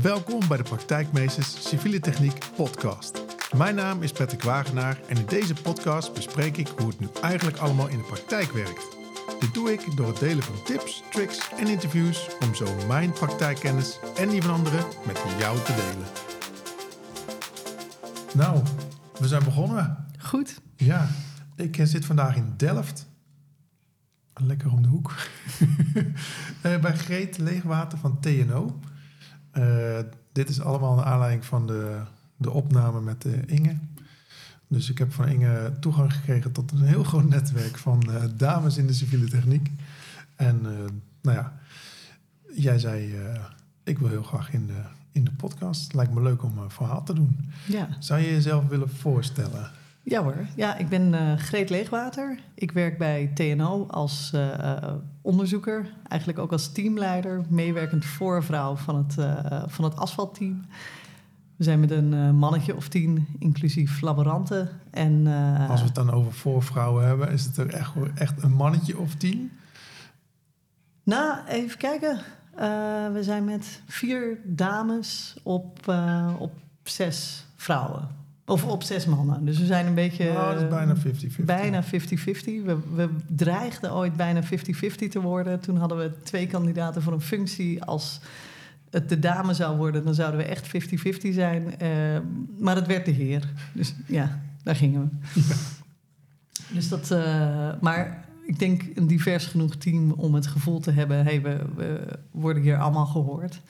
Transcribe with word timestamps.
Welkom 0.00 0.48
bij 0.48 0.56
de 0.56 0.62
Praktijkmeesters 0.62 1.68
Civiele 1.68 2.00
Techniek 2.00 2.38
podcast. 2.56 3.22
Mijn 3.56 3.74
naam 3.74 4.02
is 4.02 4.12
Patrick 4.12 4.42
Wagenaar 4.42 5.00
en 5.08 5.16
in 5.16 5.26
deze 5.26 5.54
podcast 5.54 6.14
bespreek 6.14 6.56
ik 6.56 6.68
hoe 6.68 6.88
het 6.88 7.00
nu 7.00 7.08
eigenlijk 7.22 7.56
allemaal 7.56 7.88
in 7.88 7.98
de 7.98 8.04
praktijk 8.04 8.52
werkt. 8.52 8.96
Dit 9.40 9.54
doe 9.54 9.72
ik 9.72 9.96
door 9.96 10.06
het 10.06 10.18
delen 10.18 10.42
van 10.42 10.62
tips, 10.64 11.02
tricks 11.10 11.50
en 11.58 11.66
interviews 11.66 12.28
om 12.40 12.54
zo 12.54 12.86
mijn 12.86 13.12
praktijkkennis 13.12 13.98
en 14.16 14.28
die 14.28 14.42
van 14.42 14.54
anderen 14.54 14.84
met 15.06 15.22
jou 15.38 15.58
te 15.58 15.74
delen. 15.74 16.08
Nou, 18.34 18.62
we 19.18 19.28
zijn 19.28 19.44
begonnen. 19.44 20.06
Goed. 20.18 20.60
Ja, 20.76 21.08
ik 21.56 21.78
eh, 21.78 21.86
zit 21.86 22.04
vandaag 22.04 22.36
in 22.36 22.54
Delft. 22.56 23.08
Lekker 24.34 24.70
om 24.70 24.82
de 24.82 24.88
hoek. 24.88 25.14
Eh, 26.62 26.78
bij 26.78 26.96
Greet 26.96 27.38
Leegwater 27.38 27.98
van 27.98 28.20
TNO. 28.20 28.80
Eh, 29.52 29.98
dit 30.32 30.48
is 30.48 30.60
allemaal 30.60 30.98
een 30.98 31.04
aanleiding 31.04 31.44
van 31.44 31.66
de, 31.66 32.00
de 32.36 32.50
opname 32.50 33.00
met 33.00 33.24
uh, 33.24 33.32
Inge. 33.46 33.76
Dus 34.68 34.90
ik 34.90 34.98
heb 34.98 35.12
van 35.12 35.28
Inge 35.28 35.72
toegang 35.80 36.12
gekregen 36.12 36.52
tot 36.52 36.72
een 36.72 36.82
heel 36.82 37.04
groot 37.04 37.28
netwerk 37.28 37.78
van 37.78 38.10
dames 38.36 38.76
in 38.76 38.86
de 38.86 38.92
civiele 38.92 39.28
techniek. 39.28 39.70
En 40.36 40.62
nou 41.20 41.36
ja, 41.36 41.52
jij 42.54 42.78
zei, 42.78 43.14
ik 43.82 43.98
wil 43.98 44.08
heel 44.08 44.22
graag 44.22 44.52
in 44.52 44.66
de, 44.66 44.82
in 45.12 45.24
de 45.24 45.32
podcast. 45.32 45.94
Lijkt 45.94 46.14
me 46.14 46.22
leuk 46.22 46.42
om 46.42 46.58
een 46.58 46.70
verhaal 46.70 47.02
te 47.04 47.14
doen. 47.14 47.50
Ja. 47.66 47.88
Zou 47.98 48.20
je 48.20 48.30
jezelf 48.30 48.66
willen 48.66 48.90
voorstellen? 48.90 49.70
Ja 50.04 50.22
hoor, 50.22 50.46
ja, 50.56 50.76
ik 50.76 50.88
ben 50.88 51.12
uh, 51.12 51.36
Greet 51.36 51.70
Leegwater. 51.70 52.38
Ik 52.54 52.72
werk 52.72 52.98
bij 52.98 53.30
TNO 53.34 53.86
als 53.86 54.30
uh, 54.34 54.94
onderzoeker, 55.20 55.92
eigenlijk 56.08 56.40
ook 56.40 56.52
als 56.52 56.72
teamleider, 56.72 57.44
meewerkend 57.48 58.04
voorvrouw 58.04 58.76
van 58.76 58.96
het, 58.96 59.16
uh, 59.18 59.62
van 59.66 59.84
het 59.84 59.96
asfaltteam. 59.96 60.64
We 61.56 61.64
zijn 61.64 61.80
met 61.80 61.90
een 61.90 62.36
mannetje 62.36 62.76
of 62.76 62.88
tien, 62.88 63.26
inclusief 63.38 64.00
laboranten. 64.00 64.68
En, 64.90 65.26
als 65.68 65.80
we 65.80 65.86
het 65.86 65.94
dan 65.94 66.10
over 66.10 66.32
voorvrouwen 66.32 67.06
hebben, 67.06 67.30
is 67.30 67.44
het 67.44 67.56
er 67.56 67.68
echt, 67.68 67.92
echt 68.14 68.42
een 68.42 68.52
mannetje 68.52 68.98
of 68.98 69.14
tien? 69.14 69.50
Nou, 71.02 71.38
even 71.46 71.78
kijken. 71.78 72.20
we 73.12 73.18
zijn 73.20 73.44
met 73.44 73.82
vier 73.86 74.38
dames 74.44 75.36
op, 75.42 75.94
op 76.38 76.52
zes 76.82 77.46
vrouwen. 77.56 78.21
Of 78.52 78.64
op 78.64 78.82
zes 78.82 79.06
mannen. 79.06 79.44
Dus 79.44 79.58
we 79.58 79.66
zijn 79.66 79.86
een 79.86 79.94
beetje. 79.94 80.28
Oh, 80.28 80.52
dat 80.52 80.62
is 80.62 80.68
bijna 80.68 80.96
50-50. 80.96 81.44
Bijna 81.44 81.84
50-50. 81.84 81.88
We, 82.44 82.76
we 82.94 83.08
dreigden 83.26 83.94
ooit 83.94 84.16
bijna 84.16 84.42
50-50 84.42 84.46
te 85.10 85.20
worden. 85.20 85.60
Toen 85.60 85.76
hadden 85.76 85.98
we 85.98 86.12
twee 86.22 86.46
kandidaten 86.46 87.02
voor 87.02 87.12
een 87.12 87.20
functie. 87.20 87.84
Als 87.84 88.20
het 88.90 89.08
de 89.08 89.18
dame 89.18 89.54
zou 89.54 89.76
worden, 89.76 90.04
dan 90.04 90.14
zouden 90.14 90.40
we 90.40 90.46
echt 90.46 90.66
50-50 90.66 91.32
zijn. 91.32 91.74
Uh, 91.82 91.88
maar 92.58 92.76
het 92.76 92.86
werd 92.86 93.04
de 93.04 93.10
heer. 93.10 93.52
Dus 93.72 93.94
ja, 94.06 94.40
daar 94.62 94.76
gingen 94.76 95.00
we. 95.32 95.40
Ja. 95.40 95.54
Dus 96.74 96.88
dat. 96.88 97.10
Uh, 97.10 97.68
maar 97.80 98.24
ik 98.46 98.58
denk 98.58 98.82
een 98.94 99.06
divers 99.06 99.46
genoeg 99.46 99.76
team 99.76 100.12
om 100.12 100.34
het 100.34 100.46
gevoel 100.46 100.80
te 100.80 100.90
hebben: 100.90 101.24
hey, 101.24 101.42
we, 101.42 101.58
we 101.76 102.00
worden 102.30 102.62
hier 102.62 102.76
allemaal 102.76 103.06
gehoord. 103.06 103.60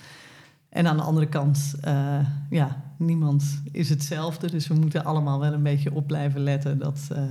En 0.72 0.86
aan 0.86 0.96
de 0.96 1.02
andere 1.02 1.26
kant, 1.26 1.74
uh, 1.84 2.18
ja, 2.50 2.82
niemand 2.96 3.62
is 3.72 3.88
hetzelfde. 3.88 4.50
Dus 4.50 4.66
we 4.66 4.74
moeten 4.74 5.04
allemaal 5.04 5.40
wel 5.40 5.52
een 5.52 5.62
beetje 5.62 5.92
op 5.92 6.06
blijven 6.06 6.40
letten 6.40 6.78
dat, 6.78 7.08
uh, 7.12 7.22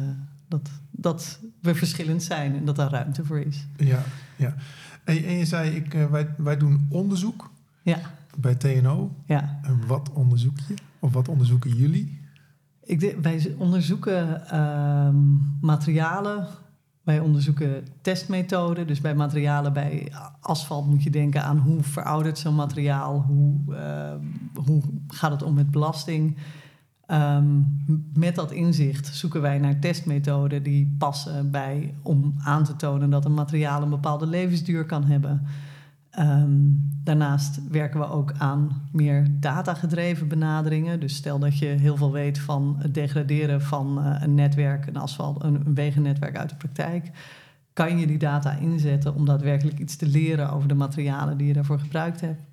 dat, 0.48 0.70
dat 0.92 1.40
we 1.60 1.76
verschillend 1.76 2.24
zijn 2.24 2.56
en 2.56 2.66
dat 2.66 2.76
daar 2.76 2.90
ruimte 2.90 3.26
voor 3.26 3.40
is. 3.40 3.68
Ja, 3.78 4.04
ja. 4.36 4.56
En, 5.04 5.24
en 5.24 5.34
je 5.34 5.46
zei, 5.46 5.76
ik, 5.76 5.94
uh, 5.94 6.06
wij, 6.06 6.30
wij 6.38 6.58
doen 6.58 6.88
onderzoek 6.90 7.52
ja. 7.82 8.00
bij 8.38 8.56
TNO. 8.56 9.16
Ja. 9.26 9.60
En 9.62 9.88
wat 9.88 10.12
onderzoek 10.14 10.58
je? 10.68 10.74
Of 11.00 11.14
wat 11.14 11.28
onderzoeken 11.28 11.76
jullie? 11.76 12.20
Ik 12.84 13.16
wij 13.22 13.56
onderzoeken 13.58 14.44
uh, 14.54 15.10
materialen 15.62 16.48
wij 17.04 17.20
onderzoeken 17.20 17.88
testmethoden. 18.02 18.88
Dus 18.88 19.02
bij 19.02 19.16
materialen, 19.16 19.74
bij 19.74 20.12
asfalt 20.40 20.88
moet 20.88 21.04
je 21.04 21.10
denken 21.10 21.44
aan 21.44 21.58
hoe 21.58 21.84
veroudert 21.84 22.38
zo'n 22.38 22.56
materiaal, 22.56 23.22
hoe, 23.22 23.60
uh, 23.70 24.14
hoe 24.66 24.82
gaat 25.08 25.32
het 25.32 25.44
om 25.44 25.54
met 25.54 25.72
belasting. 25.72 26.38
Um, 27.08 27.84
met 28.14 28.36
dat 28.36 28.52
inzicht 28.52 29.16
zoeken 29.16 29.42
wij 29.42 29.60
naar 29.60 29.80
testmethoden 29.80 30.64
die 30.64 30.96
passen 30.98 31.52
bij 31.52 31.94
om 32.02 32.34
aan 32.44 32.64
te 32.64 32.76
tonen 32.76 33.10
dat 33.10 33.26
een 33.26 33.34
materiaal 33.34 33.82
een 33.82 33.90
bepaalde 33.90 34.28
levensduur 34.28 34.86
kan 34.86 35.04
hebben. 35.04 35.42
Um, 36.20 36.92
daarnaast 37.04 37.68
werken 37.70 38.00
we 38.00 38.10
ook 38.10 38.34
aan 38.38 38.88
meer 38.92 39.28
datagedreven 39.40 40.28
benaderingen. 40.28 41.00
Dus 41.00 41.16
stel 41.16 41.40
dat 41.40 41.58
je 41.58 41.66
heel 41.66 41.98
veel 41.98 42.12
weet 42.12 42.40
van 42.40 42.76
het 42.80 42.94
degraderen 42.94 43.62
van 43.62 44.00
uh, 44.00 44.22
een 44.22 44.36
netwerk, 44.36 44.88
een 44.88 44.98
asfalt, 44.98 45.44
een, 45.44 45.74
wegennetwerk 45.74 46.38
uit 46.38 46.50
de 46.50 46.56
praktijk. 46.56 47.12
Kan 47.74 47.98
je 47.98 48.08
die 48.08 48.18
data 48.18 48.56
inzetten 48.56 49.16
om 49.16 49.26
daadwerkelijk 49.26 49.80
iets 49.80 49.96
te 49.96 50.08
leren 50.08 50.52
over 50.52 50.68
de 50.68 50.74
materialen 50.74 51.38
die 51.38 51.48
je 51.48 51.54
daarvoor 51.54 51.80
gebruikt 51.80 52.22
hebt? 52.22 52.44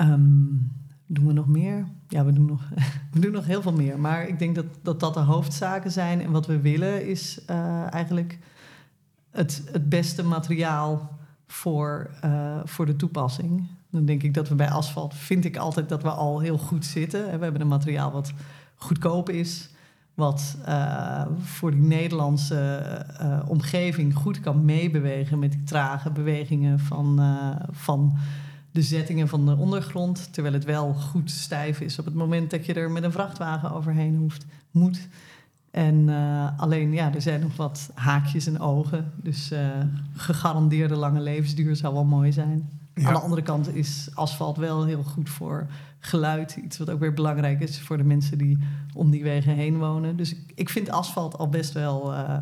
Um, 0.00 0.72
doen 1.06 1.26
we 1.26 1.32
nog 1.32 1.48
meer? 1.48 1.86
Ja, 2.08 2.24
we 2.24 2.32
doen 2.32 2.46
nog, 2.46 2.68
we 3.12 3.20
doen 3.20 3.32
nog 3.32 3.46
heel 3.46 3.62
veel 3.62 3.72
meer. 3.72 3.98
Maar 3.98 4.28
ik 4.28 4.38
denk 4.38 4.54
dat, 4.54 4.66
dat 4.82 5.00
dat 5.00 5.14
de 5.14 5.20
hoofdzaken 5.20 5.90
zijn. 5.90 6.20
En 6.20 6.30
wat 6.30 6.46
we 6.46 6.60
willen 6.60 7.06
is 7.06 7.40
uh, 7.50 7.92
eigenlijk 7.92 8.38
het, 9.30 9.68
het 9.72 9.88
beste 9.88 10.24
materiaal 10.24 11.17
voor, 11.48 12.10
uh, 12.24 12.56
voor 12.64 12.86
de 12.86 12.96
toepassing. 12.96 13.66
Dan 13.90 14.04
denk 14.04 14.22
ik 14.22 14.34
dat 14.34 14.48
we 14.48 14.54
bij 14.54 14.70
asfalt, 14.70 15.14
vind 15.14 15.44
ik 15.44 15.56
altijd 15.56 15.88
dat 15.88 16.02
we 16.02 16.10
al 16.10 16.40
heel 16.40 16.58
goed 16.58 16.84
zitten. 16.84 17.24
We 17.24 17.42
hebben 17.42 17.60
een 17.60 17.68
materiaal 17.68 18.10
wat 18.10 18.32
goedkoop 18.74 19.30
is, 19.30 19.70
wat 20.14 20.56
uh, 20.68 21.26
voor 21.40 21.70
die 21.70 21.80
Nederlandse 21.80 23.06
uh, 23.22 23.40
omgeving 23.46 24.14
goed 24.14 24.40
kan 24.40 24.64
meebewegen 24.64 25.38
met 25.38 25.52
die 25.52 25.64
trage 25.64 26.10
bewegingen 26.10 26.78
van, 26.78 27.20
van 27.70 28.18
de 28.70 28.82
zettingen 28.82 29.28
van 29.28 29.46
de 29.46 29.56
ondergrond. 29.56 30.32
Terwijl 30.32 30.54
het 30.54 30.64
wel 30.64 30.94
goed 30.94 31.30
stijf 31.30 31.80
is 31.80 31.98
op 31.98 32.04
het 32.04 32.14
moment 32.14 32.50
dat 32.50 32.66
je 32.66 32.74
er 32.74 32.90
met 32.90 33.02
een 33.02 33.12
vrachtwagen 33.12 33.72
overheen 33.72 34.16
hoeft, 34.16 34.46
moet. 34.70 35.08
En 35.70 35.94
uh, 35.94 36.58
alleen, 36.58 36.92
ja, 36.92 37.14
er 37.14 37.22
zijn 37.22 37.40
nog 37.40 37.56
wat 37.56 37.90
haakjes 37.94 38.46
en 38.46 38.60
ogen. 38.60 39.12
Dus 39.22 39.52
uh, 39.52 39.68
gegarandeerde 40.12 40.96
lange 40.96 41.20
levensduur 41.20 41.76
zou 41.76 41.94
wel 41.94 42.04
mooi 42.04 42.32
zijn. 42.32 42.70
Ja. 42.94 43.06
Aan 43.06 43.14
de 43.14 43.20
andere 43.20 43.42
kant 43.42 43.74
is 43.74 44.08
asfalt 44.14 44.56
wel 44.56 44.84
heel 44.84 45.02
goed 45.02 45.28
voor 45.28 45.66
geluid. 45.98 46.56
Iets 46.64 46.78
wat 46.78 46.90
ook 46.90 47.00
weer 47.00 47.14
belangrijk 47.14 47.60
is 47.60 47.80
voor 47.80 47.96
de 47.96 48.04
mensen 48.04 48.38
die 48.38 48.58
om 48.94 49.10
die 49.10 49.22
wegen 49.22 49.54
heen 49.54 49.78
wonen. 49.78 50.16
Dus 50.16 50.32
ik, 50.32 50.52
ik 50.54 50.68
vind 50.68 50.90
asfalt 50.90 51.38
al 51.38 51.48
best 51.48 51.72
wel 51.72 52.12
uh, 52.12 52.36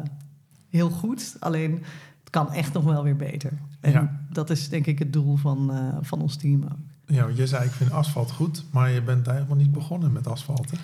heel 0.69 0.91
goed. 0.91 1.37
Alleen, 1.39 1.73
het 2.21 2.31
kan 2.31 2.53
echt 2.53 2.73
nog 2.73 2.85
wel 2.85 3.03
weer 3.03 3.17
beter. 3.17 3.53
En 3.81 3.93
ja. 3.93 4.21
dat 4.31 4.51
is 4.51 4.69
denk 4.69 4.87
ik 4.87 4.99
het 4.99 5.13
doel 5.13 5.37
van, 5.37 5.73
van 6.01 6.21
ons 6.21 6.37
team 6.37 6.63
ook. 6.63 6.79
Ja, 7.07 7.27
je 7.35 7.47
zei 7.47 7.65
ik 7.65 7.71
vind 7.71 7.91
asfalt 7.91 8.31
goed, 8.31 8.65
maar 8.71 8.91
je 8.91 9.03
bent 9.03 9.27
helemaal 9.27 9.57
niet 9.57 9.73
begonnen 9.73 10.13
met 10.13 10.27
asfalt, 10.27 10.71
hè? 10.71 10.77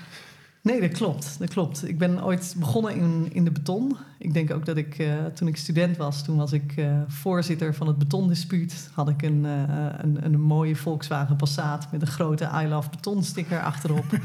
Nee, 0.62 0.80
dat 0.80 0.90
klopt. 0.90 1.38
Dat 1.38 1.48
klopt. 1.48 1.88
Ik 1.88 1.98
ben 1.98 2.24
ooit 2.24 2.54
begonnen 2.58 2.94
in, 2.94 3.28
in 3.32 3.44
de 3.44 3.50
beton. 3.50 3.96
Ik 4.18 4.34
denk 4.34 4.50
ook 4.50 4.66
dat 4.66 4.76
ik, 4.76 4.98
uh, 4.98 5.24
toen 5.24 5.48
ik 5.48 5.56
student 5.56 5.96
was, 5.96 6.24
toen 6.24 6.36
was 6.36 6.52
ik 6.52 6.76
uh, 6.76 7.00
voorzitter 7.06 7.74
van 7.74 7.86
het 7.86 7.98
betondispuut. 7.98 8.90
Had 8.92 9.08
ik 9.08 9.22
een, 9.22 9.44
uh, 9.44 9.62
een, 9.98 10.24
een, 10.24 10.40
mooie 10.40 10.76
Volkswagen 10.76 11.36
Passat 11.36 11.92
met 11.92 12.00
een 12.00 12.06
grote 12.06 12.50
I 12.62 12.66
Love 12.66 12.90
Beton 12.90 13.22
sticker 13.22 13.60
achterop. 13.60 14.04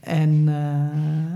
en 0.00 0.44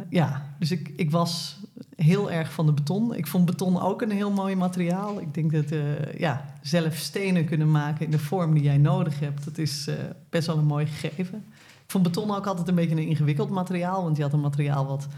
ja, 0.08 0.54
dus 0.58 0.70
ik, 0.70 0.92
ik 0.96 1.10
was 1.10 1.60
heel 1.96 2.30
erg 2.30 2.52
van 2.52 2.66
de 2.66 2.72
beton. 2.72 3.14
Ik 3.14 3.26
vond 3.26 3.44
beton 3.44 3.80
ook 3.80 4.02
een 4.02 4.10
heel 4.10 4.30
mooi 4.30 4.54
materiaal. 4.54 5.20
Ik 5.20 5.34
denk 5.34 5.52
dat 5.52 5.78
ja, 6.16 6.54
zelf 6.62 6.96
stenen 6.96 7.44
kunnen 7.44 7.70
maken 7.70 8.04
in 8.04 8.10
de 8.10 8.18
vorm 8.18 8.54
die 8.54 8.62
jij 8.62 8.78
nodig 8.78 9.20
hebt, 9.20 9.44
dat 9.44 9.58
is 9.58 9.88
best 10.30 10.46
wel 10.46 10.58
een 10.58 10.64
mooi 10.64 10.86
gegeven. 10.86 11.44
Vond 11.86 12.04
beton 12.04 12.30
ook 12.30 12.46
altijd 12.46 12.68
een 12.68 12.74
beetje 12.74 12.96
een 12.96 13.08
ingewikkeld 13.08 13.50
materiaal, 13.50 14.02
want 14.02 14.16
je 14.16 14.22
had 14.22 14.32
een 14.32 14.40
materiaal 14.40 14.86
wat 14.86 15.08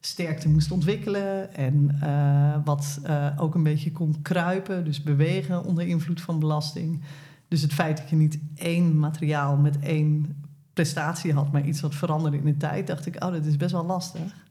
sterkte 0.00 0.48
moest 0.48 0.70
ontwikkelen 0.70 1.54
en 1.54 1.98
uh, 2.02 2.56
wat 2.64 3.00
uh, 3.06 3.26
ook 3.36 3.54
een 3.54 3.62
beetje 3.62 3.92
kon 3.92 4.22
kruipen, 4.22 4.84
dus 4.84 5.02
bewegen 5.02 5.64
onder 5.64 5.86
invloed 5.86 6.20
van 6.20 6.38
belasting. 6.38 7.02
Dus 7.48 7.62
het 7.62 7.72
feit 7.72 7.96
dat 7.96 8.10
je 8.10 8.16
niet 8.16 8.38
één 8.54 8.98
materiaal 8.98 9.56
met 9.56 9.78
één 9.78 10.36
prestatie 10.72 11.32
had, 11.32 11.52
maar 11.52 11.66
iets 11.66 11.80
wat 11.80 11.94
veranderde 11.94 12.36
in 12.36 12.44
de 12.44 12.56
tijd, 12.56 12.86
dacht 12.86 13.06
ik, 13.06 13.24
oh, 13.24 13.32
dat 13.32 13.44
is 13.44 13.56
best 13.56 13.72
wel 13.72 13.84
lastig. 13.84 14.48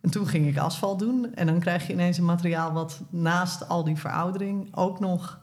En 0.00 0.10
toen 0.10 0.26
ging 0.26 0.46
ik 0.46 0.58
asfalt 0.58 0.98
doen 0.98 1.34
en 1.34 1.46
dan 1.46 1.58
krijg 1.58 1.86
je 1.86 1.92
ineens 1.92 2.18
een 2.18 2.24
materiaal 2.24 2.72
wat 2.72 3.02
naast 3.10 3.68
al 3.68 3.84
die 3.84 3.96
veroudering 3.96 4.76
ook 4.76 5.00
nog 5.00 5.40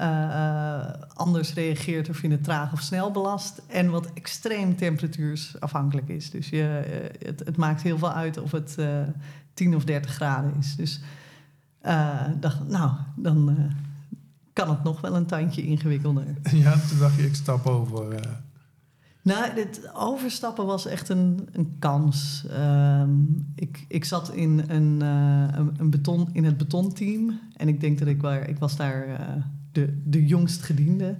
uh, 0.00 0.84
anders 1.14 1.54
reageert 1.54 2.08
of 2.08 2.22
je 2.22 2.28
het 2.28 2.44
traag 2.44 2.72
of 2.72 2.80
snel 2.80 3.10
belast. 3.10 3.62
En 3.66 3.90
wat 3.90 4.12
extreem 4.14 4.76
temperatuursafhankelijk 4.76 6.08
is. 6.08 6.30
Dus 6.30 6.48
je, 6.48 6.82
uh, 6.86 7.26
het, 7.28 7.42
het, 7.44 7.56
maakt 7.56 7.82
heel 7.82 7.98
veel 7.98 8.12
uit 8.12 8.38
of 8.38 8.50
het 8.50 8.78
10 9.54 9.76
of 9.76 9.84
30 9.84 10.10
graden 10.10 10.54
is. 10.58 10.76
Dus 10.76 11.00
dacht, 12.40 12.68
nou, 12.68 12.90
dan 13.16 13.70
kan 14.52 14.70
het 14.70 14.82
nog 14.82 15.00
wel 15.00 15.16
een 15.16 15.26
tandje 15.26 15.62
ingewikkelder. 15.62 16.24
Ja, 16.52 16.78
toen 16.88 16.98
dacht 16.98 17.16
je, 17.16 17.26
ik 17.26 17.34
stap 17.34 17.66
over. 17.66 18.20
Nou, 19.26 19.50
het 19.50 19.90
overstappen 19.94 20.66
was 20.66 20.86
echt 20.86 21.08
een, 21.08 21.48
een 21.52 21.76
kans. 21.78 22.46
Ehm, 22.50 23.10
ik, 23.54 23.84
ik 23.88 24.04
zat 24.04 24.32
in, 24.32 24.64
een, 24.66 25.00
uh, 25.02 25.66
een, 25.76 25.90
beton, 25.90 26.28
in 26.32 26.44
het 26.44 26.56
betonteam. 26.56 27.40
En 27.56 27.68
ik 27.68 27.80
denk 27.80 27.98
dat 27.98 28.08
ik, 28.08 28.20
waar, 28.20 28.48
ik 28.48 28.58
was 28.58 28.76
daar 28.76 29.08
uh, 29.08 29.16
de, 29.76 30.02
de 30.04 30.26
jongst 30.26 30.62
gediende. 30.62 31.18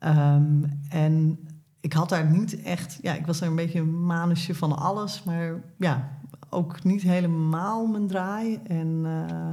Um, 0.00 0.80
en 0.88 1.38
ik 1.80 1.92
had 1.92 2.08
daar 2.08 2.30
niet 2.30 2.62
echt... 2.62 2.98
Ja, 3.02 3.14
ik 3.14 3.26
was 3.26 3.38
daar 3.38 3.48
een 3.48 3.56
beetje 3.56 3.80
een 3.80 4.04
manusje 4.06 4.54
van 4.54 4.78
alles. 4.78 5.22
Maar 5.22 5.54
ja, 5.76 6.08
ook 6.48 6.84
niet 6.84 7.02
helemaal 7.02 7.86
mijn 7.86 8.06
draai. 8.06 8.60
En 8.66 9.02
uh, 9.04 9.48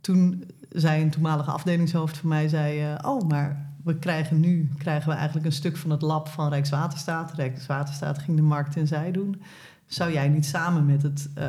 toen 0.00 0.44
zei 0.68 1.02
een 1.02 1.10
toenmalige 1.10 1.50
afdelingshoofd 1.50 2.16
van 2.16 2.28
mij... 2.28 2.48
Zei, 2.48 2.96
oh, 3.04 3.28
maar 3.28 3.74
we 3.84 3.98
krijgen 3.98 4.40
nu 4.40 4.68
krijgen 4.78 5.08
we 5.08 5.14
eigenlijk 5.14 5.46
een 5.46 5.52
stuk 5.52 5.76
van 5.76 5.90
het 5.90 6.02
lab 6.02 6.28
van 6.28 6.48
Rijkswaterstaat. 6.48 7.32
Rijkswaterstaat 7.32 8.18
ging 8.18 8.36
de 8.36 8.42
markt 8.42 8.76
en 8.76 8.86
zij 8.86 9.10
doen. 9.10 9.42
Zou 9.86 10.12
jij 10.12 10.28
niet 10.28 10.46
samen 10.46 10.86
met 10.86 11.02
het, 11.02 11.30
uh, 11.38 11.44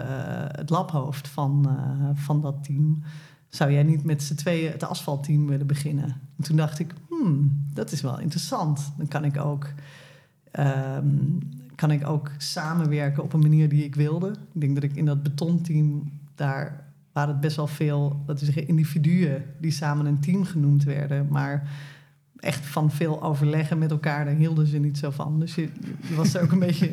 het 0.47 0.69
labhoofd 0.69 1.27
van, 1.27 1.77
van 2.13 2.41
dat 2.41 2.63
team, 2.63 3.03
zou 3.49 3.71
jij 3.71 3.83
niet 3.83 4.03
met 4.03 4.23
z'n 4.23 4.35
tweeën 4.35 4.71
het 4.71 4.83
asfaltteam 4.83 5.47
willen 5.47 5.67
beginnen? 5.67 6.21
En 6.37 6.43
toen 6.43 6.55
dacht 6.55 6.79
ik, 6.79 6.93
hmm, 7.09 7.65
dat 7.73 7.91
is 7.91 8.01
wel 8.01 8.19
interessant. 8.19 8.93
Dan 8.97 9.07
kan 9.07 9.25
ik 9.25 9.37
ook, 9.37 9.73
um, 10.59 11.39
kan 11.75 11.91
ik 11.91 12.07
ook 12.07 12.31
samenwerken 12.37 13.23
op 13.23 13.33
een 13.33 13.39
manier 13.39 13.69
die 13.69 13.83
ik 13.83 13.95
wilde. 13.95 14.29
Ik 14.29 14.61
denk 14.61 14.75
dat 14.75 14.83
ik 14.83 14.95
in 14.95 15.05
dat 15.05 15.23
betonteam, 15.23 16.11
daar 16.35 16.85
waren 17.11 17.31
het 17.31 17.41
best 17.41 17.55
wel 17.55 17.67
veel, 17.67 18.23
dat 18.25 18.41
is 18.41 18.49
individuen 18.49 19.43
die 19.59 19.71
samen 19.71 20.05
een 20.05 20.19
team 20.19 20.43
genoemd 20.43 20.83
werden. 20.83 21.27
Maar 21.29 21.69
echt 22.39 22.65
van 22.65 22.91
veel 22.91 23.23
overleggen 23.23 23.77
met 23.77 23.91
elkaar, 23.91 24.25
daar 24.25 24.35
hielden 24.35 24.67
ze 24.67 24.77
niet 24.77 24.97
zo 24.97 25.09
van. 25.09 25.39
Dus 25.39 25.55
je, 25.55 25.69
je 26.07 26.15
was 26.15 26.33
er 26.33 26.43
ook 26.43 26.51
een 26.51 26.59
beetje, 26.69 26.91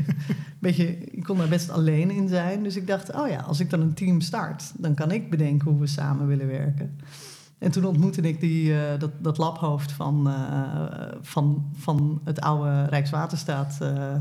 beetje, 0.58 0.98
je 1.12 1.22
kon 1.22 1.38
daar 1.38 1.48
best 1.48 1.70
alleen 1.70 2.10
in 2.10 2.28
zijn. 2.28 2.62
Dus 2.62 2.76
ik 2.76 2.86
dacht, 2.86 3.14
oh 3.14 3.28
ja, 3.28 3.40
als 3.40 3.60
ik 3.60 3.70
dan 3.70 3.80
een 3.80 3.94
team 3.94 4.20
start, 4.20 4.72
dan 4.76 4.94
kan 4.94 5.10
ik 5.10 5.30
bedenken 5.30 5.70
hoe 5.70 5.80
we 5.80 5.86
samen 5.86 6.26
willen 6.26 6.46
werken. 6.46 6.98
En 7.58 7.70
toen 7.70 7.84
ontmoette 7.84 8.20
ik 8.20 8.40
die, 8.40 8.70
uh, 8.70 8.80
dat, 8.98 9.10
dat 9.18 9.38
labhoofd 9.38 9.92
van, 9.92 10.28
uh, 10.28 11.08
van, 11.20 11.70
van 11.74 12.20
het 12.24 12.40
oude 12.40 12.84
Rijkswaterstaat 12.84 13.78
uh, 13.82 14.14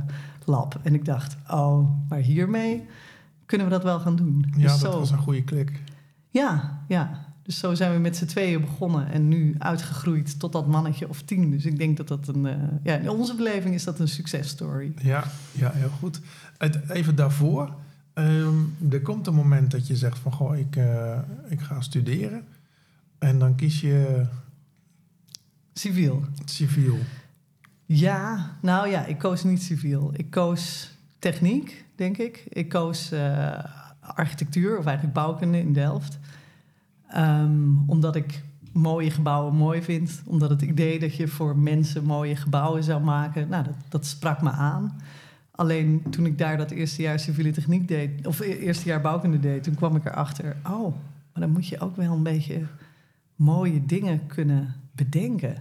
lab. 0.45 0.79
En 0.83 0.93
ik 0.93 1.05
dacht, 1.05 1.37
oh, 1.49 1.89
maar 2.09 2.19
hiermee 2.19 2.85
kunnen 3.45 3.67
we 3.67 3.73
dat 3.73 3.83
wel 3.83 3.99
gaan 3.99 4.15
doen. 4.15 4.45
Ja, 4.55 4.61
dus 4.61 4.79
dat 4.79 4.93
zo, 4.93 4.99
was 4.99 5.11
een 5.11 5.17
goede 5.17 5.43
klik. 5.43 5.83
Ja, 6.29 6.81
ja. 6.87 7.32
Dus 7.43 7.59
zo 7.59 7.73
zijn 7.73 7.93
we 7.93 7.99
met 7.99 8.17
z'n 8.17 8.25
tweeën 8.25 8.61
begonnen 8.61 9.11
en 9.11 9.27
nu 9.27 9.55
uitgegroeid 9.57 10.39
tot 10.39 10.51
dat 10.51 10.67
mannetje 10.67 11.09
of 11.09 11.21
tien. 11.21 11.51
Dus 11.51 11.65
ik 11.65 11.77
denk 11.77 11.97
dat 11.97 12.07
dat 12.07 12.27
een, 12.27 12.45
uh, 12.45 12.53
ja, 12.83 12.95
in 12.95 13.09
onze 13.09 13.35
beleving 13.35 13.73
is 13.73 13.83
dat 13.83 13.99
een 13.99 14.07
successtory. 14.07 14.93
Ja, 15.01 15.23
ja, 15.51 15.71
heel 15.71 15.89
goed. 15.89 16.19
Even 16.87 17.15
daarvoor, 17.15 17.75
um, 18.13 18.75
er 18.91 19.01
komt 19.01 19.27
een 19.27 19.33
moment 19.33 19.71
dat 19.71 19.87
je 19.87 19.95
zegt 19.95 20.19
van 20.19 20.31
goh, 20.31 20.57
ik, 20.57 20.75
uh, 20.75 21.19
ik 21.47 21.61
ga 21.61 21.81
studeren. 21.81 22.43
En 23.19 23.39
dan 23.39 23.55
kies 23.55 23.81
je. 23.81 24.25
Civiel. 25.73 26.23
Civiel. 26.45 26.97
Ja, 27.85 28.51
nou 28.61 28.89
ja, 28.89 29.05
ik 29.05 29.17
koos 29.17 29.43
niet 29.43 29.63
civiel. 29.63 30.11
Ik 30.15 30.29
koos 30.29 30.91
techniek, 31.19 31.85
denk 31.95 32.17
ik. 32.17 32.45
Ik 32.49 32.69
koos 32.69 33.13
uh, 33.13 33.63
architectuur, 33.99 34.77
of 34.77 34.85
eigenlijk 34.85 35.15
bouwkunde 35.15 35.59
in 35.59 35.73
Delft. 35.73 36.19
Um, 37.15 37.83
omdat 37.87 38.15
ik 38.15 38.43
mooie 38.73 39.11
gebouwen 39.11 39.55
mooi 39.55 39.81
vind. 39.81 40.21
Omdat 40.25 40.49
het 40.49 40.61
idee 40.61 40.99
dat 40.99 41.15
je 41.15 41.27
voor 41.27 41.57
mensen 41.57 42.03
mooie 42.03 42.35
gebouwen 42.35 42.83
zou 42.83 43.03
maken, 43.03 43.49
nou, 43.49 43.63
dat, 43.63 43.75
dat 43.89 44.05
sprak 44.05 44.41
me 44.41 44.49
aan. 44.49 45.01
Alleen 45.51 46.03
toen 46.09 46.25
ik 46.25 46.37
daar 46.37 46.57
dat 46.57 46.71
eerste 46.71 47.01
jaar 47.01 47.19
civiele 47.19 47.51
techniek 47.51 47.87
deed, 47.87 48.27
of 48.27 48.39
e-, 48.39 48.43
eerste 48.43 48.87
jaar 48.87 49.01
bouwkunde 49.01 49.39
deed, 49.39 49.63
toen 49.63 49.75
kwam 49.75 49.95
ik 49.95 50.05
erachter, 50.05 50.55
oh, 50.69 50.95
maar 51.33 51.41
dan 51.41 51.51
moet 51.51 51.67
je 51.67 51.79
ook 51.79 51.95
wel 51.95 52.13
een 52.13 52.23
beetje 52.23 52.61
mooie 53.35 53.85
dingen 53.85 54.27
kunnen 54.27 54.75
bedenken. 54.91 55.55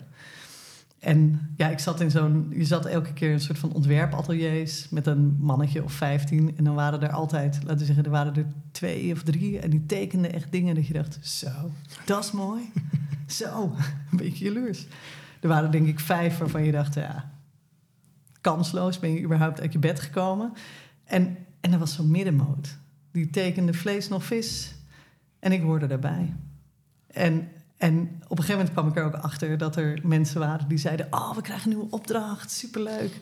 En 1.02 1.50
ja, 1.56 1.69
ik 1.69 1.78
zat 1.78 2.00
in 2.00 2.10
zo'n. 2.10 2.46
Je 2.50 2.64
zat 2.64 2.87
elke 2.87 3.12
keer 3.12 3.28
in 3.28 3.34
een 3.34 3.40
soort 3.40 3.58
van 3.58 3.72
ontwerpateliers 3.72 4.88
met 4.88 5.06
een 5.06 5.37
mannetje 5.40 5.84
of 5.84 5.93
vijftien. 5.93 6.56
En 6.56 6.64
dan 6.64 6.75
waren 6.75 7.02
er 7.02 7.10
altijd, 7.10 7.58
laten 7.62 7.78
we 7.78 7.84
zeggen, 7.84 8.04
er 8.04 8.10
waren 8.10 8.34
er 8.34 8.46
twee 8.72 9.12
of 9.12 9.22
drie. 9.22 9.58
En 9.58 9.70
die 9.70 9.87
tekenden 9.87 10.32
echt 10.32 10.52
dingen 10.52 10.75
dat 10.75 10.87
je 10.87 10.93
dacht: 10.93 11.19
zo, 11.22 11.70
dat 12.04 12.25
is 12.25 12.32
mooi. 12.32 12.62
zo, 13.26 13.75
een 14.10 14.16
beetje 14.16 14.44
jaloers. 14.44 14.87
Er 15.40 15.49
waren 15.49 15.70
denk 15.70 15.87
ik 15.87 16.00
vijf 16.00 16.38
waarvan 16.38 16.64
je 16.64 16.72
dacht: 16.72 16.94
ja, 16.94 17.31
kansloos 18.40 18.98
ben 18.98 19.12
je 19.12 19.22
überhaupt 19.22 19.60
uit 19.60 19.72
je 19.72 19.78
bed 19.78 20.00
gekomen. 20.00 20.52
En, 21.05 21.37
en 21.60 21.72
er 21.72 21.78
was 21.78 21.94
zo'n 21.94 22.10
middenmoot. 22.10 22.76
Die 23.12 23.31
tekende 23.31 23.75
vlees 23.75 24.08
nog 24.08 24.25
vis. 24.25 24.75
En 25.38 25.52
ik 25.52 25.62
hoorde 25.62 25.87
daarbij. 25.87 26.34
En 27.06 27.48
en 27.82 28.08
op 28.29 28.38
een 28.38 28.44
gegeven 28.44 28.56
moment 28.56 28.70
kwam 28.70 28.88
ik 28.88 28.96
er 28.96 29.05
ook 29.05 29.23
achter 29.25 29.58
dat 29.58 29.76
er 29.76 29.99
mensen 30.02 30.40
waren 30.40 30.69
die 30.69 30.79
zeiden: 30.79 31.06
Oh, 31.11 31.34
we 31.34 31.40
krijgen 31.40 31.70
een 31.70 31.76
nieuwe 31.76 31.93
opdracht, 31.93 32.50
superleuk. 32.50 33.20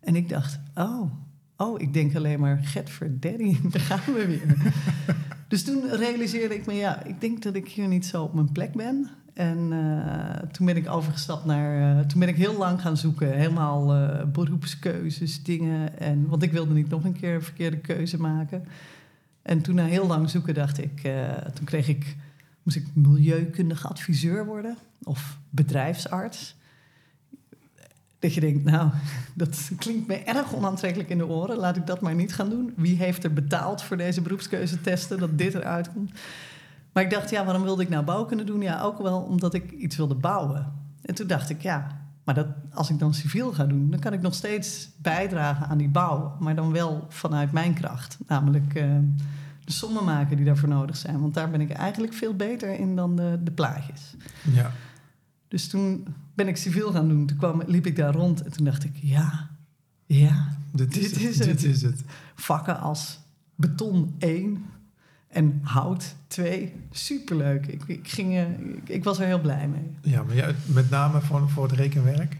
En 0.00 0.16
ik 0.16 0.28
dacht: 0.28 0.58
Oh, 0.74 1.12
oh 1.56 1.80
ik 1.80 1.94
denk 1.94 2.16
alleen 2.16 2.40
maar: 2.40 2.58
Get 2.62 2.90
for 2.90 3.10
daddy, 3.10 3.56
daar 3.72 3.80
gaan 3.80 4.14
we 4.14 4.26
weer. 4.26 4.74
dus 5.48 5.64
toen 5.64 5.88
realiseerde 5.90 6.54
ik 6.54 6.66
me: 6.66 6.72
Ja, 6.72 7.02
ik 7.04 7.20
denk 7.20 7.42
dat 7.42 7.54
ik 7.54 7.68
hier 7.68 7.88
niet 7.88 8.06
zo 8.06 8.22
op 8.22 8.34
mijn 8.34 8.52
plek 8.52 8.72
ben. 8.72 9.10
En 9.34 9.58
uh, 9.72 10.50
toen 10.52 10.66
ben 10.66 10.76
ik 10.76 10.88
overgestapt 10.88 11.44
naar. 11.44 11.96
Uh, 11.96 12.04
toen 12.04 12.20
ben 12.20 12.28
ik 12.28 12.36
heel 12.36 12.58
lang 12.58 12.80
gaan 12.80 12.96
zoeken. 12.96 13.32
Helemaal 13.32 13.96
uh, 13.96 14.24
beroepskeuzes, 14.24 15.42
dingen. 15.42 15.98
En, 15.98 16.26
want 16.28 16.42
ik 16.42 16.52
wilde 16.52 16.74
niet 16.74 16.88
nog 16.88 17.04
een 17.04 17.18
keer 17.20 17.34
een 17.34 17.42
verkeerde 17.42 17.78
keuze 17.78 18.20
maken. 18.20 18.64
En 19.42 19.62
toen 19.62 19.74
na 19.74 19.84
heel 19.84 20.06
lang 20.06 20.30
zoeken 20.30 20.54
dacht 20.54 20.78
ik. 20.78 21.00
toen 21.54 21.64
kreeg 21.64 21.88
ik 21.88 22.16
moest 22.62 22.76
ik 22.76 22.86
milieukundige 22.94 23.88
adviseur 23.88 24.46
worden 24.46 24.76
of 25.02 25.38
bedrijfsarts. 25.50 26.56
Dat 28.18 28.34
je 28.34 28.40
denkt, 28.40 28.64
nou, 28.64 28.90
dat 29.34 29.70
klinkt 29.78 30.06
me 30.06 30.14
erg 30.14 30.54
onaantrekkelijk 30.54 31.10
in 31.10 31.18
de 31.18 31.26
oren. 31.26 31.56
Laat 31.56 31.76
ik 31.76 31.86
dat 31.86 32.00
maar 32.00 32.14
niet 32.14 32.34
gaan 32.34 32.50
doen. 32.50 32.72
Wie 32.76 32.96
heeft 32.96 33.24
er 33.24 33.32
betaald 33.32 33.82
voor 33.82 33.96
deze 33.96 34.20
beroepskeuzetesten 34.20 35.18
dat 35.18 35.38
dit 35.38 35.54
eruit 35.54 35.92
komt? 35.92 36.10
Maar 36.92 37.02
ik 37.02 37.10
dacht, 37.10 37.30
ja, 37.30 37.44
waarom 37.44 37.62
wilde 37.62 37.82
ik 37.82 37.88
nou 37.88 38.04
bouwkunde 38.04 38.44
doen? 38.44 38.60
Ja, 38.60 38.82
ook 38.82 38.98
wel 38.98 39.20
omdat 39.20 39.54
ik 39.54 39.70
iets 39.70 39.96
wilde 39.96 40.14
bouwen. 40.14 40.72
En 41.02 41.14
toen 41.14 41.26
dacht 41.26 41.50
ik, 41.50 41.62
ja, 41.62 42.00
maar 42.24 42.34
dat, 42.34 42.46
als 42.72 42.90
ik 42.90 42.98
dan 42.98 43.14
civiel 43.14 43.52
ga 43.52 43.64
doen, 43.64 43.90
dan 43.90 44.00
kan 44.00 44.12
ik 44.12 44.20
nog 44.20 44.34
steeds 44.34 44.90
bijdragen 44.96 45.66
aan 45.66 45.78
die 45.78 45.88
bouw. 45.88 46.36
Maar 46.38 46.54
dan 46.54 46.72
wel 46.72 47.06
vanuit 47.08 47.52
mijn 47.52 47.74
kracht. 47.74 48.18
Namelijk 48.26 48.74
uh, 48.74 48.84
de 49.64 49.72
sommen 49.72 50.04
maken 50.04 50.36
die 50.36 50.46
daarvoor 50.46 50.68
nodig 50.68 50.96
zijn. 50.96 51.20
Want 51.20 51.34
daar 51.34 51.50
ben 51.50 51.60
ik 51.60 51.70
eigenlijk 51.70 52.12
veel 52.12 52.34
beter 52.34 52.78
in 52.78 52.96
dan 52.96 53.16
de, 53.16 53.40
de 53.42 53.50
plaatjes. 53.50 54.14
Ja. 54.52 54.72
Dus 55.48 55.68
toen 55.68 56.06
ben 56.34 56.48
ik 56.48 56.56
civiel 56.56 56.92
gaan 56.92 57.08
doen. 57.08 57.26
Toen 57.26 57.36
kwam, 57.36 57.62
liep 57.66 57.86
ik 57.86 57.96
daar 57.96 58.14
rond 58.14 58.42
en 58.42 58.52
toen 58.52 58.64
dacht 58.64 58.84
ik, 58.84 58.96
ja, 59.00 59.50
ja, 60.06 60.56
dit, 60.72 60.96
is, 60.96 61.12
dit, 61.12 61.22
is, 61.22 61.38
het. 61.38 61.46
dit 61.46 61.64
is 61.64 61.82
het. 61.82 62.02
Vakken 62.34 62.80
als 62.80 63.18
beton 63.54 64.14
1 64.18 64.64
en 65.28 65.60
hout 65.62 66.14
2, 66.26 66.72
superleuk. 66.90 67.66
Ik, 67.66 67.82
ik, 67.86 68.08
ging, 68.08 68.38
ik, 68.38 68.88
ik, 68.88 69.04
was 69.04 69.18
er 69.18 69.26
heel 69.26 69.40
blij 69.40 69.68
mee. 69.68 69.96
Ja, 70.12 70.22
maar 70.22 70.34
ja, 70.34 70.50
met 70.66 70.90
name 70.90 71.20
voor, 71.20 71.48
voor 71.50 71.62
het 71.62 71.72
rekenwerk? 71.72 72.36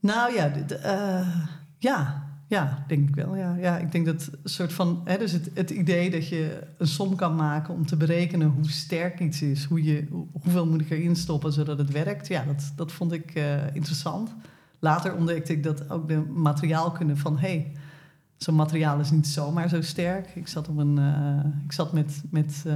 Nou 0.00 0.34
ja, 0.34 0.52
uh, 0.84 1.44
ja, 1.78 2.21
ja, 2.52 2.84
denk 2.86 3.08
ik 3.08 3.14
wel. 3.14 3.36
Ja. 3.36 3.56
Ja, 3.60 3.78
ik 3.78 3.92
denk 3.92 4.06
dat 4.06 4.28
een 4.42 4.50
soort 4.50 4.72
van. 4.72 5.00
Hè, 5.04 5.18
dus 5.18 5.32
het, 5.32 5.50
het 5.54 5.70
idee 5.70 6.10
dat 6.10 6.28
je 6.28 6.66
een 6.78 6.86
som 6.86 7.16
kan 7.16 7.34
maken 7.34 7.74
om 7.74 7.86
te 7.86 7.96
berekenen 7.96 8.48
hoe 8.48 8.70
sterk 8.70 9.20
iets 9.20 9.42
is, 9.42 9.64
hoe 9.64 9.84
je, 9.84 10.06
hoeveel 10.32 10.66
moet 10.66 10.80
ik 10.80 10.90
erin 10.90 11.16
stoppen 11.16 11.52
zodat 11.52 11.78
het 11.78 11.90
werkt. 11.90 12.28
Ja, 12.28 12.44
dat, 12.44 12.72
dat 12.76 12.92
vond 12.92 13.12
ik 13.12 13.34
uh, 13.34 13.74
interessant. 13.74 14.34
Later 14.78 15.14
ontdekte 15.14 15.52
ik 15.52 15.62
dat 15.62 15.90
ook 15.90 16.08
de 16.08 16.18
materiaalkunde 16.18 17.16
van 17.16 17.38
hey, 17.38 17.72
zo'n 18.36 18.54
materiaal 18.54 19.00
is 19.00 19.10
niet 19.10 19.26
zomaar 19.26 19.68
zo 19.68 19.80
sterk. 19.80 20.34
Ik 20.34 20.48
zat, 20.48 20.68
op 20.68 20.76
een, 20.76 20.98
uh, 20.98 21.64
ik 21.64 21.72
zat 21.72 21.92
met, 21.92 22.22
met 22.30 22.62
uh, 22.66 22.72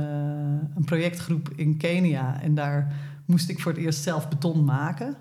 een 0.77 0.85
projectgroep 0.85 1.51
in 1.57 1.77
Kenia 1.77 2.43
en 2.43 2.55
daar 2.55 2.95
moest 3.25 3.49
ik 3.49 3.61
voor 3.61 3.73
het 3.73 3.81
eerst 3.81 4.03
zelf 4.03 4.29
beton 4.29 4.65
maken. 4.65 5.17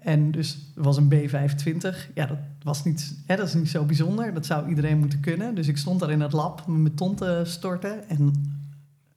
En 0.00 0.30
dus 0.30 0.58
was 0.74 0.96
een 0.96 1.12
B25. 1.12 2.12
Ja, 2.14 2.26
dat, 2.26 2.38
was 2.62 2.84
niet, 2.84 3.14
hè, 3.26 3.36
dat 3.36 3.48
is 3.48 3.54
niet 3.54 3.68
zo 3.68 3.84
bijzonder. 3.84 4.34
Dat 4.34 4.46
zou 4.46 4.68
iedereen 4.68 4.98
moeten 4.98 5.20
kunnen. 5.20 5.54
Dus 5.54 5.68
ik 5.68 5.76
stond 5.76 6.00
daar 6.00 6.10
in 6.10 6.20
het 6.20 6.32
lab 6.32 6.66
met 6.66 6.78
mijn 6.78 6.94
ton 6.94 7.14
te 7.14 7.42
storten. 7.44 8.08
En 8.08 8.32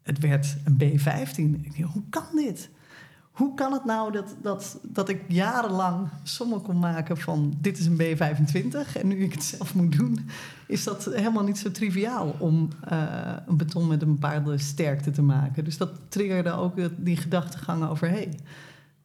het 0.02 0.20
werd 0.20 0.58
een 0.64 0.74
B15. 0.74 1.62
Ik 1.62 1.78
dacht, 1.78 1.92
hoe 1.94 2.04
kan 2.10 2.26
dit? 2.36 2.70
Hoe 3.34 3.54
kan 3.54 3.74
het 3.74 3.86
nou 3.86 4.12
dat, 4.12 4.36
dat, 4.42 4.80
dat 4.82 5.10
ik 5.10 5.22
jarenlang 5.28 6.08
sommen 6.24 6.62
kon 6.62 6.80
maken 6.80 7.18
van 7.18 7.54
dit 7.62 7.78
is 7.78 7.86
een 7.86 7.98
B25 7.98 9.02
en 9.02 9.08
nu 9.08 9.24
ik 9.24 9.34
het 9.34 9.44
zelf 9.44 9.76
moet 9.76 9.98
doen, 9.98 10.20
is 10.68 10.84
dat 10.84 11.06
helemaal 11.06 11.44
niet 11.44 11.58
zo 11.58 11.72
triviaal 11.72 12.36
om 12.40 12.70
uh, 12.92 13.34
een 13.48 13.58
beton 13.58 13.88
met 13.88 14.02
een 14.02 14.14
bepaalde 14.20 14.58
sterkte 14.58 15.12
te 15.12 15.22
maken. 15.22 15.64
Dus 15.64 15.78
dat 15.78 15.92
triggerde 16.08 16.52
ook 16.52 16.76
die 16.98 17.18
gedachtegang 17.18 17.90
over 17.90 18.10
hey, 18.10 18.34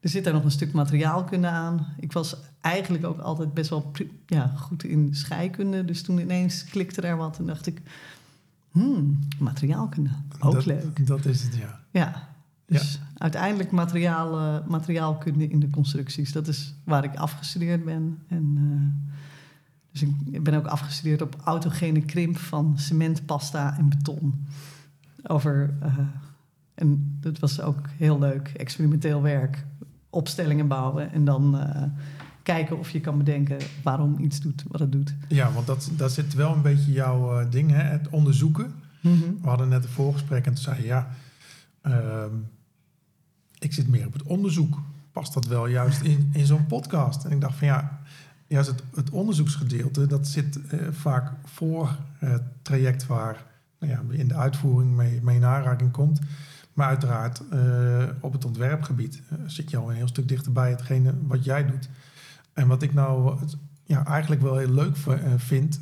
er 0.01 0.09
zit 0.09 0.25
daar 0.25 0.33
nog 0.33 0.45
een 0.45 0.51
stuk 0.51 0.73
materiaalkunde 0.73 1.47
aan. 1.47 1.87
Ik 1.99 2.13
was 2.13 2.37
eigenlijk 2.61 3.05
ook 3.05 3.19
altijd 3.19 3.55
best 3.55 3.71
wel 3.71 3.93
ja, 4.27 4.47
goed 4.47 4.85
in 4.85 5.15
scheikunde. 5.15 5.85
Dus 5.85 6.03
toen 6.03 6.19
ineens 6.19 6.65
klikte 6.65 7.01
er 7.01 7.17
wat 7.17 7.39
en 7.39 7.47
dacht 7.47 7.67
ik... 7.67 7.83
Hmm, 8.71 9.19
materiaalkunde, 9.39 10.11
ook 10.41 10.53
dat, 10.53 10.67
leuk. 10.67 11.07
Dat 11.07 11.25
is 11.25 11.43
het, 11.43 11.55
ja. 11.55 11.81
Ja, 11.91 12.29
dus 12.67 13.01
uiteindelijk 13.17 13.71
materiaal, 13.71 14.63
materiaalkunde 14.67 15.49
in 15.49 15.61
de 15.61 15.71
constructies. 15.71 16.33
Dat 16.33 16.49
is 16.49 16.75
waar 16.85 17.05
ik 17.05 17.17
afgestudeerd 17.17 17.85
ben. 17.85 18.19
En, 18.29 18.57
uh, 18.59 19.09
dus 19.91 20.03
ik 20.31 20.43
ben 20.43 20.55
ook 20.55 20.67
afgestudeerd 20.67 21.23
op 21.23 21.37
autogene 21.45 22.01
krimp 22.01 22.37
van 22.37 22.79
cement, 22.79 23.27
pasta 23.27 23.79
en 23.79 23.89
beton. 23.89 24.47
Over, 25.23 25.75
uh, 25.83 25.99
en 26.75 27.17
dat 27.21 27.39
was 27.39 27.61
ook 27.61 27.89
heel 27.97 28.19
leuk, 28.19 28.49
experimenteel 28.49 29.23
werk. 29.23 29.65
Opstellingen 30.11 30.69
bouwen 30.69 31.13
en 31.13 31.25
dan 31.25 31.57
uh, 31.57 31.83
kijken 32.43 32.79
of 32.79 32.91
je 32.91 33.01
kan 33.01 33.19
bedenken 33.19 33.59
waarom 33.83 34.19
iets 34.19 34.41
doet 34.41 34.65
wat 34.69 34.81
het 34.81 34.93
doet. 34.93 35.15
Ja, 35.29 35.53
want 35.53 35.67
dat, 35.67 35.91
dat 35.97 36.13
zit 36.13 36.35
wel 36.35 36.53
een 36.53 36.63
beetje 36.63 36.93
jouw 36.93 37.49
ding, 37.49 37.71
hè? 37.71 37.83
het 37.83 38.09
onderzoeken. 38.09 38.75
Mm 39.01 39.21
-hmm. 39.21 39.39
We 39.43 39.49
hadden 39.49 39.69
net 39.69 39.85
een 39.85 39.91
voorgesprek 39.91 40.47
en 40.47 40.55
toen 40.55 40.63
zei 40.63 40.77
je 40.77 40.87
ja... 40.87 41.09
Uh, 41.87 42.25
ik 43.59 43.73
zit 43.73 43.89
meer 43.89 44.07
op 44.07 44.13
het 44.13 44.23
onderzoek. 44.23 44.81
Past 45.13 45.35
dat 45.35 45.47
wel 45.47 45.67
juist 45.67 46.01
in, 46.01 46.31
in 46.33 46.47
zo'n 46.47 46.67
podcast? 46.67 47.25
En 47.25 47.31
ik 47.31 47.41
dacht 47.41 47.59
van 47.59 47.67
ja, 47.67 48.01
juist 48.47 48.69
het, 48.69 48.83
het 48.95 49.11
onderzoeksgedeelte, 49.11 50.07
dat 50.07 50.27
zit 50.27 50.57
uh, 50.57 50.89
vaak 50.91 51.33
voor 51.45 51.97
het 52.19 52.43
traject 52.63 53.07
waar 53.07 53.45
nou 53.79 53.93
ja, 53.93 54.03
in 54.11 54.29
de 54.29 54.35
uitvoering 54.35 54.97
mee, 54.97 55.21
mee 55.23 55.37
in 55.37 55.45
aanraking 55.45 55.91
komt. 55.91 56.21
Maar 56.79 56.89
uiteraard 56.89 57.43
uh, 57.53 58.05
op 58.21 58.33
het 58.33 58.45
ontwerpgebied 58.45 59.23
uh, 59.33 59.39
zit 59.47 59.71
je 59.71 59.77
al 59.77 59.91
een 59.91 59.97
heel 59.97 60.09
stuk 60.09 60.29
dichterbij 60.29 60.71
hetgene 60.71 61.15
wat 61.23 61.45
jij 61.45 61.67
doet. 61.67 61.89
En 62.53 62.69
wat 62.69 62.83
ik 62.83 62.95
nou 62.95 63.39
ja, 63.85 64.07
eigenlijk 64.07 64.43
wel 64.43 64.57
heel 64.57 64.73
leuk 64.73 64.97
vind 65.37 65.81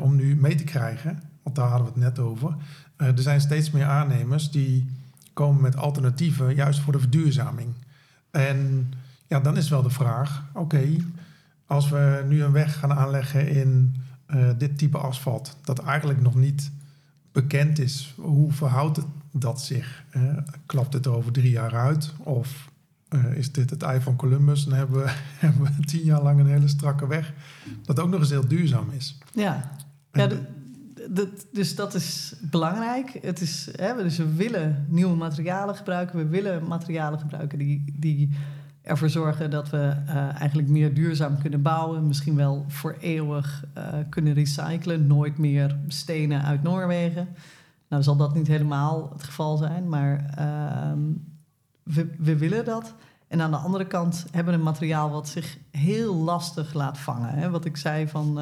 om 0.00 0.16
nu 0.16 0.36
mee 0.36 0.54
te 0.54 0.64
krijgen, 0.64 1.22
want 1.42 1.56
daar 1.56 1.68
hadden 1.68 1.86
we 1.86 1.92
het 1.92 2.02
net 2.02 2.18
over. 2.18 2.56
er 2.96 3.18
zijn 3.18 3.40
steeds 3.40 3.70
meer 3.70 3.84
aannemers 3.84 4.50
die 4.50 4.90
komen 5.32 5.62
met 5.62 5.76
alternatieven, 5.76 6.54
juist 6.54 6.80
voor 6.80 6.92
de 6.92 6.98
verduurzaming. 6.98 7.74
En 8.30 8.90
ja, 9.26 9.40
dan 9.40 9.56
is 9.56 9.68
wel 9.68 9.82
de 9.82 9.90
vraag: 9.90 10.44
oké, 10.52 10.96
als 11.66 11.88
we 11.88 12.24
nu 12.28 12.42
een 12.42 12.52
weg 12.52 12.78
gaan 12.78 12.92
aanleggen 12.92 13.48
in 13.48 13.94
dit 14.58 14.78
type 14.78 14.98
asfalt, 14.98 15.56
dat 15.62 15.78
eigenlijk 15.78 16.20
nog 16.20 16.34
niet 16.34 16.70
bekend 17.32 17.78
is, 17.78 18.14
hoe 18.16 18.52
verhoudt 18.52 18.96
het 18.96 19.06
dat 19.40 19.60
zich? 19.60 20.04
Uh, 20.16 20.38
klapt 20.66 20.92
het 20.92 21.06
over 21.06 21.32
drie 21.32 21.50
jaar 21.50 21.74
uit? 21.74 22.12
Of 22.18 22.70
uh, 23.10 23.36
is 23.36 23.52
dit 23.52 23.70
het 23.70 23.82
ei 23.82 24.00
van 24.00 24.16
Columbus? 24.16 24.64
Dan 24.64 24.78
hebben 24.78 25.02
we, 25.02 25.10
hebben 25.46 25.62
we 25.62 25.84
tien 25.84 26.04
jaar 26.04 26.22
lang 26.22 26.40
een 26.40 26.46
hele 26.46 26.68
strakke 26.68 27.06
weg, 27.06 27.32
dat 27.82 28.00
ook 28.00 28.08
nog 28.08 28.20
eens 28.20 28.30
heel 28.30 28.48
duurzaam 28.48 28.90
is. 28.90 29.18
Ja, 29.32 29.70
ja 30.12 30.28
dus 31.52 31.74
dat 31.74 31.94
is 31.94 32.34
belangrijk. 32.40 33.18
Het 33.22 33.40
is, 33.40 33.68
hè, 33.72 34.02
dus 34.02 34.16
we 34.16 34.34
willen 34.34 34.86
nieuwe 34.88 35.16
materialen 35.16 35.74
gebruiken. 35.74 36.18
We 36.18 36.26
willen 36.26 36.66
materialen 36.66 37.18
gebruiken 37.18 37.58
die, 37.58 37.84
die 37.98 38.30
ervoor 38.82 39.08
zorgen 39.08 39.50
dat 39.50 39.70
we 39.70 39.96
uh, 40.06 40.40
eigenlijk 40.40 40.68
meer 40.68 40.94
duurzaam 40.94 41.38
kunnen 41.38 41.62
bouwen. 41.62 42.06
Misschien 42.06 42.36
wel 42.36 42.64
voor 42.68 42.96
eeuwig 43.00 43.64
uh, 43.78 43.84
kunnen 44.08 44.34
recyclen. 44.34 45.06
Nooit 45.06 45.38
meer 45.38 45.76
stenen 45.88 46.42
uit 46.42 46.62
Noorwegen. 46.62 47.28
Nou 47.88 48.02
zal 48.02 48.16
dat 48.16 48.34
niet 48.34 48.46
helemaal 48.46 49.10
het 49.12 49.22
geval 49.22 49.56
zijn, 49.56 49.88
maar 49.88 50.34
uh, 50.38 50.92
we, 51.82 52.14
we 52.18 52.36
willen 52.36 52.64
dat. 52.64 52.94
En 53.28 53.40
aan 53.40 53.50
de 53.50 53.56
andere 53.56 53.86
kant 53.86 54.26
hebben 54.30 54.52
we 54.52 54.58
een 54.58 54.64
materiaal 54.64 55.10
wat 55.10 55.28
zich 55.28 55.58
heel 55.70 56.14
lastig 56.14 56.74
laat 56.74 56.98
vangen. 56.98 57.34
Hè? 57.34 57.50
Wat 57.50 57.64
ik 57.64 57.76
zei 57.76 58.08
van 58.08 58.38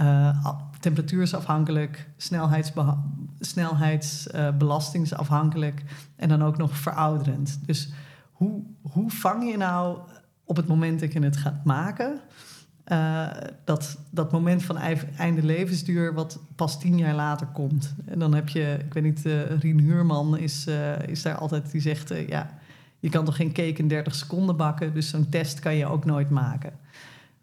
uh, 0.00 0.48
temperatuursafhankelijk, 0.80 2.08
snelheidsbelastingsafhankelijk 3.38 5.82
uh, 5.84 5.90
en 6.16 6.28
dan 6.28 6.42
ook 6.42 6.56
nog 6.56 6.76
verouderend. 6.76 7.60
Dus 7.66 7.92
hoe, 8.32 8.62
hoe 8.82 9.10
vang 9.10 9.50
je 9.50 9.56
nou 9.56 9.98
op 10.44 10.56
het 10.56 10.66
moment 10.66 11.00
dat 11.00 11.12
je 11.12 11.20
het 11.20 11.36
gaat 11.36 11.64
maken, 11.64 12.20
uh, 12.88 13.26
dat, 13.64 13.98
dat 14.10 14.32
moment 14.32 14.62
van 14.62 14.76
einde 15.16 15.42
levensduur 15.42 16.14
wat 16.14 16.38
pas 16.56 16.78
tien 16.78 16.98
jaar 16.98 17.14
later 17.14 17.46
komt? 17.46 17.94
En 18.04 18.18
dan 18.18 18.34
heb 18.34 18.48
je, 18.48 18.78
ik 18.84 18.94
weet 18.94 19.02
niet, 19.02 19.24
uh, 19.26 19.58
Rien 19.60 19.80
Huurman 19.80 20.38
is, 20.38 20.66
is 21.06 21.22
daar 21.22 21.36
altijd, 21.36 21.70
die 21.70 21.80
zegt, 21.80 22.12
ja, 22.28 22.58
je 23.00 23.08
kan 23.08 23.24
toch 23.24 23.36
geen 23.36 23.52
cake 23.52 23.74
in 23.74 23.88
30 23.88 24.14
seconden 24.14 24.56
bakken, 24.56 24.94
dus 24.94 25.08
zo'n 25.08 25.28
test 25.28 25.60
kan 25.60 25.74
je 25.74 25.86
ook 25.86 26.04
nooit 26.04 26.30
maken. 26.30 26.72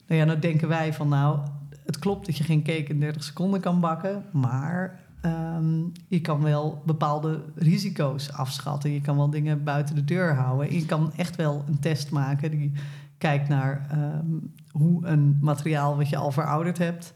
Nou 0.08 0.20
ja, 0.20 0.26
nou 0.26 0.40
denken 0.40 0.68
wij 0.68 0.94
van 0.94 1.08
nou, 1.08 1.40
het 1.86 2.00
klopt 2.00 2.26
dat 2.26 2.38
je 2.38 2.44
geen 2.44 2.64
cake 2.64 2.84
in 2.84 3.00
30 3.00 3.24
seconden 3.24 3.60
kan 3.60 3.80
bakken, 3.80 4.26
maar 4.32 5.00
um, 5.26 5.92
je 6.08 6.22
kan 6.22 6.42
wel 6.42 6.82
bepaalde 6.86 7.42
risico's 7.56 8.32
afschatten. 8.32 8.92
Je 8.92 9.02
kan 9.02 9.18
wel 9.18 9.30
dingen 9.30 9.64
buiten 9.64 9.96
de 9.96 10.06
deur 10.06 10.36
houden. 10.36 10.74
Je 10.74 10.86
kan 10.86 11.12
echt 11.16 11.36
wel 11.36 11.64
een 11.68 11.80
test 11.80 12.12
maken 12.12 12.52
die 12.52 12.72
kijkt 13.18 13.48
naar 13.48 13.88
um, 13.94 14.54
hoe 14.72 15.06
een 15.06 15.38
materiaal 15.42 15.98
wat 15.98 16.10
je 16.10 16.18
al 16.18 16.32
verouderd 16.32 16.78
hebt. 16.78 17.14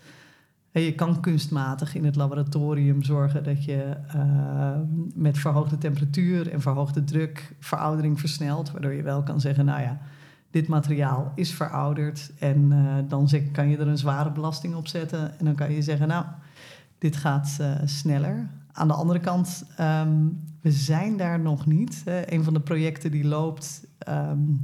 En 0.71 0.81
je 0.81 0.95
kan 0.95 1.19
kunstmatig 1.19 1.95
in 1.95 2.05
het 2.05 2.15
laboratorium 2.15 3.03
zorgen 3.03 3.43
dat 3.43 3.63
je 3.63 3.97
uh, 4.15 4.69
met 5.13 5.37
verhoogde 5.37 5.77
temperatuur 5.77 6.51
en 6.51 6.61
verhoogde 6.61 7.03
druk 7.03 7.55
veroudering 7.59 8.19
versnelt, 8.19 8.71
waardoor 8.71 8.93
je 8.93 9.03
wel 9.03 9.23
kan 9.23 9.41
zeggen, 9.41 9.65
nou 9.65 9.81
ja, 9.81 9.99
dit 10.51 10.67
materiaal 10.67 11.31
is 11.35 11.53
verouderd 11.53 12.31
en 12.39 12.71
uh, 12.71 12.95
dan 13.07 13.29
kan 13.51 13.69
je 13.69 13.77
er 13.77 13.87
een 13.87 13.97
zware 13.97 14.31
belasting 14.31 14.75
op 14.75 14.87
zetten 14.87 15.39
en 15.39 15.45
dan 15.45 15.55
kan 15.55 15.71
je 15.71 15.81
zeggen, 15.81 16.07
nou, 16.07 16.25
dit 16.97 17.15
gaat 17.15 17.57
uh, 17.61 17.71
sneller. 17.85 18.49
Aan 18.71 18.87
de 18.87 18.93
andere 18.93 19.19
kant, 19.19 19.65
um, 19.79 20.43
we 20.61 20.71
zijn 20.71 21.17
daar 21.17 21.39
nog 21.39 21.65
niet. 21.65 22.03
Een 22.25 22.43
van 22.43 22.53
de 22.53 22.59
projecten 22.59 23.11
die 23.11 23.25
loopt 23.25 23.87
um, 24.09 24.63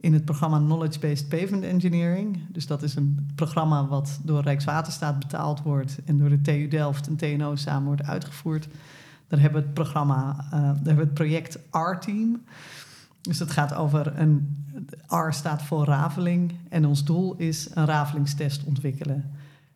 in 0.00 0.12
het 0.12 0.24
programma 0.24 0.58
Knowledge-Based 0.58 1.28
Pavement 1.28 1.64
Engineering. 1.64 2.40
Dus 2.48 2.66
dat 2.66 2.82
is 2.82 2.94
een 2.94 3.30
programma 3.34 3.86
wat 3.86 4.20
door 4.22 4.42
Rijkswaterstaat 4.42 5.18
betaald 5.18 5.62
wordt 5.62 5.98
en 6.04 6.18
door 6.18 6.28
de 6.28 6.40
TU 6.40 6.68
Delft 6.68 7.06
en 7.06 7.16
TNO 7.16 7.56
samen 7.56 7.86
wordt 7.86 8.04
uitgevoerd. 8.04 8.68
Daar 9.28 9.40
hebben 9.40 9.60
we 9.60 9.66
het 9.66 9.74
programma, 9.74 10.44
uh, 10.44 10.50
daar 10.50 10.74
hebben 10.74 10.94
we 10.94 11.00
het 11.00 11.14
project 11.14 11.58
R-Team. 11.70 12.42
Dus 13.20 13.38
het 13.38 13.50
gaat 13.50 13.74
over 13.74 14.18
een. 14.18 14.56
R 15.06 15.32
staat 15.32 15.62
voor 15.62 15.84
rafeling. 15.84 16.52
En 16.68 16.86
ons 16.86 17.04
doel 17.04 17.36
is 17.36 17.68
een 17.74 17.84
ravelingstest 17.84 18.64
ontwikkelen. 18.64 19.30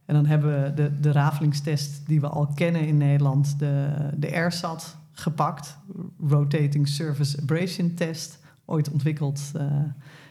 En 0.04 0.14
dan 0.14 0.26
hebben 0.26 0.62
we 0.62 0.74
de, 0.74 1.00
de 1.00 1.12
ravelingstest 1.12 2.06
die 2.06 2.20
we 2.20 2.28
al 2.28 2.46
kennen 2.46 2.86
in 2.86 2.96
Nederland, 2.96 3.58
de, 3.58 3.90
de 4.16 4.38
RSAT, 4.38 4.96
gepakt. 5.12 5.78
Rotating 6.26 6.88
Surface 6.88 7.40
Abrasion 7.40 7.94
Test. 7.94 8.38
Ooit 8.64 8.90
ontwikkeld 8.90 9.52
uh, 9.57 9.62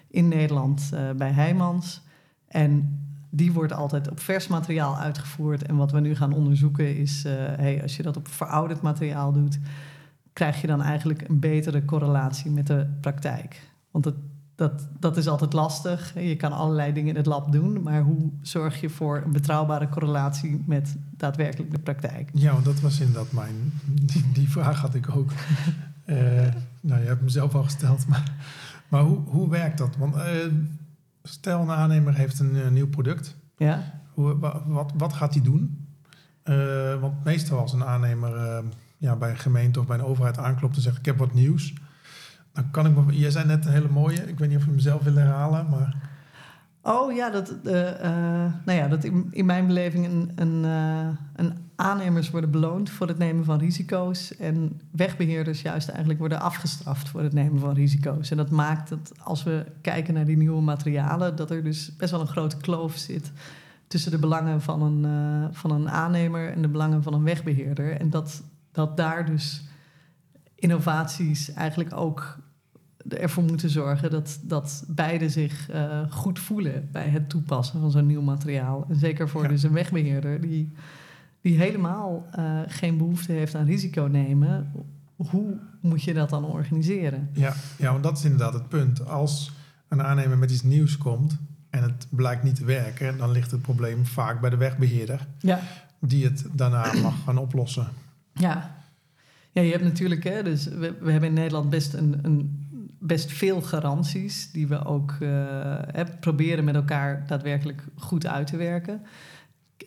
in 0.08 0.28
Nederland 0.28 0.90
uh, 0.94 1.12
bij 1.12 1.32
Heijmans. 1.32 2.02
En 2.48 3.00
die 3.30 3.52
wordt 3.52 3.74
altijd 3.74 4.10
op 4.10 4.20
vers 4.20 4.48
materiaal 4.48 4.98
uitgevoerd. 4.98 5.64
En 5.64 5.76
wat 5.76 5.92
we 5.92 6.00
nu 6.00 6.16
gaan 6.16 6.34
onderzoeken 6.34 6.98
is, 6.98 7.26
uh, 7.26 7.34
hey, 7.34 7.82
als 7.82 7.98
je 7.98 8.04
dat 8.04 8.18
op 8.18 8.28
verouderd 8.28 8.82
materiaal 8.82 9.32
doet, 9.32 9.60
krijg 10.34 10.62
je 10.62 10.68
dan 10.68 10.82
eigenlijk 10.82 11.30
een 11.30 11.40
betere 11.40 11.86
correlatie 11.86 12.52
met 12.52 12.68
de 12.68 12.88
praktijk. 13.02 13.70
Want 13.92 14.06
het, 14.06 14.16
dat, 14.56 14.88
dat 15.00 15.18
is 15.18 15.28
altijd 15.28 15.54
lastig. 15.54 16.14
Je 16.20 16.36
kan 16.36 16.52
allerlei 16.52 16.94
dingen 16.94 17.10
in 17.10 17.16
het 17.16 17.26
lab 17.26 17.52
doen, 17.52 17.82
maar 17.82 18.02
hoe 18.02 18.30
zorg 18.42 18.82
je 18.82 18.90
voor 18.90 19.22
een 19.26 19.32
betrouwbare 19.32 19.90
correlatie 19.90 20.64
met 20.66 20.96
daadwerkelijk 21.18 21.72
de 21.72 21.80
praktijk? 21.80 22.30
Ja, 22.34 22.54
want 22.54 22.66
dat 22.66 22.80
was 22.80 23.00
inderdaad 23.00 23.32
mijn. 23.32 23.74
Die, 23.86 24.26
die 24.34 24.50
vraag 24.50 24.82
had 24.82 24.96
ik 24.96 25.16
ook. 25.16 25.32
uh, 26.06 26.48
nou, 26.82 27.02
je 27.02 27.08
hebt 27.08 27.22
mezelf 27.22 27.56
al 27.56 27.64
gesteld, 27.64 28.08
maar, 28.08 28.34
maar 28.88 29.02
hoe, 29.02 29.18
hoe 29.18 29.50
werkt 29.50 29.78
dat? 29.78 29.96
Want 29.98 30.16
uh, 30.16 30.24
stel, 31.24 31.62
een 31.62 31.72
aannemer 31.72 32.14
heeft 32.14 32.40
een 32.40 32.56
uh, 32.56 32.68
nieuw 32.68 32.90
product. 32.90 33.38
Ja. 33.58 34.02
Hoe, 34.14 34.40
wat, 34.66 34.92
wat 34.98 35.14
gaat 35.14 35.34
hij 35.34 35.44
doen? 35.44 35.86
want 37.00 37.24
meestal 37.24 37.60
als 37.60 37.74
een 37.74 37.84
aannemer 37.84 38.64
ja, 38.98 39.16
bij 39.16 39.30
een 39.30 39.38
gemeente 39.38 39.80
of 39.80 39.88
bij 39.88 39.98
een 39.98 40.06
overheid 40.06 40.38
aanklopt 40.38 40.76
en 40.76 40.82
zegt: 40.82 40.98
Ik 40.98 41.06
heb 41.06 41.18
wat 41.18 41.34
nieuws. 41.34 41.74
Dan 42.54 42.72
kan 42.72 42.86
ik 42.86 42.96
me. 42.96 43.18
Jij 43.18 43.30
zei 43.30 43.46
net 43.46 43.66
een 43.66 43.72
hele 43.72 43.90
mooie. 43.90 44.28
Ik 44.28 44.40
weet 44.40 44.50
niet 44.50 44.58
of 44.58 44.66
je 44.66 44.72
mezelf 44.72 45.04
wil 45.04 45.16
herhalen, 45.16 45.70
maar. 45.70 45.96
Oh 46.82 47.14
ja, 47.14 47.30
dat, 47.30 47.56
nou 48.66 48.72
ja, 48.78 48.88
dat 48.88 49.04
in, 49.04 49.28
in 49.32 49.46
mijn 49.46 49.68
beleving 49.68 50.06
een, 50.06 50.32
een, 50.36 50.64
een 51.36 51.58
aannemers 51.82 52.30
worden 52.30 52.52
beloond 52.52 52.90
voor 52.90 53.08
het 53.08 53.18
nemen 53.18 53.46
van 53.46 53.60
risico's. 53.60 54.38
En 54.38 54.82
wegbeheerders 54.92 55.62
juist 55.62 55.88
eigenlijk 55.88 56.20
worden 56.20 56.40
afgestraft 56.42 57.10
voor 57.10 57.22
het 57.22 57.34
nemen 57.34 57.60
van 57.60 57.74
risico's. 57.74 58.32
En 58.32 58.38
dat 58.38 58.50
maakt 58.50 58.90
dat 58.90 59.12
als 59.20 59.44
we 59.44 59.66
kijken 59.82 60.14
naar 60.14 60.26
die 60.26 60.38
nieuwe 60.38 60.62
materialen, 60.62 61.36
dat 61.36 61.52
er 61.52 61.64
dus 61.64 61.96
best 61.96 62.12
wel 62.12 62.22
een 62.22 62.28
grote 62.28 62.58
kloof 62.58 62.96
zit 62.96 63.32
tussen 63.88 64.12
de 64.12 64.20
belangen 64.20 64.62
van 64.62 64.82
een, 64.82 65.54
van 65.54 65.72
een 65.72 65.90
aannemer 65.90 66.52
en 66.52 66.62
de 66.62 66.68
belangen 66.68 67.04
van 67.04 67.14
een 67.14 67.24
wegbeheerder. 67.24 68.00
En 68.00 68.10
dat 68.10 68.42
dat 68.72 68.98
daar 68.98 69.26
dus 69.26 69.64
innovaties 70.56 71.54
eigenlijk 71.54 71.94
ook 71.96 72.38
ervoor 73.10 73.44
moeten 73.44 73.70
zorgen 73.70 74.12
dat, 74.12 74.40
dat 74.44 74.84
beide 74.88 75.30
zich 75.30 75.70
eh, 75.70 76.12
goed 76.12 76.40
voelen 76.40 76.90
bij 76.92 77.08
het 77.08 77.30
toepassen 77.30 77.80
van 77.80 77.92
zo'n 77.92 78.06
nieuw 78.06 78.22
materiaal. 78.22 78.86
En 78.90 78.96
zeker 78.96 79.30
voor 79.30 79.44
Ja. 79.44 79.48
dus 79.48 79.64
een 79.64 79.74
wegbeheerder 79.74 80.42
die, 80.42 80.74
die 81.42 81.58
helemaal 81.58 82.28
eh, 82.32 82.60
geen 82.68 82.98
behoefte 82.98 83.32
heeft 83.32 83.56
aan 83.56 83.66
risico 83.66 84.04
nemen. 84.04 84.72
Hoe 85.16 85.58
moet 85.80 86.04
je 86.04 86.14
dat 86.14 86.30
dan 86.30 86.46
organiseren? 86.46 87.30
Ja, 87.34 87.54
ja, 87.78 87.92
want 87.92 88.04
dat 88.04 88.18
is 88.18 88.24
inderdaad 88.24 88.54
het 88.54 88.70
punt. 88.70 89.06
Als 89.06 89.52
een 89.88 90.04
aannemer 90.04 90.38
met 90.38 90.52
iets 90.52 90.64
nieuws 90.64 90.98
komt 90.98 91.38
en 91.70 91.84
het 91.84 92.08
blijkt 92.10 92.44
niet 92.44 92.56
te 92.56 92.66
werken, 92.66 93.18
dan 93.18 93.32
ligt 93.32 93.52
het 93.52 93.62
probleem 93.62 94.06
vaak 94.06 94.42
bij 94.42 94.50
de 94.50 94.58
wegbeheerder, 94.58 95.28
Ja, 95.40 95.60
die 96.00 96.26
het 96.26 96.46
daarna 96.52 96.94
mag 97.02 97.24
gaan 97.24 97.38
oplossen. 97.38 97.88
Ja. 98.34 98.76
ja, 99.52 99.62
je 99.62 99.72
hebt 99.72 99.84
natuurlijk, 99.84 100.24
hè, 100.24 100.44
dus 100.44 100.66
we, 100.66 100.96
we 101.00 101.12
hebben 101.12 101.30
in 101.30 101.36
Nederland 101.36 101.70
best, 101.70 101.94
een, 101.94 102.20
een, 102.22 102.68
best 103.00 103.32
veel 103.32 103.62
garanties 103.62 104.52
die 104.52 104.68
we 104.68 104.86
ook 104.86 105.12
eh, 105.20 106.06
proberen 106.20 106.64
met 106.64 106.76
elkaar 106.76 107.24
daadwerkelijk 107.28 107.84
goed 107.96 108.28
uit 108.28 108.48
te 108.48 108.58
werken. 108.58 109.02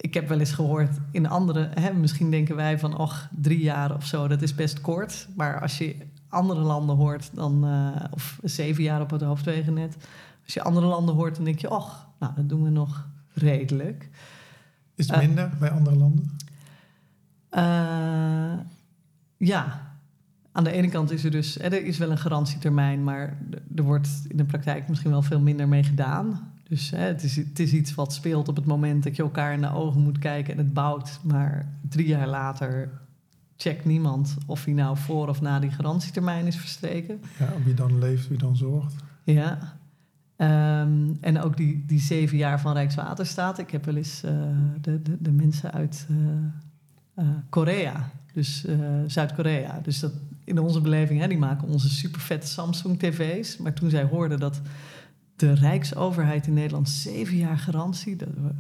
Ik 0.01 0.15
heb 0.15 0.29
wel 0.29 0.39
eens 0.39 0.53
gehoord 0.53 0.97
in 1.11 1.29
andere, 1.29 1.71
hè, 1.75 1.93
misschien 1.93 2.31
denken 2.31 2.57
wij 2.57 2.79
van, 2.79 2.97
och, 2.99 3.29
drie 3.41 3.61
jaar 3.61 3.95
of 3.95 4.07
zo, 4.07 4.29
dat 4.29 4.43
is 4.43 4.55
best 4.55 4.81
kort. 4.81 5.29
Maar 5.37 5.61
als 5.61 5.79
je 5.79 5.97
andere 6.29 6.61
landen 6.61 6.97
hoort, 6.97 7.31
dan, 7.35 7.65
eh, 7.67 8.05
of 8.11 8.39
zeven 8.43 8.83
jaar 8.83 9.01
op 9.01 9.11
het 9.11 9.23
hoofdwegennet, 9.23 9.97
als 10.45 10.55
je 10.55 10.63
andere 10.63 10.87
landen 10.87 11.15
hoort, 11.15 11.35
dan 11.37 11.45
denk 11.45 11.59
je, 11.59 11.71
och, 11.71 12.07
nou, 12.19 12.33
dat 12.35 12.49
doen 12.49 12.63
we 12.63 12.71
nog 12.71 13.09
redelijk. 13.33 14.09
Is 14.95 15.07
het 15.07 15.17
Eh. 15.17 15.27
minder 15.27 15.51
bij 15.59 15.71
andere 15.71 15.97
landen? 15.97 16.37
Eh, 17.49 18.59
ja, 19.37 19.93
aan 20.53 20.65
de 20.65 20.71
ene 20.73 20.89
kant 20.89 21.11
is 21.11 21.25
er 21.25 21.31
dus, 21.31 21.55
hè, 21.55 21.63
er 21.65 21.85
is 21.85 21.99
wel 21.99 22.11
een 22.11 22.19
garantietermijn, 22.19 23.05
maar 23.05 23.39
er 23.77 23.83
wordt 23.83 24.09
in 24.29 24.37
de 24.37 24.45
praktijk 24.45 24.89
misschien 24.89 25.11
wel 25.11 25.23
veel 25.23 25.41
minder 25.41 25.69
mee 25.69 25.83
gedaan. 25.85 26.53
Dus 26.69 26.91
hè, 26.91 26.99
het, 26.99 27.23
is, 27.23 27.37
het 27.37 27.59
is 27.59 27.73
iets 27.73 27.95
wat 27.95 28.13
speelt 28.13 28.49
op 28.49 28.57
het 28.57 28.65
moment 28.65 29.03
dat 29.03 29.17
je 29.17 29.23
elkaar 29.23 29.53
in 29.53 29.61
de 29.61 29.73
ogen 29.73 30.01
moet 30.01 30.19
kijken 30.19 30.53
en 30.53 30.59
het 30.59 30.73
bouwt. 30.73 31.21
Maar 31.23 31.79
drie 31.89 32.07
jaar 32.07 32.29
later 32.29 32.91
checkt 33.57 33.85
niemand 33.85 34.37
of 34.47 34.65
hij 34.65 34.75
nou 34.75 34.97
voor 34.97 35.29
of 35.29 35.41
na 35.41 35.59
die 35.59 35.71
garantietermijn 35.71 36.47
is 36.47 36.57
verstreken. 36.57 37.21
Ja, 37.39 37.53
wie 37.65 37.75
dan 37.75 37.99
leeft, 37.99 38.29
wie 38.29 38.39
dan 38.39 38.57
zorgt. 38.57 38.95
Ja. 39.25 39.77
Ehm, 40.37 41.13
en 41.21 41.41
ook 41.41 41.57
die, 41.57 41.85
die 41.87 42.01
zeven 42.01 42.37
jaar 42.37 42.61
van 42.61 42.73
Rijkswaterstaat. 42.73 43.59
Ik 43.59 43.71
heb 43.71 43.85
wel 43.85 43.97
eens 43.97 44.23
eh, 44.23 44.33
de, 44.81 45.03
de, 45.03 45.17
de 45.21 45.33
mensen 45.33 45.73
uit 45.73 46.07
eh, 46.09 46.17
eh, 47.15 47.31
Korea, 47.49 48.11
dus 48.33 48.65
Zuid-Korea. 49.07 49.81
Dus 49.83 50.01
dat, 50.01 50.13
in 50.45 50.59
onze 50.59 50.81
beleving, 50.81 51.21
hè, 51.21 51.29
die 51.29 51.39
maken 51.39 51.69
onze 51.69 51.89
super 51.89 52.21
vette 52.21 52.47
Samsung-tv's. 52.47 53.57
Maar 53.57 53.73
toen 53.73 53.91
zij 53.91 54.03
hoorden 54.03 54.39
dat 54.39 54.61
de 55.37 55.53
Rijksoverheid 55.53 56.47
in 56.47 56.55
Nederland 56.55 56.89
zeven 56.89 57.37
jaar 57.37 57.59
garantie, 57.59 58.17
dat 58.17 58.29
we, 58.29 58.51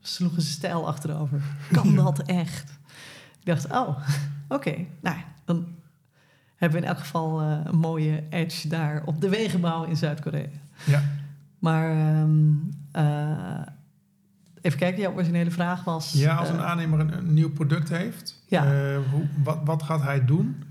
sloegen 0.00 0.42
ze 0.42 0.50
stijl 0.50 0.86
achterover. 0.86 1.42
Kan 1.72 1.94
dat 2.04 2.18
echt? 2.22 2.70
Ik 3.40 3.44
dacht, 3.46 3.70
oh, 3.72 3.98
oké, 4.48 4.74
nou 5.00 5.16
dan 5.44 5.66
hebben 6.56 6.78
we 6.80 6.84
in 6.86 6.92
elk 6.92 7.00
geval 7.00 7.40
eh, 7.40 7.58
een 7.64 7.78
mooie 7.78 8.22
edge 8.30 8.68
daar 8.68 9.02
op 9.04 9.20
de 9.20 9.28
wegenbouw 9.28 9.84
in 9.84 9.96
Zuid-Korea. 9.96 10.48
Ja, 10.84 11.02
Maar 11.58 11.90
ehm, 11.90 12.52
eh, 12.92 13.60
even 14.60 14.78
kijken, 14.78 15.00
jouw 15.00 15.12
originele 15.12 15.50
vraag 15.50 15.84
was... 15.84 16.12
ja 16.12 16.34
als 16.36 16.48
een 16.48 16.56
eh, 16.58 16.64
aannemer 16.64 17.00
een, 17.00 17.16
een 17.18 17.34
nieuw 17.34 17.50
product 17.52 17.88
heeft, 17.88 18.42
Ja. 18.46 18.64
hoe, 19.10 19.26
wat, 19.42 19.58
wat 19.64 19.82
gaat 19.82 20.02
hij 20.02 20.24
doen 20.24 20.62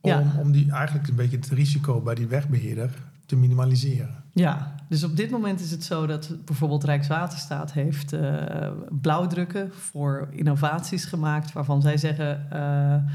om, 0.00 0.10
Ja. 0.10 0.24
om 0.38 0.52
die, 0.52 0.72
eigenlijk 0.72 1.08
een 1.08 1.16
beetje 1.16 1.36
het 1.36 1.48
risico 1.48 2.00
bij 2.00 2.14
die 2.14 2.26
wegbeheerder 2.26 2.90
te 3.26 3.36
minimaliseren? 3.36 4.24
Ja, 4.32 4.74
dus 4.88 5.04
op 5.04 5.16
dit 5.16 5.30
moment 5.30 5.60
is 5.60 5.70
het 5.70 5.84
zo 5.84 6.06
dat 6.06 6.44
bijvoorbeeld 6.44 6.84
Rijkswaterstaat 6.84 7.72
heeft 7.72 8.12
eh, 8.12 8.70
blauwdrukken 8.90 9.72
voor 9.72 10.28
innovaties 10.30 11.04
gemaakt 11.04 11.52
waarvan 11.52 11.82
zij 11.82 11.96
zeggen 11.96 12.50
eh, 12.50 13.12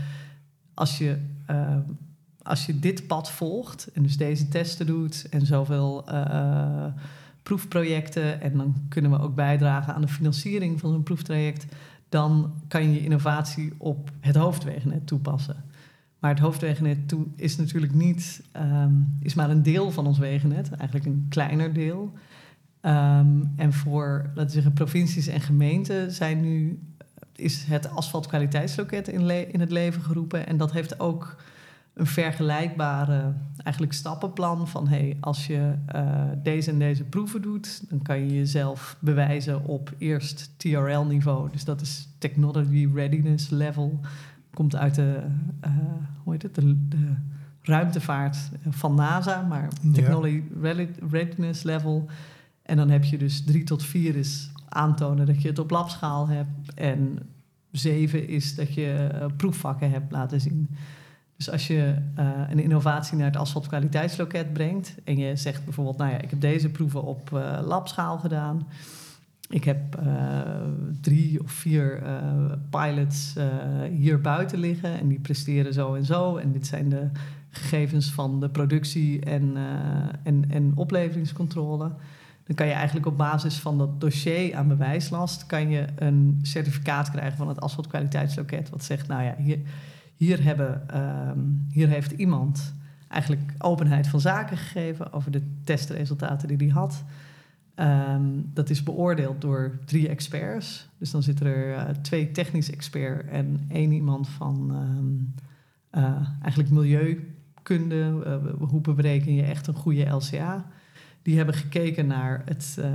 als, 0.73 0.97
je, 0.97 1.17
eh, 1.45 1.75
als 2.43 2.65
je 2.65 2.79
dit 2.79 3.07
pad 3.07 3.31
volgt 3.31 3.89
en 3.93 4.03
dus 4.03 4.17
deze 4.17 4.47
testen 4.47 4.85
doet 4.85 5.27
en 5.29 5.45
zoveel 5.45 6.05
proefprojecten 7.43 8.41
en 8.41 8.57
dan 8.57 8.75
kunnen 8.89 9.11
we 9.11 9.19
ook 9.19 9.35
bijdragen 9.35 9.93
aan 9.93 10.01
de 10.01 10.07
financiering 10.07 10.79
van 10.79 10.91
zo'n 10.91 11.03
proeftraject, 11.03 11.65
dan 12.09 12.53
kan 12.67 12.93
je 12.93 13.03
innovatie 13.03 13.73
op 13.77 14.11
het 14.19 14.35
hoofdwegennet 14.35 15.07
toepassen. 15.07 15.63
Maar 16.19 16.31
het 16.31 16.39
hoofdwegennet 16.39 17.13
is 17.35 17.57
natuurlijk 17.57 17.93
niet, 17.93 18.43
ehm, 18.51 18.93
is 19.19 19.33
maar 19.33 19.49
een 19.49 19.63
deel 19.63 19.91
van 19.91 20.07
ons 20.07 20.17
wegennet, 20.17 20.71
eigenlijk 20.71 21.05
een 21.05 21.25
kleiner 21.29 21.73
deel. 21.73 22.13
Ehm, 22.81 23.43
en 23.55 23.73
voor, 23.73 24.23
laten 24.25 24.45
we 24.45 24.51
zeggen, 24.51 24.73
provincies 24.73 25.27
en 25.27 25.41
gemeenten 25.41 26.11
zijn 26.11 26.41
nu, 26.41 26.79
is 27.35 27.63
het 27.63 27.89
asfaltkwaliteitsloket 27.89 29.07
in, 29.07 29.51
in 29.53 29.59
het 29.59 29.71
leven 29.71 30.01
geroepen. 30.01 30.47
En 30.47 30.57
dat 30.57 30.71
heeft 30.71 30.99
ook 30.99 31.37
een 31.97 32.07
vergelijkbare 32.07 33.33
eigenlijk 33.63 33.95
stappenplan 33.95 34.67
van 34.67 34.87
hey, 34.87 35.17
als 35.19 35.47
je 35.47 35.73
eh, 35.85 36.23
deze 36.43 36.71
en 36.71 36.79
deze 36.79 37.03
proeven 37.03 37.41
doet, 37.41 37.89
dan 37.89 38.01
kan 38.01 38.19
je 38.19 38.35
jezelf 38.35 38.97
bewijzen 38.99 39.65
op 39.65 39.93
eerst 39.97 40.53
TRL-niveau. 40.57 41.51
Dus 41.51 41.63
dat 41.63 41.81
is 41.81 42.07
Technology 42.17 42.89
Readiness 42.93 43.49
Level. 43.49 43.99
Komt 44.57 44.75
uit 44.75 44.95
de, 44.95 45.21
eh, 45.59 45.71
hoe 46.23 46.33
heet 46.33 46.41
het, 46.41 46.55
de, 46.55 46.87
de 46.87 47.15
ruimtevaart 47.61 48.37
van 48.69 48.95
NASA, 48.95 49.41
maar. 49.41 49.67
Technology 49.93 50.43
Readi- 50.61 50.93
Readiness 51.11 51.63
Level. 51.63 52.05
En 52.61 52.77
dan 52.77 52.89
heb 52.89 53.03
je 53.03 53.17
dus 53.17 53.43
drie 53.43 53.63
tot 53.63 53.83
vier 53.83 54.15
is 54.15 54.51
aantonen 54.69 55.25
dat 55.25 55.41
je 55.41 55.47
het 55.47 55.59
op 55.59 55.69
labschaal 55.69 56.27
hebt. 56.27 56.73
En 56.75 57.19
zeven 57.71 58.27
is 58.27 58.55
dat 58.55 58.73
je 58.73 58.93
eh, 58.93 59.25
proefvakken 59.37 59.91
hebt 59.91 60.11
laten 60.11 60.41
zien. 60.41 60.69
Dus 61.35 61.51
als 61.51 61.67
je 61.67 61.95
eh, 62.15 62.29
een 62.49 62.59
innovatie 62.59 63.17
naar 63.17 63.25
het 63.27 63.37
asfaltkwaliteitsloket 63.37 64.53
brengt 64.53 64.95
en 65.03 65.17
je 65.17 65.35
zegt 65.35 65.63
bijvoorbeeld, 65.63 65.97
nou 65.97 66.11
ja, 66.11 66.17
ik 66.21 66.29
heb 66.29 66.41
deze 66.41 66.69
proeven 66.69 67.03
op 67.03 67.33
eh, 67.33 67.59
labschaal 67.65 68.17
gedaan. 68.17 68.67
Ik 69.49 69.63
heb 69.63 69.95
eh, 69.95 70.05
drie 71.01 71.43
of 71.43 71.51
vier 71.51 72.03
eh, 72.03 72.51
pilots 72.69 73.35
eh, 73.35 73.45
hier 73.91 74.21
buiten 74.21 74.59
liggen 74.59 74.99
en 74.99 75.07
die 75.07 75.19
presteren 75.19 75.73
zo 75.73 75.93
en 75.93 76.05
zo. 76.05 76.37
En 76.37 76.51
dit 76.51 76.67
zijn 76.67 76.89
de 76.89 77.09
gegevens 77.49 78.11
van 78.11 78.39
de 78.39 78.49
productie 78.49 79.19
en, 79.19 79.57
en, 80.23 80.45
en 80.49 80.71
opleveringscontrole. 80.75 81.91
Dan 82.43 82.55
kan 82.55 82.67
je 82.67 82.73
eigenlijk 82.73 83.05
op 83.05 83.17
basis 83.17 83.59
van 83.59 83.77
dat 83.77 84.01
dossier 84.01 84.55
aan 84.55 84.67
bewijslast... 84.67 85.45
kan 85.45 85.69
je 85.69 85.85
een 85.95 86.39
certificaat 86.41 87.11
krijgen 87.11 87.37
van 87.37 87.47
het 87.47 87.61
asfaltkwaliteitsloket... 87.61 88.69
wat 88.69 88.83
zegt, 88.83 89.07
nou 89.07 89.23
ja, 89.23 89.35
hier, 89.37 89.59
hier, 90.15 90.43
hebben, 90.43 90.89
ehm, 90.89 91.39
hier 91.69 91.87
heeft 91.87 92.11
iemand 92.11 92.73
eigenlijk 93.07 93.53
openheid 93.57 94.07
van 94.07 94.19
zaken 94.19 94.57
gegeven... 94.57 95.13
over 95.13 95.31
de 95.31 95.41
testresultaten 95.63 96.47
die 96.47 96.57
hij 96.57 96.67
had... 96.67 97.03
Ehm, 97.77 98.23
dat 98.53 98.69
is 98.69 98.83
beoordeeld 98.83 99.41
door 99.41 99.79
drie 99.85 100.07
experts. 100.07 100.89
Dus 100.97 101.11
dan 101.11 101.23
zitten 101.23 101.45
er 101.45 101.73
eh, 101.73 101.95
twee 102.01 102.31
technisch 102.31 102.71
expert 102.71 103.27
en 103.27 103.65
één 103.69 103.91
iemand 103.91 104.29
van 104.29 104.71
ehm, 104.71 105.45
eh, 105.89 106.27
eigenlijk 106.41 106.71
milieukunde. 106.73 108.21
Eh, 108.25 108.69
hoe 108.69 108.81
bereken 108.81 109.33
je 109.33 109.43
echt 109.43 109.67
een 109.67 109.73
goede 109.73 110.05
LCA? 110.05 110.65
Die 111.21 111.37
hebben 111.37 111.55
gekeken 111.55 112.07
naar 112.07 112.41
het, 112.45 112.77
eh, 112.79 112.91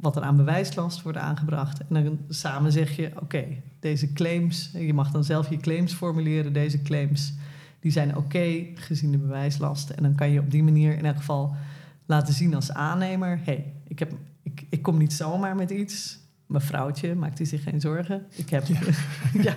wat 0.00 0.16
er 0.16 0.22
aan 0.22 0.36
bewijslast 0.36 1.02
wordt 1.02 1.18
aangebracht. 1.18 1.80
En 1.88 2.04
dan 2.04 2.18
samen 2.28 2.72
zeg 2.72 2.96
je, 2.96 3.10
oké, 3.20 3.44
deze 3.80 4.12
claims, 4.12 4.70
je 4.72 4.94
mag 4.94 5.10
dan 5.10 5.24
zelf 5.24 5.50
je 5.50 5.56
claims 5.56 5.92
formuleren. 5.92 6.52
Deze 6.52 6.82
claims 6.82 7.34
die 7.80 7.92
zijn 7.92 8.16
oké 8.16 8.66
gezien 8.74 9.10
de 9.10 9.18
bewijslast. 9.18 9.90
En 9.90 10.02
dan 10.02 10.14
kan 10.14 10.30
je 10.30 10.40
op 10.40 10.50
die 10.50 10.62
manier 10.62 10.98
in 10.98 11.04
elk 11.04 11.16
geval 11.16 11.54
laten 12.06 12.34
zien 12.34 12.54
als 12.54 12.72
aannemer... 12.72 13.40
hey, 13.44 13.72
ik, 13.88 13.98
heb, 13.98 14.12
ik, 14.42 14.66
ik 14.70 14.82
kom 14.82 14.98
niet 14.98 15.12
zomaar 15.12 15.56
met 15.56 15.70
iets. 15.70 16.24
Mevrouwtje, 16.46 17.14
maakt 17.14 17.40
u 17.40 17.44
zich 17.44 17.62
geen 17.62 17.80
zorgen. 17.80 18.26
Ik 18.36 18.50
heb... 18.50 18.66
Ja. 18.66 18.78
ja, 19.42 19.54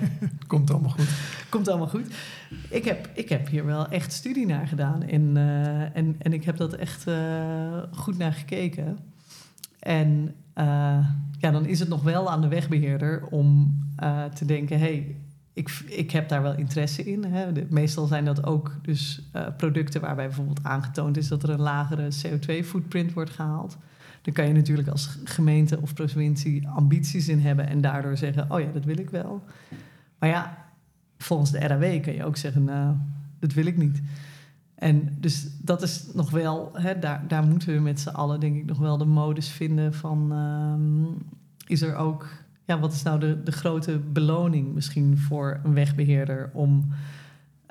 Komt 0.48 0.72
allemaal 0.72 0.90
goed. 0.90 1.10
komt 1.50 1.68
allemaal 1.68 1.88
goed. 1.88 2.08
Ik 2.70 2.86
heb, 2.86 3.10
ik 3.14 3.30
heb 3.30 3.48
hier 3.48 3.66
wel 3.66 3.88
echt 3.88 4.14
studie 4.14 4.46
naar 4.46 4.68
gedaan. 4.68 5.04
En, 5.04 5.38
eh, 5.38 5.96
en, 5.96 6.16
en 6.18 6.34
ik 6.34 6.44
heb 6.44 6.58
dat 6.58 6.74
echt 6.74 7.08
eh, 7.08 7.84
goed 7.92 8.18
naar 8.18 8.34
gekeken. 8.34 8.98
En 9.80 10.36
eh, 10.54 10.66
ja, 11.40 11.52
dan 11.52 11.66
is 11.66 11.80
het 11.80 11.90
nog 11.90 12.04
wel 12.04 12.30
aan 12.30 12.42
de 12.42 12.48
wegbeheerder 12.48 13.26
om 13.26 13.78
te 14.34 14.46
denken... 14.46 14.80
hey, 14.80 15.16
ik, 15.54 15.84
ik 15.86 16.12
heb 16.12 16.30
daar 16.30 16.42
wel 16.42 16.56
interesse 16.56 17.04
in. 17.04 17.24
Hè. 17.24 17.52
De- 17.52 17.68
meestal 17.70 18.06
zijn 18.06 18.26
dat 18.26 18.46
ook 18.46 18.76
dus 18.82 19.30
producten 19.58 20.02
waarbij 20.02 20.26
bijvoorbeeld 20.26 20.64
aangetoond 20.64 21.18
is... 21.18 21.28
dat 21.28 21.44
er 21.44 21.50
een 21.50 21.62
lagere 21.62 22.08
CO2-footprint 22.08 23.14
wordt 23.14 23.30
gehaald. 23.30 23.78
Dan 24.22 24.34
kan 24.34 24.48
je 24.48 24.54
natuurlijk 24.54 24.88
als 24.88 25.18
gemeente 25.24 25.82
of 25.82 25.94
provincie 25.94 26.68
ambities 26.68 27.28
in 27.28 27.40
hebben... 27.40 27.68
en 27.68 27.82
daardoor 27.82 28.18
zeggen, 28.18 28.52
oh 28.52 28.60
ja, 28.60 28.72
dat 28.74 28.86
wil 28.86 28.98
ik 28.98 29.10
wel. 29.10 29.44
Maar 30.20 30.30
ja, 30.30 30.66
volgens 31.18 31.52
de 31.52 31.60
RAW 31.60 32.02
kun 32.02 32.14
je 32.14 32.24
ook 32.24 32.38
zeggen, 32.38 32.64
nou, 32.64 32.96
dat 33.40 33.54
wil 33.54 33.66
ik 33.66 33.78
niet. 33.78 34.02
En 34.76 35.16
dus 35.20 35.48
dat 35.62 35.82
is 35.82 36.06
nog 36.14 36.30
wel, 36.30 36.70
hè, 36.74 37.00
daar, 37.00 37.28
daar 37.28 37.44
moeten 37.44 37.74
we 37.74 37.80
met 37.80 38.00
z'n 38.00 38.10
allen 38.10 38.40
denk 38.40 38.56
ik 38.56 38.66
nog 38.66 38.78
wel 38.78 38.98
de 38.98 39.06
modus 39.06 39.50
vinden 39.50 39.94
van 39.94 40.32
ehm, 40.32 41.24
is 41.68 41.82
er 41.82 41.96
ook, 41.96 42.28
ja, 42.66 42.80
wat 42.80 42.94
is 42.94 43.04
nou 43.04 43.20
de, 43.20 43.44
de 43.44 43.52
grote 43.52 44.00
beloning 44.00 44.74
misschien 44.74 45.18
voor 45.18 45.60
een 45.64 45.74
wegbeheerder 45.74 46.50
om 46.54 46.88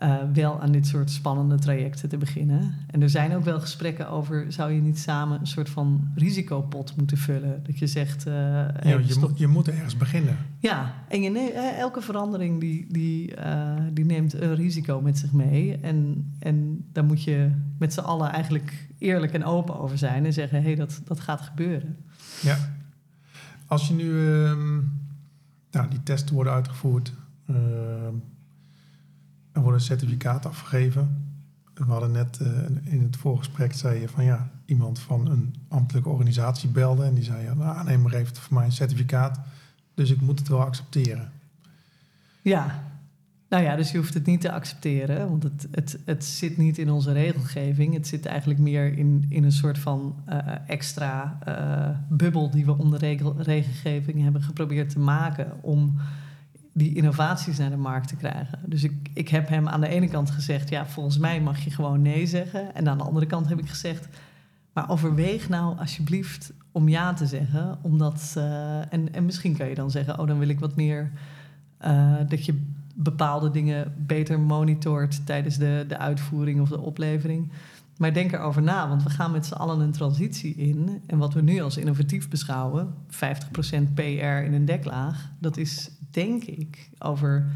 uh, 0.03 0.17
wel 0.33 0.61
aan 0.61 0.73
dit 0.73 0.87
soort 0.87 1.11
spannende 1.11 1.59
trajecten 1.59 2.09
te 2.09 2.17
beginnen. 2.17 2.75
En 2.91 3.03
er 3.03 3.11
zijn 3.11 3.35
ook 3.35 3.45
wel 3.45 3.61
gesprekken 3.61 4.09
over, 4.09 4.53
zou 4.53 4.73
je 4.73 4.81
niet 4.81 4.99
samen 4.99 5.41
een 5.41 5.47
soort 5.47 5.69
van 5.69 6.11
risicopot 6.15 6.97
moeten 6.97 7.17
vullen? 7.17 7.63
Dat 7.63 7.79
je 7.79 7.87
zegt... 7.87 8.27
Uh, 8.27 8.35
ja, 8.35 8.69
je, 8.83 9.17
moet, 9.21 9.39
je 9.39 9.47
moet 9.47 9.69
ergens 9.69 9.97
beginnen. 9.97 10.37
Ja, 10.59 10.95
en 11.09 11.23
je, 11.23 11.51
elke 11.79 12.01
verandering 12.01 12.61
die, 12.61 12.87
die, 12.89 13.37
uh, 13.37 13.75
die 13.93 14.05
neemt 14.05 14.35
een 14.35 14.55
risico 14.55 15.01
met 15.01 15.19
zich 15.19 15.33
mee. 15.33 15.79
En, 15.81 16.27
en 16.39 16.87
daar 16.93 17.05
moet 17.05 17.23
je 17.23 17.51
met 17.79 17.93
z'n 17.93 18.01
allen 18.01 18.33
eigenlijk 18.33 18.89
eerlijk 18.99 19.33
en 19.33 19.45
open 19.45 19.79
over 19.79 19.99
zijn 19.99 20.25
en 20.25 20.33
zeggen, 20.33 20.59
hé, 20.59 20.65
hey, 20.65 20.75
dat, 20.75 21.01
dat 21.05 21.21
gaat 21.21 21.41
gebeuren. 21.41 21.97
Ja. 22.43 22.57
Als 23.67 23.89
je 23.89 23.95
nu... 23.95 24.05
Uh, 24.05 24.53
nou, 25.71 25.91
die 25.91 26.03
testen 26.03 26.35
worden 26.35 26.53
uitgevoerd 26.53 27.13
ehm, 27.47 28.15
er 29.59 29.65
wordt 29.65 29.79
een 29.79 29.87
certificaat 29.87 30.47
afgegeven. 30.47 31.27
We 31.75 31.85
hadden 31.85 32.11
net 32.11 32.39
uh, 32.43 32.49
in 32.93 33.03
het 33.03 33.17
voorgesprek 33.17 33.73
zei 33.73 34.01
je 34.01 34.09
van 34.09 34.25
ja, 34.25 34.51
iemand 34.65 34.99
van 34.99 35.31
een 35.31 35.55
ambtelijke 35.69 36.09
organisatie 36.09 36.69
belde 36.69 37.05
en 37.05 37.15
die 37.15 37.25
zei 37.25 37.43
ja, 37.43 37.55
de 37.55 37.63
aannemer 37.63 38.13
heeft 38.13 38.39
voor 38.39 38.55
mij 38.55 38.65
een 38.65 38.73
certificaat, 38.73 39.41
dus 39.95 40.11
ik 40.11 40.21
moet 40.21 40.39
het 40.39 40.49
wel 40.49 40.61
accepteren. 40.61 41.31
Ja, 42.43 42.83
nou 43.49 43.63
ja, 43.63 43.77
dus 43.77 43.91
je 43.91 43.99
hoeft 43.99 44.15
het 44.15 44.27
niet 44.27 44.41
te 44.41 44.53
accepteren, 44.53 45.29
want 45.29 45.43
het, 45.43 45.69
het, 45.71 45.99
het 46.05 46.25
zit 46.25 46.57
niet 46.57 46.79
in 46.79 46.91
onze 46.91 47.13
regelgeving. 47.13 47.95
Het 47.95 48.07
zit 48.07 48.27
eigenlijk 48.27 48.61
meer 48.61 48.99
in, 48.99 49.27
in 49.29 49.45
een 49.45 49.53
soort 49.53 49.79
van 49.79 50.17
uh, 50.29 50.39
extra 50.67 51.39
uh, 51.49 52.17
bubbel 52.17 52.51
die 52.51 52.65
we 52.65 52.79
onder 52.79 52.99
regel, 52.99 53.43
regelgeving 53.43 54.23
hebben 54.23 54.43
geprobeerd 54.43 54.91
te 54.91 54.99
maken 54.99 55.53
om 55.61 55.99
die 56.79 56.95
innovaties 56.95 57.59
naar 57.59 57.71
de 57.71 57.77
markt 57.77 58.09
te 58.09 58.17
krijgen. 58.17 58.59
Dus 58.67 58.85
ik, 58.85 59.09
ik 59.15 59.29
heb 59.29 59.49
hem 59.49 59.69
aan 59.69 59.81
de 59.81 59.89
ene 59.89 60.09
kant 60.09 60.31
gezegd, 60.31 60.69
ja, 60.69 60.87
volgens 60.87 61.19
mij 61.19 61.41
mag 61.41 61.59
je 61.59 61.71
gewoon 61.71 62.03
nee 62.03 62.27
zeggen. 62.27 62.75
En 62.75 62.89
aan 62.89 62.99
de 62.99 63.05
andere 63.05 63.27
kant 63.27 63.49
heb 63.49 63.59
ik 63.59 63.69
gezegd, 63.69 64.09
maar 64.73 64.91
overweeg 64.91 65.49
nou 65.49 65.79
alsjeblieft 65.79 66.53
om 66.73 66.89
ja 66.89 67.13
te 67.13 67.27
zeggen. 67.27 67.79
Omdat, 67.83 68.35
uh, 68.39 68.93
en, 68.93 69.13
en 69.13 69.25
misschien 69.25 69.57
kan 69.57 69.69
je 69.69 69.75
dan 69.75 69.91
zeggen, 69.91 70.19
oh, 70.19 70.27
dan 70.27 70.39
wil 70.39 70.49
ik 70.49 70.61
wat 70.61 70.77
meer 70.77 71.13
uh, 71.85 72.15
dat 72.29 72.45
je 72.45 72.67
bepaalde 72.95 73.51
dingen 73.51 73.95
beter 73.97 74.41
monitort 74.41 75.27
tijdens 75.27 75.57
de, 75.57 75.85
de 75.89 75.99
uitvoering 75.99 76.61
of 76.61 76.69
de 76.69 76.81
oplevering. 76.81 77.53
Maar 77.99 78.13
denk 78.13 78.33
erover 78.33 78.63
na, 78.63 78.89
want 78.89 79.03
we 79.03 79.11
gaan 79.11 79.31
met 79.31 79.47
z'n 79.47 79.55
allen 79.55 79.81
een 79.81 79.93
transitie 79.93 80.55
in. 80.55 81.03
En 81.07 81.19
wat 81.19 81.35
we 81.35 81.43
nu 81.43 81.61
als 81.61 81.77
innovatief 81.77 82.29
beschouwen, 82.29 82.95
50% 83.11 83.17
PR 83.95 84.01
in 84.01 84.53
een 84.53 84.65
deklaag, 84.65 85.31
dat 85.39 85.57
is 85.57 85.91
denk 86.11 86.45
ik 86.45 86.91
over 86.99 87.47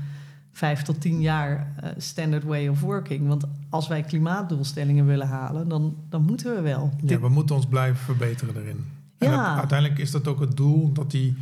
vijf 0.53 0.83
tot 0.83 1.01
tien 1.01 1.21
jaar 1.21 1.75
uh, 1.85 1.91
standard 1.97 2.45
way 2.45 2.69
of 2.69 2.81
working. 2.81 3.29
Want 3.29 3.45
als 3.69 3.89
wij 3.89 4.03
klimaatdoelstellingen 4.03 5.07
willen 5.07 5.29
halen, 5.29 5.69
dan, 5.69 5.97
dan 6.09 6.23
moeten 6.23 6.55
we 6.55 6.61
wel. 6.61 6.91
Ja, 7.05 7.21
we 7.21 7.29
moeten 7.29 7.55
ons 7.55 7.67
blijven 7.67 8.05
verbeteren 8.05 8.57
erin. 8.57 8.85
Ja. 9.19 9.57
uiteindelijk 9.59 10.01
is 10.01 10.11
dat 10.11 10.29
ook 10.29 10.41
het 10.41 10.57
doel 10.57 10.93
dat 10.93 11.11
die, 11.11 11.37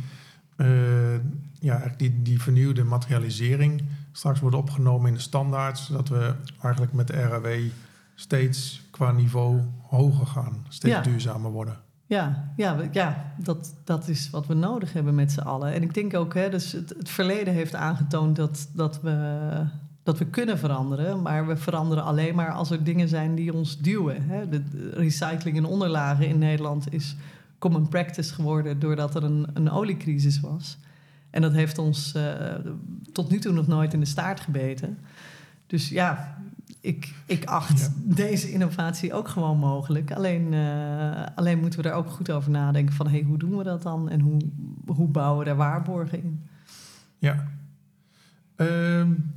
uh, 0.57 0.67
ja, 1.59 1.93
die, 1.97 2.21
die 2.21 2.41
vernieuwde 2.41 2.83
materialisering 2.83 3.83
straks 4.11 4.39
wordt 4.39 4.55
opgenomen 4.55 5.07
in 5.07 5.13
de 5.13 5.19
standaard, 5.19 5.77
zodat 5.77 6.09
we 6.09 6.33
eigenlijk 6.61 6.93
met 6.93 7.07
de 7.07 7.13
RAW 7.13 7.47
steeds 8.15 8.81
qua 9.01 9.11
niveau 9.11 9.61
hoger 9.81 10.25
gaan, 10.25 10.65
steeds 10.69 11.03
duurzamer 11.03 11.51
worden. 11.51 11.77
Ja, 12.05 12.53
ja, 12.55 12.77
ja 12.91 13.33
dat, 13.37 13.75
dat 13.83 14.07
is 14.07 14.29
wat 14.29 14.47
we 14.47 14.53
nodig 14.53 14.93
hebben 14.93 15.15
met 15.15 15.31
z'n 15.31 15.39
allen. 15.39 15.73
En 15.73 15.81
ik 15.81 15.93
denk 15.93 16.13
ook, 16.13 16.33
hè, 16.33 16.49
dus 16.49 16.71
het, 16.71 16.89
het 16.97 17.09
verleden 17.09 17.53
heeft 17.53 17.75
aangetoond 17.75 18.35
dat, 18.35 18.69
dat, 18.73 19.01
we, 19.01 19.65
dat 20.03 20.17
we 20.17 20.25
kunnen 20.25 20.57
veranderen. 20.57 21.21
Maar 21.21 21.47
we 21.47 21.57
veranderen 21.57 22.03
alleen 22.03 22.35
maar 22.35 22.51
als 22.51 22.71
er 22.71 22.83
dingen 22.83 23.07
zijn 23.07 23.35
die 23.35 23.53
ons 23.53 23.79
duwen. 23.79 24.23
Hè. 24.23 24.49
De, 24.49 24.89
recycling 24.93 25.57
en 25.57 25.65
onderlagen 25.65 26.27
in 26.27 26.37
Nederland 26.37 26.93
is 26.93 27.15
common 27.59 27.87
practice 27.87 28.33
geworden 28.33 28.79
doordat 28.79 29.15
er 29.15 29.23
een, 29.23 29.47
een 29.53 29.69
oliecrisis 29.69 30.39
was. 30.39 30.77
En 31.29 31.41
dat 31.41 31.53
heeft 31.53 31.77
ons 31.77 32.13
uh, 32.15 32.23
tot 33.11 33.29
nu 33.29 33.39
toe 33.39 33.53
nog 33.53 33.67
nooit 33.67 33.93
in 33.93 33.99
de 33.99 34.05
staart 34.05 34.39
gebeten. 34.39 34.97
Dus 35.67 35.89
ja, 35.89 36.40
ik, 36.79 37.13
ik 37.25 37.45
acht 37.45 37.91
deze 38.15 38.51
innovatie 38.51 39.13
ook 39.13 39.27
gewoon 39.27 39.57
mogelijk. 39.57 40.11
Alleen, 40.11 40.53
uh, 40.53 41.25
alleen 41.35 41.59
moeten 41.59 41.81
we 41.81 41.89
er 41.89 41.95
ook 41.95 42.09
goed 42.09 42.31
over 42.31 42.51
nadenken 42.51 42.95
van... 42.95 43.07
Hey, 43.07 43.21
hoe 43.21 43.37
doen 43.37 43.57
we 43.57 43.63
dat 43.63 43.81
dan 43.81 44.09
en 44.09 44.19
hoe, 44.19 44.41
hoe 44.85 45.07
bouwen 45.07 45.39
we 45.39 45.45
daar 45.45 45.55
waarborgen 45.55 46.23
in? 46.23 46.47
Ja. 47.17 47.47
Um, 48.55 49.33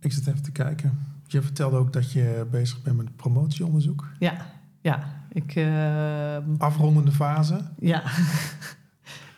ik 0.00 0.12
zit 0.12 0.26
even 0.26 0.42
te 0.42 0.52
kijken. 0.52 0.98
Je 1.26 1.42
vertelde 1.42 1.76
ook 1.76 1.92
dat 1.92 2.12
je 2.12 2.46
bezig 2.50 2.82
bent 2.82 2.96
met 2.96 3.16
promotieonderzoek. 3.16 4.08
Ja, 4.18 4.46
ja. 4.80 5.22
Ik, 5.28 5.54
uh, 5.54 6.36
Afrondende 6.58 7.12
fase. 7.12 7.60
Ja. 7.78 8.02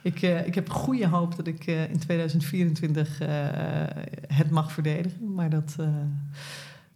Ik, 0.07 0.23
uh, 0.23 0.47
ik 0.47 0.55
heb 0.55 0.71
goede 0.71 1.07
hoop 1.07 1.37
dat 1.37 1.47
ik 1.47 1.67
uh, 1.67 1.91
in 1.91 1.99
2024 1.99 3.23
uh, 3.23 3.85
eh, 3.85 3.89
het 4.29 4.51
mag 4.51 4.73
verdedigen. 4.73 5.35
Maar 5.35 5.51
dat, 5.51 5.77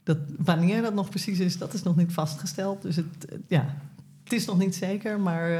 dat, 0.02 0.18
wanneer 0.38 0.82
dat 0.82 0.94
nog 0.94 1.08
precies 1.08 1.38
is, 1.38 1.58
dat 1.58 1.74
is 1.74 1.82
nog 1.82 1.96
niet 1.96 2.12
vastgesteld. 2.12 2.82
Dus 2.82 2.96
het, 2.96 3.38
ja, 3.46 3.76
het 4.24 4.32
is 4.32 4.44
nog 4.44 4.58
niet 4.58 4.74
zeker, 4.74 5.20
maar 5.20 5.50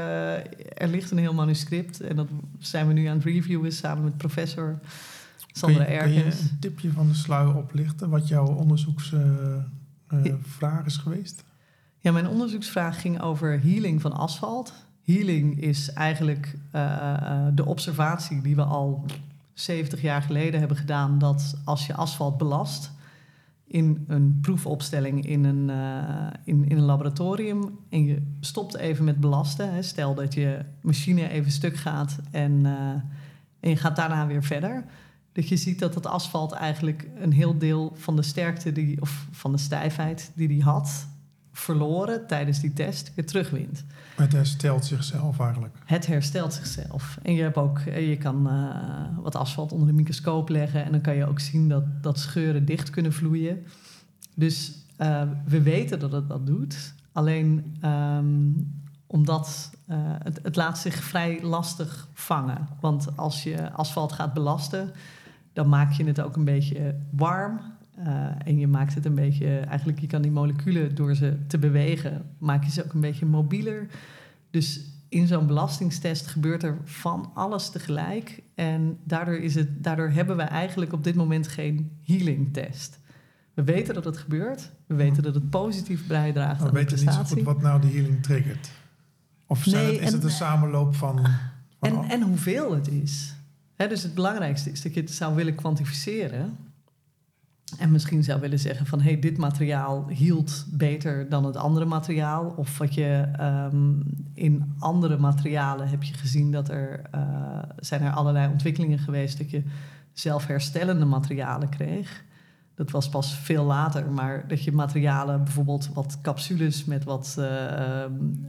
er 0.73 0.87
ligt 0.87 1.11
een 1.11 1.17
heel 1.17 1.33
manuscript. 1.33 2.01
En 2.01 2.15
dat 2.15 2.27
zijn 2.59 2.87
we 2.87 2.93
nu 2.93 3.05
aan 3.05 3.15
het 3.15 3.25
reviewen 3.25 3.71
samen 3.71 4.03
met 4.03 4.17
professor 4.17 4.79
Sandra 5.51 5.85
Erkens. 5.85 6.13
Kun 6.13 6.23
je 6.23 6.31
een 6.31 6.59
tipje 6.59 6.91
van 6.91 7.07
de 7.07 7.13
sluier 7.13 7.55
oplichten 7.55 8.09
wat 8.09 8.27
jouw 8.27 8.47
onderzoeksvraag 8.47 10.85
is 10.85 10.97
geweest? 10.97 11.43
Ja, 11.99 12.11
mijn 12.11 12.27
onderzoeksvraag 12.27 13.01
ging 13.01 13.21
over 13.21 13.61
healing 13.61 14.01
van 14.01 14.13
asfalt. 14.13 14.73
Healing 15.13 15.61
is 15.61 15.93
eigenlijk 15.93 16.55
uh, 16.75 17.47
de 17.53 17.65
observatie 17.65 18.41
die 18.41 18.55
we 18.55 18.63
al 18.63 19.05
70 19.53 20.01
jaar 20.01 20.21
geleden 20.21 20.59
hebben 20.59 20.77
gedaan: 20.77 21.19
dat 21.19 21.61
als 21.65 21.87
je 21.87 21.95
asfalt 21.95 22.37
belast 22.37 22.91
in 23.67 24.03
een 24.07 24.37
proefopstelling 24.41 25.25
in 25.25 25.43
een, 25.43 25.69
uh, 25.69 26.27
in, 26.43 26.69
in 26.69 26.77
een 26.77 26.83
laboratorium 26.83 27.79
en 27.89 28.05
je 28.05 28.21
stopt 28.39 28.75
even 28.75 29.05
met 29.05 29.19
belasten, 29.19 29.73
hè, 29.73 29.81
stel 29.81 30.15
dat 30.15 30.33
je 30.33 30.65
machine 30.81 31.29
even 31.29 31.51
stuk 31.51 31.75
gaat 31.75 32.19
en, 32.31 32.65
en 33.59 33.69
je 33.69 33.75
gaat 33.75 33.95
daarna 33.95 34.27
weer 34.27 34.43
verder. 34.43 34.85
Dat 35.31 35.47
je 35.47 35.57
ziet 35.57 35.79
dat 35.79 35.95
het 35.95 36.05
asfalt 36.05 36.51
eigenlijk 36.51 37.09
een 37.15 37.31
heel 37.31 37.57
deel 37.57 37.91
van 37.95 38.15
de 38.15 38.21
sterkte 38.21 38.71
die, 38.71 39.01
of 39.01 39.27
van 39.31 39.51
de 39.51 39.57
stijfheid 39.57 40.31
die 40.35 40.47
die 40.47 40.63
had, 40.63 41.07
verloren 41.51 42.27
tijdens 42.27 42.59
die 42.59 42.73
test 42.73 43.11
weer 43.15 43.25
terugwint. 43.25 43.83
Het 44.15 44.31
herstelt 44.31 44.85
zichzelf 44.85 45.39
eigenlijk. 45.39 45.75
Het 45.85 46.07
herstelt 46.07 46.53
zichzelf. 46.53 47.17
En 47.21 47.33
je, 47.33 47.41
hebt 47.41 47.57
ook, 47.57 47.79
eh, 47.79 48.09
je 48.09 48.17
kan 48.17 48.47
uh, 48.47 49.23
wat 49.23 49.35
asfalt 49.35 49.71
onder 49.71 49.87
de 49.87 49.93
microscoop 49.93 50.49
leggen 50.49 50.83
en 50.83 50.91
dan 50.91 51.01
kan 51.01 51.15
je 51.15 51.27
ook 51.27 51.39
zien 51.39 51.69
dat, 51.69 51.83
dat 52.03 52.19
scheuren 52.19 52.65
dicht 52.65 52.89
kunnen 52.89 53.13
vloeien. 53.13 53.63
Dus 54.35 54.71
uh, 54.97 55.21
we 55.45 55.61
weten 55.61 55.99
dat 55.99 56.11
het 56.11 56.27
dat 56.27 56.45
doet. 56.45 56.93
Alleen 57.11 57.77
um, 57.85 58.79
omdat 59.07 59.71
uh, 59.89 59.97
het, 60.23 60.39
het 60.43 60.55
laat 60.55 60.77
zich 60.77 60.95
vrij 60.95 61.43
lastig 61.43 62.07
vangen. 62.13 62.67
Want 62.79 63.17
als 63.17 63.43
je 63.43 63.71
asfalt 63.71 64.11
gaat 64.11 64.33
belasten, 64.33 64.91
dan 65.53 65.69
maak 65.69 65.91
je 65.91 66.03
het 66.03 66.21
ook 66.21 66.35
een 66.35 66.45
beetje 66.45 66.95
warm. 67.09 67.61
Uh, 68.05 68.27
en 68.45 68.57
je 68.57 68.67
maakt 68.67 68.95
het 68.95 69.05
een 69.05 69.15
beetje, 69.15 69.59
eigenlijk 69.59 69.99
je 69.99 70.07
kan 70.07 70.21
die 70.21 70.31
moleculen 70.31 70.95
door 70.95 71.15
ze 71.15 71.37
te 71.47 71.57
bewegen, 71.57 72.25
maak 72.37 72.63
je 72.63 72.71
ze 72.71 72.83
ook 72.83 72.93
een 72.93 73.01
beetje 73.01 73.25
mobieler. 73.25 73.87
Dus 74.49 74.81
in 75.09 75.27
zo'n 75.27 75.47
belastingstest 75.47 76.27
gebeurt 76.27 76.63
er 76.63 76.77
van 76.83 77.31
alles 77.33 77.69
tegelijk. 77.69 78.43
En 78.55 78.97
daardoor, 79.03 79.35
is 79.35 79.55
het, 79.55 79.83
daardoor 79.83 80.09
hebben 80.09 80.37
we 80.37 80.43
eigenlijk 80.43 80.93
op 80.93 81.03
dit 81.03 81.15
moment 81.15 81.47
geen 81.47 81.91
healing 82.05 82.53
test. 82.53 82.99
We 83.53 83.63
weten 83.63 83.93
dat 83.93 84.05
het 84.05 84.17
gebeurt. 84.17 84.71
We 84.85 84.95
weten 84.95 85.23
dat 85.23 85.35
het 85.35 85.49
positief 85.49 86.07
bijdraagt 86.07 86.61
aan 86.61 86.67
de 86.67 86.71
prestatie. 86.71 87.05
We 87.05 87.11
weten 87.11 87.21
niet 87.21 87.27
zo 87.27 87.35
goed 87.35 87.43
wat 87.43 87.61
nou 87.61 87.81
de 87.81 87.87
healing 87.87 88.23
triggert. 88.23 88.71
Of 89.45 89.65
nee, 89.65 89.93
het, 89.93 90.01
is 90.01 90.11
het 90.11 90.23
een 90.23 90.29
samenloop 90.29 90.95
van... 90.95 91.19
van 91.79 92.03
en, 92.03 92.09
en 92.09 92.21
hoeveel 92.21 92.73
het 92.73 92.87
is. 92.87 93.35
dus 93.75 94.03
het 94.03 94.13
belangrijkste 94.13 94.71
is 94.71 94.81
dat 94.81 94.93
je 94.93 95.01
het 95.01 95.11
zou 95.11 95.35
willen 95.35 95.55
kwantificeren. 95.55 96.57
En 97.77 97.91
misschien 97.91 98.23
zou 98.23 98.39
willen 98.39 98.59
zeggen 98.59 98.85
van 98.85 99.01
hey, 99.01 99.19
dit 99.19 99.37
materiaal 99.37 100.07
hield 100.07 100.65
beter 100.71 101.29
dan 101.29 101.45
het 101.45 101.55
andere 101.55 101.85
materiaal. 101.85 102.53
Of 102.55 102.77
wat 102.77 102.93
je 102.93 103.27
um, 103.39 104.03
in 104.33 104.75
andere 104.79 105.17
materialen 105.17 105.87
heb 105.87 106.03
je 106.03 106.13
gezien 106.13 106.51
dat 106.51 106.69
er 106.69 107.01
uh, 107.15 107.21
zijn 107.77 108.01
er 108.01 108.11
allerlei 108.11 108.51
ontwikkelingen 108.51 108.99
geweest 108.99 109.37
dat 109.37 109.51
je 109.51 109.63
zelfherstellende 110.13 111.05
materialen 111.05 111.69
kreeg. 111.69 112.23
dat 112.75 112.91
was 112.91 113.09
pas 113.09 113.35
veel 113.35 113.63
later, 113.63 114.11
maar 114.11 114.47
dat 114.47 114.63
je 114.63 114.71
materialen, 114.71 115.43
bijvoorbeeld 115.43 115.89
wat 115.93 116.19
capsules 116.21 116.85
met 116.85 117.03
wat 117.03 117.35
uh, 117.39 117.45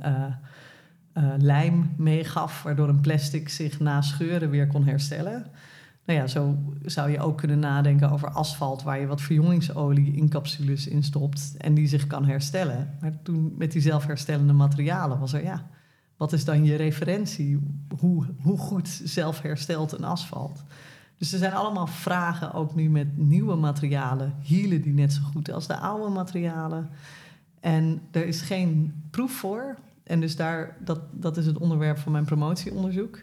uh, 0.05 1.33
lijm 1.38 1.94
meegaf, 1.96 2.62
waardoor 2.62 2.88
een 2.88 3.01
plastic 3.01 3.48
zich 3.48 3.81
na 3.81 4.01
scheuren 4.01 4.51
weer 4.51 4.66
kon 4.66 4.85
herstellen. 4.85 5.46
Nou 6.05 6.19
ja, 6.19 6.27
zo 6.27 6.59
zou 6.83 7.11
je 7.11 7.21
ook 7.21 7.38
kunnen 7.38 7.59
nadenken 7.59 8.11
over 8.11 8.31
asfalt, 8.31 8.83
waar 8.83 9.01
je 9.01 9.07
wat 9.07 9.21
verjongingsolie 9.21 10.12
in 10.17 10.29
capsules 10.29 10.87
instopt 10.87 11.55
en 11.59 11.75
die 11.75 11.87
zich 11.87 12.07
kan 12.07 12.25
herstellen. 12.25 12.97
Maar 13.01 13.23
toen 13.23 13.55
met 13.59 13.73
die 13.73 13.83
zelfherstellende 13.83 14.53
materialen 14.53 15.19
was 15.19 15.33
er, 15.33 15.43
ja, 15.43 15.67
wat 16.17 16.33
is 16.33 16.45
dan 16.45 16.65
je 16.65 16.77
referentie? 16.77 17.59
Hoe, 17.99 18.27
hoe 18.41 18.59
goed 18.59 18.88
zelfherstelt 19.05 19.93
een 19.93 20.05
asfalt? 20.05 20.65
Dus 21.19 21.33
er 21.33 21.38
zijn 21.38 21.53
allemaal 21.53 21.87
vragen, 21.87 22.53
ook 22.53 22.75
nu 22.75 22.91
met 22.91 23.17
nieuwe 23.17 23.55
materialen. 23.55 24.35
Hielen 24.41 24.83
die 24.83 24.93
net 24.93 25.12
zo 25.12 25.23
goed 25.23 25.53
als 25.53 25.67
de 25.67 25.77
oude 25.77 26.09
materialen? 26.09 26.91
En 27.61 28.01
er 28.11 28.27
is 28.27 28.41
geen 28.41 28.95
proef 29.11 29.33
voor. 29.33 29.77
En 30.03 30.21
dus 30.21 30.37
daar, 30.37 30.77
dat, 30.85 31.01
dat 31.12 31.37
is 31.37 31.47
het 31.47 31.59
onderwerp 31.59 31.99
van 31.99 32.12
mijn 32.12 32.25
promotieonderzoek. 32.25 33.19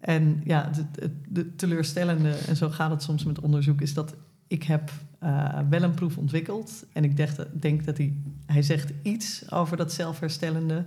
En 0.00 0.40
ja, 0.44 0.70
het, 0.72 1.10
de 1.28 1.54
teleurstellende, 1.54 2.30
en 2.30 2.56
zo 2.56 2.70
gaat 2.70 2.90
het 2.90 3.02
soms 3.02 3.24
met 3.24 3.40
onderzoek, 3.40 3.80
is 3.80 3.94
dat 3.94 4.14
ik 4.46 4.62
heb 4.62 4.90
uh, 5.22 5.58
wel 5.70 5.82
een 5.82 5.94
proef 5.94 6.16
ontwikkeld. 6.16 6.84
En 6.92 7.04
ik 7.04 7.16
denk, 7.16 7.30
denk 7.60 7.84
dat 7.84 7.96
hij, 7.96 8.16
hij 8.46 8.62
zegt 8.62 8.92
iets 9.02 9.50
over 9.50 9.76
dat 9.76 9.92
zelfherstellende. 9.92 10.84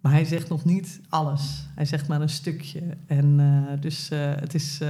Maar 0.00 0.12
hij 0.12 0.24
zegt 0.24 0.48
nog 0.48 0.64
niet 0.64 1.00
alles. 1.08 1.66
Hij 1.74 1.84
zegt 1.84 2.08
maar 2.08 2.20
een 2.20 2.28
stukje. 2.28 2.82
En 3.06 3.38
uh, 3.38 3.80
dus 3.80 4.10
uh, 4.12 4.18
het 4.34 4.54
is 4.54 4.80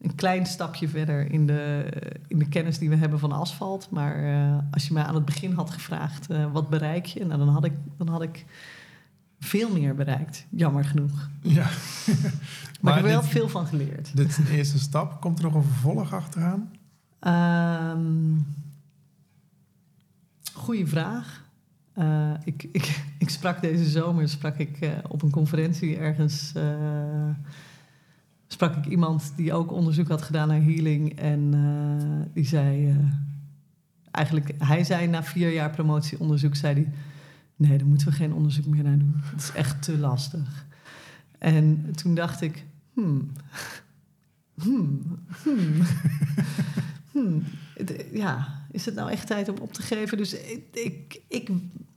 een 0.00 0.14
klein 0.14 0.46
stapje 0.46 0.88
verder 0.88 1.30
in 1.30 1.46
de, 1.46 1.92
in 2.26 2.38
de 2.38 2.48
kennis 2.48 2.78
die 2.78 2.88
we 2.88 2.96
hebben 2.96 3.18
van 3.18 3.32
asfalt. 3.32 3.90
Maar 3.90 4.14
als 4.70 4.86
je 4.86 4.92
mij 4.92 5.02
aan 5.02 5.14
het 5.14 5.24
begin 5.24 5.52
had 5.52 5.70
gevraagd 5.70 6.26
wat 6.52 6.68
bereik 6.68 7.06
je, 7.06 7.24
nou, 7.24 7.38
dan, 7.38 7.48
had 7.48 7.64
ik, 7.64 7.72
dan 7.96 8.08
had 8.08 8.22
ik 8.22 8.44
veel 9.40 9.72
meer 9.72 9.94
bereikt. 9.94 10.46
Jammer 10.50 10.84
genoeg. 10.84 11.28
Ja. 11.40 11.66
maar, 12.06 12.14
maar 12.80 12.92
ik 12.98 13.04
heb 13.04 13.04
er 13.04 13.20
wel 13.20 13.22
veel 13.22 13.48
van 13.48 13.66
geleerd. 13.66 14.16
Dit 14.16 14.28
is 14.28 14.36
een 14.36 14.46
eerste 14.46 14.78
stap. 14.78 15.20
Komt 15.20 15.38
er 15.38 15.44
nog 15.44 15.54
een 15.54 15.62
vervolg 15.62 16.12
achteraan? 16.14 16.70
Um, 17.26 18.46
goeie 20.52 20.86
vraag. 20.86 21.44
Uh, 21.98 22.30
ik, 22.44 22.68
ik, 22.72 23.04
ik, 23.18 23.30
sprak 23.30 23.60
deze 23.60 23.84
zomer 23.84 24.28
sprak 24.28 24.56
ik, 24.56 24.80
uh, 24.80 24.90
op 25.08 25.22
een 25.22 25.30
conferentie 25.30 25.96
ergens. 25.96 26.52
Uh, 26.56 26.64
sprak 28.46 28.76
ik 28.76 28.86
iemand 28.86 29.32
die 29.36 29.52
ook 29.52 29.72
onderzoek 29.72 30.08
had 30.08 30.22
gedaan 30.22 30.48
naar 30.48 30.62
healing. 30.62 31.18
En 31.18 31.50
die 32.32 32.44
zei. 32.44 32.96
eigenlijk, 34.10 34.54
hij 34.58 34.84
zei 34.84 35.06
na 35.06 35.22
vier 35.22 35.52
jaar 35.52 35.70
promotieonderzoek: 35.70 36.54
zei 36.54 36.74
hij, 36.74 36.92
Nee, 37.56 37.78
daar 37.78 37.86
moeten 37.86 38.08
we 38.08 38.12
geen 38.12 38.32
onderzoek 38.32 38.66
meer 38.66 38.82
naar 38.82 38.98
doen. 38.98 39.14
Het 39.16 39.42
is 39.42 39.52
echt 39.52 39.82
te 39.82 39.98
lastig. 39.98 40.66
En 41.38 41.92
toen 41.94 42.14
dacht 42.14 42.40
ik: 42.40 42.64
Hmm. 42.92 43.32
Hmm. 44.62 45.02
Hmm. 45.42 45.82
hmm. 47.12 47.44
Ja, 48.12 48.64
is 48.70 48.84
het 48.84 48.94
nou 48.94 49.10
echt 49.10 49.26
tijd 49.26 49.48
om 49.48 49.56
op 49.58 49.72
te 49.72 49.82
geven? 49.82 50.16
Dus 50.16 50.34
ik, 50.34 51.20
ik, 51.28 51.50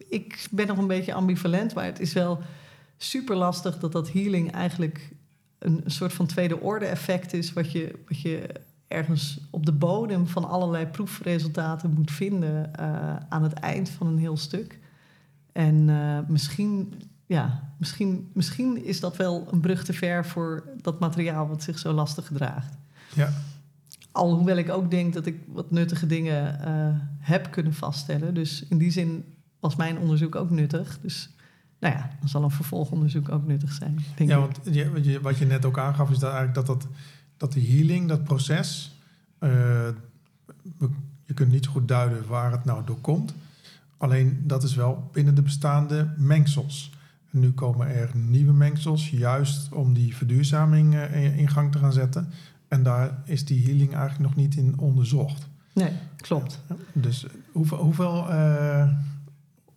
ik, 0.10 0.48
ben 0.52 0.67
nog 0.67 0.78
een 0.78 0.88
beetje 0.88 1.13
ambivalent, 1.13 1.74
maar 1.74 1.86
het 1.86 2.00
is 2.00 2.13
wel 2.13 2.41
super 2.98 3.36
lastig 3.36 3.80
dat 3.80 3.91
dat 3.91 4.12
healing 4.12 4.52
eigenlijk 4.52 5.12
een, 5.60 5.84
soort 5.86 6.13
van 6.13 6.26
tweede 6.26 6.60
orde 6.60 6.86
effect 6.86 7.34
is, 7.34 7.54
wat 7.54 7.72
je, 7.72 8.00
wat 8.08 8.22
je 8.22 8.50
ergens 8.88 9.39
op 9.50 9.65
de 9.65 9.72
bodem 9.72 10.28
van 10.28 10.50
allerlei 10.50 10.86
proefresultaten 10.86 11.93
moet 11.93 12.12
vinden 12.12 12.72
uh, 12.80 13.15
aan 13.30 13.43
het 13.43 13.54
eind 13.54 13.89
van 13.89 14.08
een 14.08 14.17
heel 14.17 14.38
stuk. 14.38 14.79
En 15.52 15.88
uh, 15.88 16.20
misschien, 16.28 16.94
ja, 17.26 17.74
misschien, 17.78 18.30
misschien 18.34 18.86
is 18.86 19.00
dat 19.00 19.18
wel 19.18 19.48
een 19.52 19.60
brug 19.60 19.84
te 19.84 19.94
ver 19.94 20.26
voor 20.26 20.64
dat 20.82 21.00
materiaal 21.00 21.48
wat 21.48 21.64
zich 21.64 21.80
zo 21.80 21.92
lastig 21.92 22.28
gedraagt. 22.28 22.78
Ja. 23.16 23.30
Alhoewel 24.12 24.58
ik 24.58 24.70
ook 24.70 24.92
denk 24.92 25.14
dat 25.14 25.26
ik 25.26 25.40
wat 25.48 25.72
nuttige 25.72 26.06
dingen 26.06 26.60
uh, 26.68 27.00
heb 27.20 27.52
kunnen 27.52 27.74
vaststellen. 27.74 28.34
Dus 28.34 28.66
in 28.70 28.78
die 28.78 28.92
zin 28.92 29.24
was 29.60 29.76
mijn 29.76 29.98
onderzoek 29.98 30.36
ook 30.36 30.50
nuttig. 30.50 31.00
Dus 31.02 31.30
nou 31.80 31.94
ja, 31.94 32.10
dan 32.20 32.30
zal 32.30 32.44
een 32.44 32.52
vervolgonderzoek 32.52 33.30
ook 33.30 33.48
nuttig 33.48 33.74
zijn. 33.74 34.00
Denk 34.16 34.30
ja, 34.30 34.40
want 34.40 34.60
je, 35.06 35.22
wat 35.22 35.38
je 35.38 35.46
net 35.46 35.66
ook 35.66 35.80
aangaf, 35.80 36.10
is 36.10 36.20
dat 36.20 36.34
eigenlijk 36.34 36.68
dat, 36.68 36.82
dat, 36.82 36.92
dat 37.38 37.54
de 37.54 37.66
healing, 37.66 38.08
dat 38.08 38.24
proces, 38.24 38.98
uh, 39.40 39.50
je 41.26 41.34
kunt 41.34 41.52
niet 41.52 41.66
zo 41.66 41.72
goed 41.72 41.88
duiden 41.88 42.28
waar 42.28 42.52
het 42.52 42.66
nou 42.66 42.86
door 42.86 43.00
komt. 43.02 43.34
Alleen 44.00 44.44
dat 44.44 44.64
is 44.64 44.76
wel 44.76 45.10
binnen 45.12 45.36
de 45.36 45.42
bestaande 45.42 46.14
mengsels. 46.18 46.92
En 47.32 47.40
nu 47.40 47.52
komen 47.52 47.88
er 47.88 48.12
nieuwe 48.16 48.54
mengsels, 48.54 49.10
juist 49.10 49.74
om 49.74 49.94
die 49.94 50.16
verduurzaming 50.16 50.94
uh, 50.94 51.38
in 51.38 51.50
gang 51.50 51.72
te 51.72 51.78
gaan 51.78 51.94
zetten. 51.94 52.30
En 52.68 52.84
daar 52.84 53.22
is 53.26 53.46
die 53.46 53.64
healing 53.64 53.94
eigenlijk 53.94 54.20
nog 54.20 54.36
niet 54.36 54.56
in 54.56 54.78
onderzocht. 54.78 55.48
Nee, 55.74 55.92
klopt. 56.18 56.60
Dus 56.94 57.26
hoeveel, 57.52 57.78
hoeveel, 57.78 58.30
uh, 58.30 58.90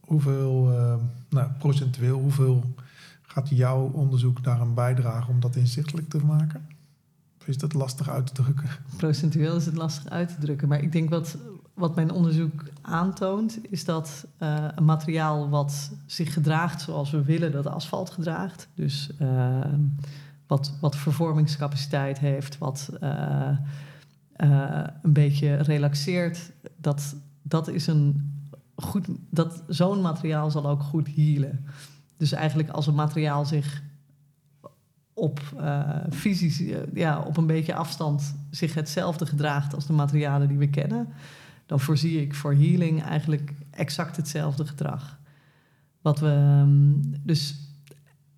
hoeveel 0.01 0.73
uh, 0.73 0.95
nou, 1.29 1.51
procentueel, 1.59 2.21
hoeveel 2.21 2.75
gaat 3.23 3.49
jouw 3.49 3.91
onderzoek 3.91 4.45
daaraan 4.45 4.75
bijdragen 4.75 5.29
om 5.29 5.41
dat 5.41 5.57
inzichtelijk 5.57 6.09
te 6.09 6.19
maken? 6.19 6.67
Of 7.41 7.49
is 7.49 7.59
dat 7.59 7.73
lastig 7.73 8.09
uit 8.09 8.27
te 8.27 8.43
drukken? 8.43 8.69
Procentueel 8.97 9.57
is 9.57 9.67
het 9.67 9.77
lastig 9.77 10.09
uit 10.09 10.29
te 10.29 10.41
drukken. 10.41 10.69
Maar 10.69 10.83
ik 10.83 10.93
denk 10.93 11.11
wat, 11.11 11.37
wat 11.75 11.95
mijn 11.95 12.11
onderzoek 12.11 12.63
aantoont, 12.81 13.59
is 13.71 13.85
dat 13.85 14.27
uh, 14.43 14.69
een 14.75 14.85
materiaal 14.85 15.49
wat 15.49 15.93
zich 16.07 16.33
gedraagt 16.33 16.81
zoals 16.81 17.11
we 17.11 17.23
willen 17.23 17.53
dat 17.53 17.67
asfalt 17.67 18.11
gedraagt. 18.11 18.69
Dus 18.75 19.11
wat, 20.47 20.73
wat 20.81 20.97
vervormingscapaciteit 20.97 22.19
heeft, 22.19 22.59
wat 22.59 22.91
uh, 23.03 23.49
een 25.03 25.13
beetje 25.13 25.55
relaxeert. 25.55 26.53
Dat, 26.77 27.17
dat 27.43 27.69
is 27.69 27.87
een 27.87 28.33
goed. 28.77 29.07
Dat, 29.31 29.63
zo'n 29.69 30.01
materiaal 30.01 30.51
zal 30.51 30.69
ook 30.69 30.83
goed 30.83 31.09
healen. 31.15 31.65
Dus 32.17 32.33
eigenlijk 32.33 32.69
als 32.69 32.87
een 32.87 32.95
materiaal 32.95 33.45
zich 33.45 33.83
op 35.15 35.41
uh, 35.61 35.97
ja, 36.95 37.21
op 37.21 37.37
een 37.37 37.47
beetje 37.47 37.75
afstand 37.75 38.35
zich 38.51 38.75
hetzelfde 38.75 39.27
gedraagt 39.27 39.75
als 39.75 39.87
de 39.87 39.93
materialen 39.93 40.49
die 40.49 40.59
we 40.59 40.71
kennen, 40.71 41.09
dan 41.73 41.81
voorzie 41.81 42.21
ik 42.21 42.35
voor 42.35 42.53
healing 42.53 43.03
eigenlijk 43.03 43.53
exact 43.71 44.17
hetzelfde 44.17 44.67
gedrag. 44.67 45.19
Wat 46.03 46.21
we, 46.21 46.29
ehm, 46.29 46.95
dus 47.23 47.57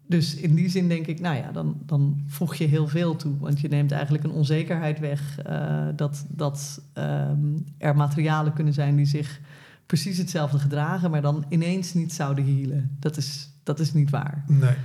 dus 0.06 0.34
in 0.34 0.54
die 0.54 0.68
zin 0.68 0.88
denk 0.88 1.06
ik, 1.06 1.20
nou 1.20 1.36
ja, 1.36 1.52
dan, 1.52 1.82
dan 1.86 2.22
voeg 2.26 2.54
je 2.54 2.64
heel 2.64 2.88
veel 2.88 3.16
toe. 3.16 3.38
Want 3.38 3.60
je 3.60 3.68
neemt 3.68 3.92
eigenlijk 3.92 4.24
een 4.24 4.30
onzekerheid 4.30 4.98
weg 4.98 5.38
uh, 5.46 5.86
dat, 5.96 6.26
dat 6.28 6.82
um, 6.94 7.64
er 7.78 7.96
materialen 7.96 8.52
kunnen 8.52 8.72
zijn 8.72 8.96
die 8.96 9.06
zich 9.06 9.40
precies 9.86 10.18
hetzelfde 10.18 10.58
gedragen, 10.58 11.10
maar 11.10 11.22
dan 11.22 11.44
ineens 11.48 11.94
niet 11.94 12.12
zouden 12.12 12.44
healen. 12.44 12.96
Dat 12.98 13.16
is, 13.16 13.50
dat 13.62 13.80
is 13.80 13.92
niet 13.92 14.10
waar. 14.10 14.44
Nee. 14.46 14.76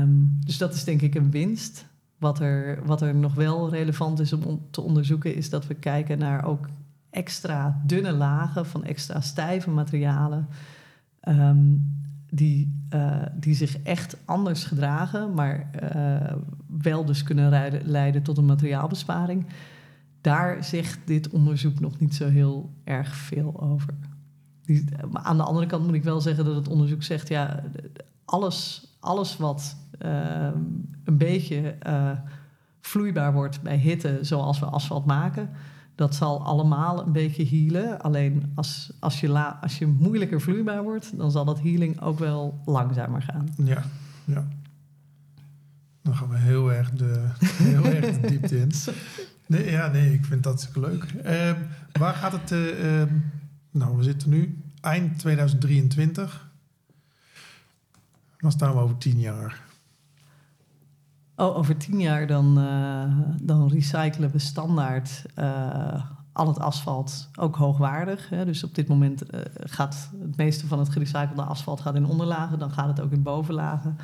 Um, 0.00 0.38
dus 0.44 0.58
dat 0.58 0.74
is 0.74 0.84
denk 0.84 1.02
ik 1.02 1.14
een 1.14 1.30
winst. 1.30 1.86
Wat 2.18 2.40
er, 2.40 2.86
wat 2.86 3.02
er 3.02 3.14
nog 3.14 3.34
wel 3.34 3.70
relevant 3.70 4.20
is 4.20 4.32
om 4.32 4.60
te 4.70 4.80
onderzoeken, 4.80 5.34
is 5.34 5.50
dat 5.50 5.66
we 5.66 5.74
kijken 5.74 6.18
naar 6.18 6.44
ook 6.44 6.68
extra 7.16 7.82
dunne 7.86 8.12
lagen 8.12 8.66
van 8.66 8.84
extra 8.84 9.20
stijve 9.20 9.70
materialen. 9.70 10.48
Um, 11.28 11.94
die, 12.30 12.86
uh, 12.94 13.22
die 13.34 13.54
zich 13.54 13.82
echt 13.82 14.16
anders 14.24 14.64
gedragen, 14.64 15.34
maar 15.34 15.70
uh, 15.94 16.32
wel 16.80 17.04
dus 17.04 17.22
kunnen 17.22 17.80
leiden, 17.84 18.22
tot 18.22 18.38
een 18.38 18.44
materiaalbesparing. 18.44 19.46
Daar 20.20 20.64
zegt 20.64 20.98
dit 21.04 21.28
onderzoek 21.28 21.80
nog 21.80 21.98
niet 21.98 22.14
zo 22.14 22.28
heel 22.28 22.70
erg 22.84 23.14
veel 23.14 23.60
over. 23.60 23.94
Die, 24.62 24.84
maar 25.10 25.22
aan 25.22 25.36
de 25.36 25.42
andere 25.42 25.66
kant 25.66 25.86
moet 25.86 25.94
ik 25.94 26.04
wel 26.04 26.20
zeggen 26.20 26.44
dat 26.44 26.54
het 26.56 26.68
onderzoek 26.68 27.02
zegt: 27.02 27.28
ja, 27.28 27.62
alles, 28.24 28.88
alles 29.00 29.36
wat 29.36 29.76
uh, 30.04 30.48
een 31.04 31.18
beetje 31.18 31.76
vloeibaar 32.80 33.32
wordt 33.32 33.62
bij 33.62 33.76
hitte, 33.76 34.18
zoals 34.22 34.58
we 34.58 34.66
asfalt 34.66 35.06
maken, 35.06 35.50
dat 35.96 36.14
zal 36.14 36.44
allemaal 36.44 37.06
een 37.06 37.12
beetje 37.12 37.46
healen. 37.46 38.00
Alleen 38.00 38.52
als, 38.54 38.92
als, 39.00 39.20
je, 39.20 39.28
la, 39.28 39.58
als 39.60 39.78
je 39.78 39.86
moeilijker 39.86 40.40
vloeibaar 40.40 40.82
wordt, 40.82 41.16
dan 41.16 41.30
zal 41.30 41.44
dat 41.44 41.60
healing 41.60 42.00
ook 42.00 42.18
wel 42.18 42.60
langzamer 42.64 43.22
gaan. 43.22 43.48
Ja, 43.56 43.82
ja. 44.24 44.48
Dan 46.02 46.16
gaan 46.16 46.28
we 46.28 46.36
heel 46.36 46.72
erg 46.72 46.90
de, 46.90 47.28
heel 47.72 47.84
erg 47.84 48.20
de 48.20 48.28
diepte 48.28 48.60
in. 48.60 48.70
Nee, 49.46 49.70
ja, 49.70 49.88
nee, 49.88 50.12
ik 50.12 50.24
vind 50.24 50.42
dat 50.42 50.70
leuk. 50.74 51.12
Uh, 51.26 51.52
waar 51.92 52.14
gaat 52.14 52.32
het... 52.32 52.50
Uh, 52.50 53.00
uh, 53.00 53.08
nou, 53.70 53.96
we 53.96 54.02
zitten 54.02 54.30
nu 54.30 54.62
eind 54.80 55.18
2023. 55.18 56.50
Dan 58.38 58.52
staan 58.52 58.72
we 58.72 58.78
over 58.80 58.98
tien 58.98 59.20
jaar. 59.20 59.65
Oh, 61.36 61.56
over 61.56 61.76
tien 61.76 62.00
jaar 62.00 62.26
dan, 62.26 62.58
uh, 62.58 63.04
dan 63.42 63.68
recyclen 63.68 64.30
we 64.30 64.38
standaard 64.38 65.24
uh, 65.38 66.04
al 66.32 66.46
het 66.46 66.58
asfalt 66.58 67.28
ook 67.38 67.56
hoogwaardig. 67.56 68.28
Hè. 68.28 68.44
Dus 68.44 68.64
op 68.64 68.74
dit 68.74 68.88
moment 68.88 69.34
uh, 69.34 69.40
gaat 69.54 70.10
het 70.20 70.36
meeste 70.36 70.66
van 70.66 70.78
het 70.78 70.88
gerecyclede 70.88 71.42
asfalt 71.42 71.80
gaat 71.80 71.94
in 71.94 72.06
onderlagen, 72.06 72.58
dan 72.58 72.70
gaat 72.70 72.88
het 72.88 73.00
ook 73.00 73.12
in 73.12 73.22
bovenlagen. 73.22 73.96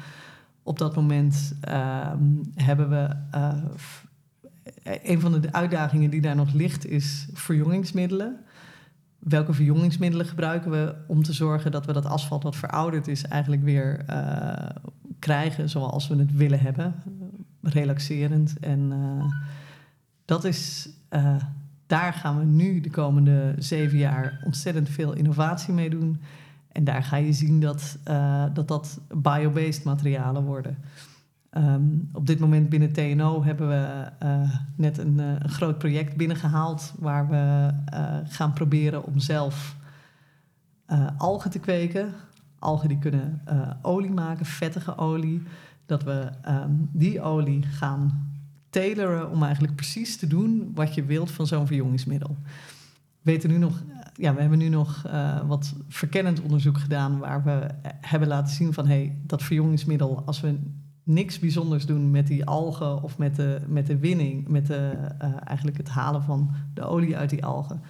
Op 0.63 0.79
dat 0.79 0.97
moment 0.97 1.55
uh, 1.69 2.13
hebben 2.55 2.91
we. 2.91 3.09
Een 4.83 5.21
van 5.21 5.41
de 5.41 5.53
uitdagingen 5.53 6.11
die 6.11 6.21
daar 6.21 6.37
nog 6.37 6.53
ligt 6.53 6.87
is 6.87 7.29
verjongingsmiddelen. 7.33 8.37
Welke 9.19 9.53
verjongingsmiddelen 9.53 10.27
gebruiken 10.27 10.71
we 10.71 10.95
om 11.07 11.23
te 11.23 11.33
zorgen 11.33 11.71
dat 11.71 11.87
we 11.87 11.93
dat 11.93 12.07
asfalt 12.07 12.43
wat 12.43 12.57
verouderd 12.57 13.09
is, 13.09 13.25
eigenlijk 13.25 13.63
weer 13.63 14.05
krijgen 15.23 15.69
zoals 15.69 16.09
we 16.09 16.17
het 16.17 16.33
willen 16.33 16.61
hebben? 16.61 16.95
Relaxerend. 17.63 18.59
En 18.61 18.93
dat 20.25 20.45
is 20.45 20.89
daar 21.93 22.13
gaan 22.13 22.39
we 22.39 22.45
nu 22.45 22.81
de 22.81 22.91
komende 22.91 23.55
zeven 23.59 23.99
jaar 23.99 24.41
ontzettend 24.45 24.89
veel 24.89 25.13
innovatie 25.13 25.75
mee 25.75 25.91
doen. 25.91 26.21
En 26.73 26.85
daar 26.85 27.03
ga 27.03 27.17
je 27.17 27.33
zien 27.33 27.61
dat 27.61 27.99
uh, 28.09 28.45
dat, 28.53 28.69
dat 28.69 29.01
biobased 29.15 29.85
materialen 29.85 30.45
worden. 30.45 30.77
Um, 31.57 32.09
op 32.13 32.27
dit 32.27 32.39
moment 32.39 32.69
binnen 32.69 32.93
TNO 32.93 33.45
hebben 33.45 33.69
we 33.69 34.05
net 34.77 34.99
een, 34.99 35.19
een, 35.19 35.49
groot 35.49 35.79
project 35.79 36.17
binnengehaald 36.17 36.95
waar 36.99 37.29
we 37.29 37.71
gaan 38.29 38.53
proberen 38.53 39.05
om 39.05 39.19
zelf 39.19 39.77
algen 41.17 41.51
te 41.51 41.59
kweken. 41.59 42.13
Algen 42.63 42.89
die 42.89 42.99
kunnen 42.99 43.43
olie 43.83 44.11
maken, 44.11 44.47
vettige 44.47 44.97
olie. 44.97 45.43
Dat 45.87 46.03
we 46.03 46.31
um, 46.49 46.89
die 46.93 47.21
olie 47.21 47.63
gaan 47.63 48.31
tailoren 48.71 49.31
om 49.31 49.43
eigenlijk 49.43 49.75
precies 49.75 50.17
te 50.17 50.27
doen 50.27 50.71
wat 50.75 50.95
je 50.95 51.05
wilt 51.05 51.31
van 51.31 51.47
zo'n 51.47 51.67
verjongingsmiddel. 51.67 52.37
We 53.23 53.31
weten 53.31 53.51
nu 53.51 53.59
nog, 53.59 53.83
ja, 54.15 54.35
we 54.35 54.41
hebben 54.41 54.59
nu 54.59 54.69
nog 54.69 55.03
uh, 55.07 55.41
wat 55.49 55.75
verkennend 55.89 56.41
onderzoek 56.41 56.79
gedaan 56.79 57.19
waar 57.19 57.45
we 57.45 57.67
hebben 58.01 58.29
laten 58.29 58.55
zien 58.55 58.73
van 58.73 58.87
hey, 58.87 59.19
dat 59.27 59.43
verjongingsmiddel, 59.43 60.23
als 60.27 60.41
we 60.41 60.59
niks 61.03 61.39
bijzonders 61.39 61.87
doen 61.87 62.11
met 62.11 62.27
die 62.27 62.45
algen 62.45 63.03
of 63.03 63.19
met 63.19 63.37
de, 63.37 63.61
met 63.67 63.87
de 63.87 63.99
winning, 63.99 64.49
met 64.49 64.67
de, 64.67 64.91
eigenlijk 65.45 65.77
het 65.77 65.89
halen 65.89 66.23
van 66.23 66.51
de 66.75 66.83
olie 66.83 67.17
uit 67.17 67.31
die 67.31 67.45
algen, 67.45 67.81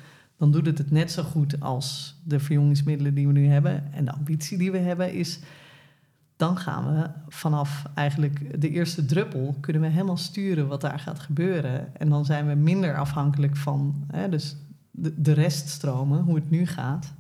dan 0.43 0.53
doet 0.53 0.67
het 0.67 0.79
het 0.79 0.91
net 0.91 1.11
zo 1.11 1.23
goed 1.23 1.61
als 1.61 2.17
de 2.25 2.41
verjongingsmiddelen 2.41 3.15
die 3.15 3.27
we 3.27 3.33
nu 3.33 3.47
hebben. 3.47 3.93
En 3.93 4.05
de 4.05 4.13
ambitie 4.13 4.59
die 4.59 4.73
we 4.73 4.79
hebben 4.79 5.13
is 5.13 5.39
dan 6.37 6.57
gaan 6.59 6.95
we 6.95 7.11
vanaf 7.29 7.85
eigenlijk 7.95 8.61
de 8.61 8.71
eerste 8.71 9.05
druppel 9.05 9.57
kunnen 9.61 9.83
we 9.83 9.89
helemaal 9.89 10.17
sturen 10.17 10.67
wat 10.67 10.81
daar 10.81 10.99
gaat 10.99 11.19
gebeuren. 11.19 11.97
En 11.97 12.09
dan 12.09 12.25
zijn 12.25 12.47
we 12.47 12.55
minder 12.55 12.97
afhankelijk 12.97 13.57
van 13.57 14.05
hè, 14.13 14.29
dus 14.29 14.57
de, 14.91 15.21
de 15.23 15.33
reststromen, 15.33 16.23
hoe 16.23 16.35
het 16.35 16.51
nu 16.51 16.67
gaat. 16.67 17.13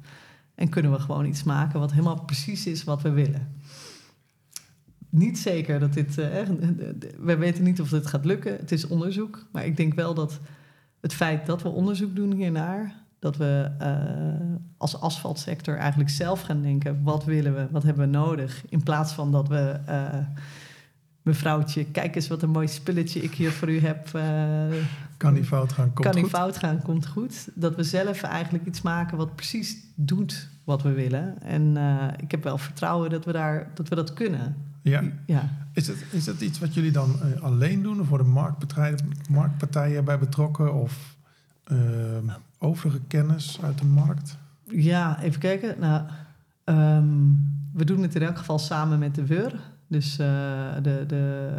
En 0.55 0.69
kunnen 0.69 0.93
we 0.93 0.99
gewoon 0.99 1.27
iets 1.27 1.43
maken 1.43 1.81
wat 1.81 1.91
helemaal 1.91 2.25
precies 2.25 2.67
is 2.67 2.85
wat 2.85 3.03
we 3.03 3.11
willen. 3.11 3.49
Niet 5.09 5.39
zeker 5.39 5.81
dat 5.81 5.93
dit. 5.93 6.19
Uh, 6.19 6.27
we 7.19 7.37
weten 7.37 7.65
niet 7.65 7.81
of 7.81 7.89
dit 7.89 8.07
gaat 8.07 8.25
lukken. 8.25 8.57
Het 8.57 8.73
is 8.73 8.87
onderzoek. 8.87 9.47
Maar 9.53 9.67
ik 9.67 9.77
denk 9.77 9.95
wel 9.95 10.15
dat 10.15 10.41
het 11.01 11.15
feit 11.15 11.47
dat 11.47 11.63
we 11.63 11.69
onderzoek 11.69 12.17
doen 12.17 12.33
hiernaar 12.33 13.02
dat 13.23 13.37
we 13.37 13.71
uh, 13.81 14.57
als 14.77 15.01
asfaltsector 15.01 15.77
eigenlijk 15.77 16.11
zelf 16.11 16.41
gaan 16.41 16.63
denken: 16.63 17.03
wat 17.03 17.25
willen 17.25 17.55
we, 17.55 17.67
wat 17.71 17.83
hebben 17.83 18.11
we 18.11 18.19
nodig? 18.19 18.65
In 18.69 18.83
plaats 18.83 19.13
van 19.13 19.33
dat 19.33 19.49
we. 19.49 19.81
Uh, 19.89 20.19
mevrouwtje, 21.23 21.85
kijk 21.85 22.15
eens 22.15 22.29
wat 22.29 22.43
een 22.43 22.51
mooi 22.51 22.69
spulletje 22.69 23.21
ik 23.21 23.35
hier 23.35 23.51
voor 23.51 23.71
u 23.71 23.81
heb. 23.81 24.11
Uh, 24.17 24.23
kan 25.17 25.33
niet 25.33 25.47
fout 25.47 25.73
gaan, 25.73 25.93
komt 25.93 26.07
kan 26.07 26.13
goed. 26.13 26.23
niet 26.23 26.31
fout 26.31 26.57
gaan, 26.57 26.83
komt 26.83 27.07
goed. 27.07 27.49
Dat 27.55 27.77
we 27.77 27.83
zelf 27.83 28.23
eigenlijk 28.23 28.67
iets 28.67 28.83
maken 28.83 29.17
wat 29.17 29.35
precies 29.35 29.77
doet 29.95 30.49
wat 30.65 30.83
we 30.83 30.93
willen. 30.93 31.43
En 31.43 31.77
ik 32.21 32.31
heb 32.31 32.43
wel 32.45 32.59
vertrouwen 32.59 33.11
dat 33.11 33.25
we, 33.25 33.33
daar, 33.33 33.71
dat, 33.75 33.89
we 33.89 33.95
dat 33.95 34.13
kunnen. 34.13 34.57
Ja. 34.83 35.03
ja. 35.27 35.49
Is, 35.73 35.87
het, 35.87 36.05
is 36.11 36.25
dat 36.25 36.41
iets 36.41 36.59
wat 36.59 36.75
jullie 36.75 36.93
dan 36.93 37.17
alleen 37.41 37.83
doen? 37.83 38.01
Of 38.01 38.09
worden 38.09 38.29
marktpartijen, 38.29 38.99
marktpartijen 39.31 40.05
bij 40.05 40.19
betrokken? 40.19 40.75
Of 40.75 41.17
ehm, 41.65 42.29
overige 42.63 43.01
kennis 43.07 43.59
uit 43.63 43.79
de 43.79 43.85
markt? 43.85 44.39
Ja, 44.65 45.21
even 45.21 45.41
kijken. 45.41 45.75
Nou, 45.81 46.03
um, 46.65 47.51
we 47.73 47.85
doen 47.85 48.03
het 48.03 48.15
in 48.15 48.23
elk 48.23 48.39
geval 48.39 48.59
samen 48.59 48.99
met 48.99 49.15
de 49.15 49.27
WUR, 49.27 49.61
dus 49.87 50.19
uh, 50.19 50.27
de, 50.83 51.05
de 51.07 51.51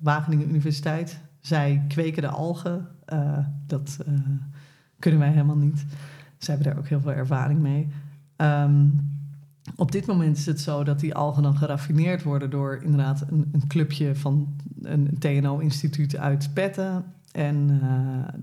Wageningen 0.00 0.48
Universiteit. 0.48 1.20
Zij 1.40 1.84
kweken 1.88 2.22
de 2.22 2.28
algen. 2.28 2.86
Uh, 3.12 3.38
dat 3.66 3.98
uh, 4.08 4.14
kunnen 4.98 5.20
wij 5.20 5.30
helemaal 5.30 5.56
niet. 5.56 5.84
Zij 6.38 6.54
hebben 6.54 6.72
daar 6.72 6.82
ook 6.82 6.88
heel 6.88 7.00
veel 7.00 7.12
ervaring 7.12 7.60
mee. 7.60 7.88
Um, 8.36 9.16
op 9.76 9.92
dit 9.92 10.06
moment 10.06 10.36
is 10.36 10.46
het 10.46 10.60
zo 10.60 10.84
dat 10.84 11.00
die 11.00 11.14
algen 11.14 11.42
dan 11.42 11.56
geraffineerd 11.56 12.22
worden 12.22 12.50
door 12.50 12.80
inderdaad 12.82 13.24
een, 13.30 13.48
een 13.52 13.66
clubje 13.66 14.14
van 14.14 14.56
een 14.82 15.16
TNO-instituut 15.18 16.16
uit 16.16 16.50
Petten. 16.54 17.04
En 17.32 17.80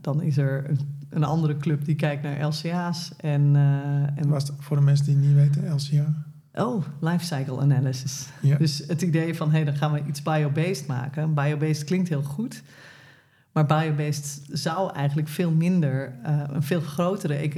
dan 0.02 0.22
is 0.22 0.38
er 0.38 0.70
een 0.70 0.80
een 1.16 1.24
andere 1.24 1.58
club 1.58 1.86
die 1.86 1.96
kijkt 1.96 2.24
naar 2.24 2.48
LCA's. 2.48 3.12
En, 3.18 3.42
uh, 3.42 4.20
en 4.20 4.28
Was 4.28 4.52
voor 4.60 4.78
de 4.78 4.84
mensen 4.84 5.06
die 5.06 5.16
niet 5.16 5.34
weten, 5.34 5.74
LCA? 5.74 6.26
Oh, 6.54 6.84
life 7.00 7.26
cycle 7.26 7.60
analysis. 7.60 8.28
Ja. 8.42 8.58
Dus 8.58 8.84
het 8.88 9.02
idee 9.02 9.36
van, 9.36 9.48
hé, 9.48 9.56
hey, 9.56 9.66
dan 9.66 9.76
gaan 9.76 9.92
we 9.92 10.04
iets 10.08 10.22
biobased 10.22 10.88
maken. 10.88 11.34
Biobased 11.34 11.84
klinkt 11.84 12.10
heel 12.10 12.24
goed. 12.24 12.64
Maar 13.52 13.66
biobased 13.66 14.42
zou 14.52 14.94
eigenlijk 14.94 15.28
veel 15.28 15.52
minder, 15.52 16.16
uh, 16.26 16.42
een 16.48 16.64
veel 16.64 16.82
grotere 16.82 17.52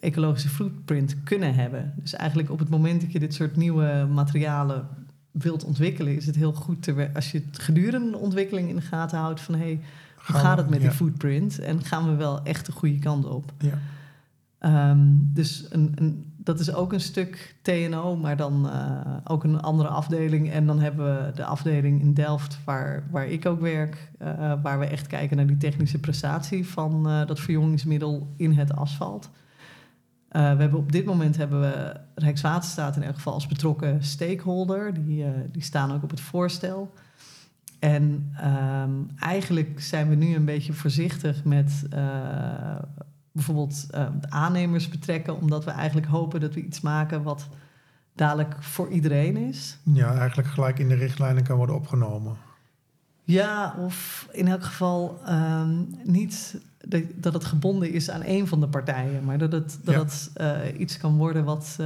ecologische 0.00 0.48
footprint 0.48 1.22
kunnen 1.22 1.54
hebben. 1.54 1.94
Dus 1.96 2.14
eigenlijk 2.14 2.50
op 2.50 2.58
het 2.58 2.68
moment 2.68 3.00
dat 3.00 3.12
je 3.12 3.18
dit 3.18 3.34
soort 3.34 3.56
nieuwe 3.56 4.08
materialen 4.10 4.86
wilt 5.30 5.64
ontwikkelen, 5.64 6.16
is 6.16 6.26
het 6.26 6.36
heel 6.36 6.52
goed 6.52 6.82
te, 6.82 7.10
als 7.14 7.32
je 7.32 7.42
het 7.46 7.58
gedurende 7.58 8.10
de 8.10 8.18
ontwikkeling 8.18 8.68
in 8.68 8.76
de 8.76 8.82
gaten 8.82 9.18
houdt 9.18 9.40
van 9.40 9.54
hé, 9.54 9.60
hey, 9.60 9.80
hoe 10.26 10.36
gaat 10.36 10.58
het 10.58 10.68
met 10.68 10.80
die 10.80 10.90
footprint? 10.90 11.58
En 11.58 11.84
gaan 11.84 12.08
we 12.08 12.14
wel 12.14 12.42
echt 12.42 12.66
de 12.66 12.72
goede 12.72 12.98
kant 12.98 13.24
op? 13.24 13.52
Ja. 13.58 13.78
Um, 14.90 15.30
dus 15.32 15.66
een, 15.70 15.92
een, 15.94 16.32
dat 16.36 16.60
is 16.60 16.72
ook 16.72 16.92
een 16.92 17.00
stuk 17.00 17.56
TNO, 17.62 18.16
maar 18.16 18.36
dan 18.36 18.66
uh, 18.66 19.16
ook 19.24 19.44
een 19.44 19.60
andere 19.60 19.88
afdeling. 19.88 20.50
En 20.50 20.66
dan 20.66 20.80
hebben 20.80 21.06
we 21.06 21.32
de 21.32 21.44
afdeling 21.44 22.00
in 22.00 22.14
Delft, 22.14 22.58
waar, 22.64 23.06
waar 23.10 23.26
ik 23.26 23.46
ook 23.46 23.60
werk, 23.60 24.10
uh, 24.22 24.52
waar 24.62 24.78
we 24.78 24.86
echt 24.86 25.06
kijken 25.06 25.36
naar 25.36 25.46
die 25.46 25.56
technische 25.56 25.98
prestatie 25.98 26.68
van 26.68 27.08
uh, 27.08 27.26
dat 27.26 27.40
verjongingsmiddel 27.40 28.34
in 28.36 28.52
het 28.52 28.76
asfalt. 28.76 29.30
we 30.28 30.38
hebben 30.38 30.78
op 30.78 30.92
dit 30.92 31.04
moment 31.04 31.36
hebben 31.36 31.60
we 31.60 32.00
Rijkswaterstaat 32.14 32.96
in 32.96 33.02
elk 33.02 33.14
geval 33.14 33.32
als 33.32 33.46
betrokken 33.46 34.02
stakeholder. 34.02 35.04
Die, 35.04 35.24
die 35.52 35.62
staan 35.62 35.92
ook 35.92 36.02
op 36.02 36.10
het 36.10 36.20
voorstel. 36.20 36.92
En 37.84 38.34
um, 38.44 39.10
eigenlijk 39.18 39.80
zijn 39.80 40.08
we 40.08 40.14
nu 40.14 40.34
een 40.34 40.44
beetje 40.44 40.72
voorzichtig 40.72 41.44
met 41.44 41.82
uh, 41.94 41.98
bijvoorbeeld 43.32 43.86
uh, 43.94 44.06
aannemers 44.28 44.88
betrekken, 44.88 45.40
omdat 45.40 45.64
we 45.64 45.70
eigenlijk 45.70 46.06
hopen 46.06 46.40
dat 46.40 46.54
we 46.54 46.64
iets 46.64 46.80
maken 46.80 47.22
wat 47.22 47.48
dadelijk 48.14 48.62
voor 48.62 48.88
iedereen 48.88 49.36
is. 49.36 49.78
Ja, 49.82 50.18
eigenlijk 50.18 50.48
gelijk 50.48 50.78
in 50.78 50.88
de 50.88 50.94
richtlijnen 50.94 51.42
kan 51.42 51.56
worden 51.56 51.74
opgenomen. 51.74 52.36
Ja, 53.24 53.74
of 53.78 54.28
in 54.32 54.48
elk 54.48 54.64
geval 54.64 55.20
um, 55.28 55.94
niet 56.04 56.60
dat 57.14 57.32
het 57.32 57.44
gebonden 57.44 57.92
is 57.92 58.10
aan 58.10 58.22
één 58.22 58.46
van 58.46 58.60
de 58.60 58.68
partijen, 58.68 59.24
maar 59.24 59.38
dat 59.38 59.52
het, 59.52 59.78
dat 59.82 59.94
ja. 59.94 60.00
het 60.00 60.30
uh, 60.40 60.80
iets 60.80 60.96
kan 60.96 61.16
worden 61.16 61.44
wat, 61.44 61.78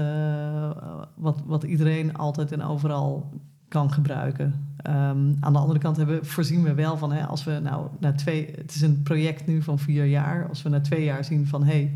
wat, 1.14 1.42
wat 1.46 1.62
iedereen 1.62 2.16
altijd 2.16 2.52
en 2.52 2.62
overal 2.62 3.30
kan 3.68 3.92
gebruiken. 3.92 4.66
Um, 4.86 5.36
aan 5.40 5.52
de 5.52 5.58
andere 5.58 5.78
kant 5.78 5.96
hebben, 5.96 6.26
voorzien 6.26 6.62
we 6.62 6.74
wel 6.74 6.96
van, 6.96 7.12
hè, 7.12 7.26
als 7.26 7.44
we 7.44 7.58
nou 7.62 7.88
na 8.00 8.12
twee, 8.12 8.54
het 8.56 8.74
is 8.74 8.80
een 8.80 9.02
project 9.02 9.46
nu 9.46 9.62
van 9.62 9.78
vier 9.78 10.04
jaar, 10.04 10.48
als 10.48 10.62
we 10.62 10.68
na 10.68 10.80
twee 10.80 11.04
jaar 11.04 11.24
zien 11.24 11.46
van 11.46 11.64
hé, 11.64 11.92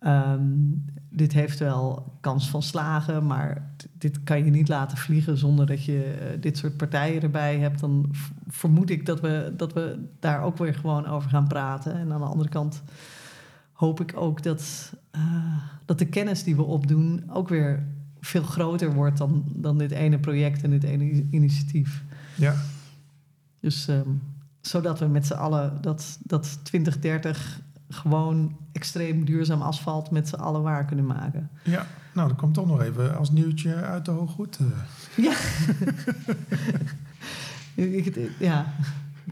hey, 0.00 0.32
um, 0.32 0.84
dit 1.10 1.32
heeft 1.32 1.58
wel 1.58 2.12
kans 2.20 2.50
van 2.50 2.62
slagen, 2.62 3.26
maar 3.26 3.70
dit 3.92 4.22
kan 4.22 4.44
je 4.44 4.50
niet 4.50 4.68
laten 4.68 4.98
vliegen 4.98 5.38
zonder 5.38 5.66
dat 5.66 5.84
je 5.84 6.18
uh, 6.34 6.40
dit 6.40 6.58
soort 6.58 6.76
partijen 6.76 7.22
erbij 7.22 7.58
hebt, 7.58 7.80
dan 7.80 8.10
vermoed 8.46 8.90
ik 8.90 9.06
dat 9.06 9.20
we, 9.20 9.52
dat 9.56 9.72
we 9.72 10.08
daar 10.20 10.42
ook 10.42 10.58
weer 10.58 10.74
gewoon 10.74 11.06
over 11.06 11.30
gaan 11.30 11.48
praten. 11.48 11.94
En 11.94 12.12
aan 12.12 12.20
de 12.20 12.26
andere 12.26 12.48
kant 12.48 12.82
hoop 13.72 14.00
ik 14.00 14.12
ook 14.16 14.42
dat, 14.42 14.92
uh, 15.16 15.22
dat 15.84 15.98
de 15.98 16.08
kennis 16.08 16.42
die 16.44 16.56
we 16.56 16.62
opdoen 16.62 17.24
ook 17.30 17.48
weer 17.48 17.86
veel 18.20 18.42
groter 18.42 18.92
wordt 18.92 19.18
dan, 19.18 19.44
dan 19.46 19.78
dit 19.78 19.90
ene 19.90 20.18
project 20.18 20.62
en 20.62 20.70
dit 20.70 20.82
ene 20.84 21.26
initiatief. 21.30 22.04
Ja. 22.34 22.54
Dus 23.60 23.88
um, 23.88 24.22
zodat 24.60 24.98
we 24.98 25.06
met 25.06 25.26
z'n 25.26 25.32
allen 25.32 25.78
dat, 25.80 26.18
dat 26.22 26.58
2030 26.62 27.60
gewoon 27.88 28.56
extreem 28.72 29.24
duurzaam 29.24 29.62
asfalt 29.62 30.10
met 30.10 30.28
z'n 30.28 30.34
allen 30.34 30.62
waar 30.62 30.84
kunnen 30.84 31.06
maken. 31.06 31.50
Ja, 31.64 31.86
nou, 32.14 32.28
dat 32.28 32.38
komt 32.38 32.54
toch 32.54 32.66
nog 32.66 32.82
even 32.82 33.16
als 33.16 33.30
nieuwtje 33.30 33.74
uit 33.74 34.04
de 34.04 34.10
hooggoed. 34.10 34.58
Ja. 35.16 35.32
ik, 37.74 38.30
ja, 38.38 38.74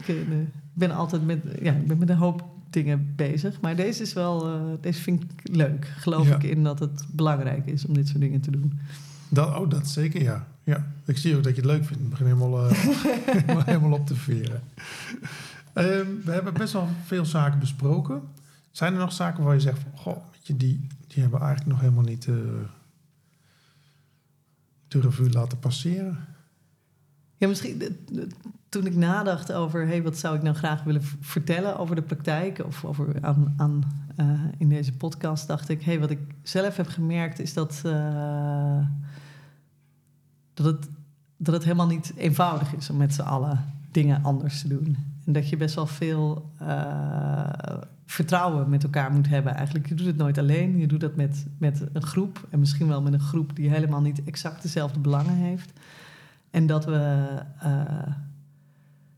ik 0.05 0.25
ben 0.73 0.91
altijd 0.91 1.25
met, 1.25 1.43
ja, 1.61 1.73
ik 1.73 1.87
ben 1.87 1.97
met 1.97 2.09
een 2.09 2.17
hoop 2.17 2.56
dingen 2.83 3.13
bezig. 3.15 3.61
Maar 3.61 3.75
deze 3.75 4.01
is 4.01 4.13
wel, 4.13 4.45
eh, 4.47 4.61
deze 4.81 5.01
vind 5.01 5.23
ik 5.23 5.55
leuk. 5.55 5.85
Geloof 5.97 6.27
Ja. 6.27 6.35
ik 6.35 6.43
in 6.43 6.63
dat 6.63 6.79
het 6.79 7.05
belangrijk 7.11 7.65
is 7.65 7.85
om 7.85 7.93
dit 7.93 8.07
soort 8.07 8.19
dingen 8.19 8.41
te 8.41 8.51
doen. 8.51 8.79
Dat, 9.29 9.55
oh, 9.55 9.69
dat 9.69 9.87
zeker, 9.87 10.21
ja. 10.21 10.47
ja. 10.63 10.87
Ik 11.05 11.17
zie 11.17 11.35
ook 11.35 11.43
dat 11.43 11.55
je 11.55 11.61
het 11.61 11.69
leuk 11.71 11.85
vindt. 11.85 12.03
Ik 12.03 12.09
begin 12.09 12.25
helemaal, 12.25 12.69
eh, 12.69 12.71
helemaal, 13.35 13.63
helemaal 13.63 13.91
op 13.99 14.07
te 14.07 14.15
veren. 14.15 14.61
Ehm, 15.73 16.05
we 16.23 16.31
hebben 16.31 16.53
best 16.53 16.73
wel 16.73 16.87
veel 17.05 17.25
zaken 17.25 17.59
besproken. 17.59 18.21
Zijn 18.71 18.93
er 18.93 18.99
nog 18.99 19.11
zaken 19.11 19.43
waar 19.43 19.53
je 19.53 19.59
zegt 19.59 19.79
van... 19.79 19.91
Goh, 19.95 20.17
je, 20.41 20.57
die, 20.57 20.87
die 21.07 21.21
hebben 21.21 21.39
we 21.39 21.45
eigenlijk 21.45 21.75
nog 21.75 21.81
helemaal 21.81 22.03
niet... 22.09 22.27
eh 22.27 22.35
de 24.87 24.99
revue 24.99 25.29
laten 25.29 25.59
passeren? 25.59 26.25
Ja, 27.37 27.47
misschien 27.47 27.81
toen 28.69 28.85
ik 28.85 28.95
nadacht 28.95 29.51
over 29.51 29.87
hey, 29.87 30.03
wat 30.03 30.17
zou 30.17 30.35
ik 30.35 30.41
nou 30.41 30.55
graag 30.55 30.83
willen 30.83 31.01
vertellen 31.19 31.77
over 31.77 31.95
de 31.95 32.01
praktijk 32.01 32.65
of 32.65 32.85
over 32.85 33.15
aan, 33.21 33.53
aan, 33.57 33.83
eh, 34.15 34.29
in 34.57 34.69
deze 34.69 34.93
podcast, 34.93 35.47
dacht 35.47 35.69
ik, 35.69 35.81
hey, 35.81 35.99
wat 35.99 36.09
ik 36.09 36.19
zelf 36.43 36.75
heb 36.77 36.87
gemerkt 36.87 37.39
is 37.39 37.53
dat, 37.53 37.81
eh, 37.85 38.79
dat, 40.53 40.65
het, 40.65 40.89
dat 41.37 41.53
het 41.53 41.63
helemaal 41.63 41.87
niet 41.87 42.13
eenvoudig 42.15 42.75
is 42.75 42.89
om 42.89 42.97
met 42.97 43.13
z'n 43.13 43.21
allen 43.21 43.73
dingen 43.91 44.23
anders 44.23 44.61
te 44.61 44.67
doen. 44.67 44.97
En 45.25 45.33
dat 45.33 45.49
je 45.49 45.57
best 45.57 45.75
wel 45.75 45.87
veel 45.87 46.51
eh, 46.57 47.77
vertrouwen 48.05 48.69
met 48.69 48.83
elkaar 48.83 49.11
moet 49.11 49.27
hebben. 49.27 49.55
Eigenlijk, 49.55 49.87
je 49.87 49.95
doet 49.95 50.05
het 50.05 50.17
nooit 50.17 50.37
alleen. 50.37 50.77
Je 50.77 50.87
doet 50.87 50.99
dat 50.99 51.15
met, 51.15 51.45
met 51.57 51.83
een 51.93 52.03
groep. 52.03 52.47
En 52.49 52.59
misschien 52.59 52.87
wel 52.87 53.01
met 53.01 53.13
een 53.13 53.19
groep 53.19 53.55
die 53.55 53.69
helemaal 53.69 54.01
niet 54.01 54.23
exact 54.23 54.61
dezelfde 54.61 54.99
belangen 54.99 55.35
heeft. 55.35 55.71
En 56.49 56.67
dat 56.67 56.85
we, 56.85 57.25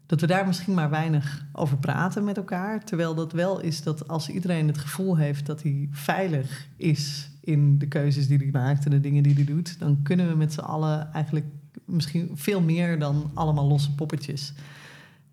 dat 0.09 0.21
we 0.21 0.27
daar 0.27 0.47
misschien 0.47 0.73
maar 0.73 0.89
weinig 0.89 1.45
over 1.51 1.77
praten 1.77 2.23
met 2.23 2.37
elkaar. 2.37 2.83
Terwijl 2.83 3.15
dat 3.15 3.31
wel 3.31 3.59
is 3.59 3.83
dat 3.83 4.07
als 4.07 4.29
iedereen 4.29 4.67
het 4.67 4.77
gevoel 4.77 5.17
heeft 5.17 5.45
dat 5.45 5.63
hij 5.63 5.87
veilig 5.91 6.67
is 6.75 7.29
in 7.41 7.77
de 7.77 7.87
keuzes 7.87 8.27
die 8.27 8.37
hij 8.37 8.49
maakt 8.51 8.85
en 8.85 8.91
de 8.91 8.99
dingen 8.99 9.23
die 9.23 9.33
hij 9.33 9.43
doet, 9.43 9.79
dan 9.79 9.99
kunnen 10.03 10.27
we 10.29 10.35
met 10.35 10.53
z'n 10.53 10.59
allen 10.59 11.13
eigenlijk 11.13 11.45
misschien 11.85 12.29
veel 12.33 12.61
meer 12.61 12.99
dan 12.99 13.31
allemaal 13.33 13.67
losse 13.67 13.95
poppetjes. 13.95 14.53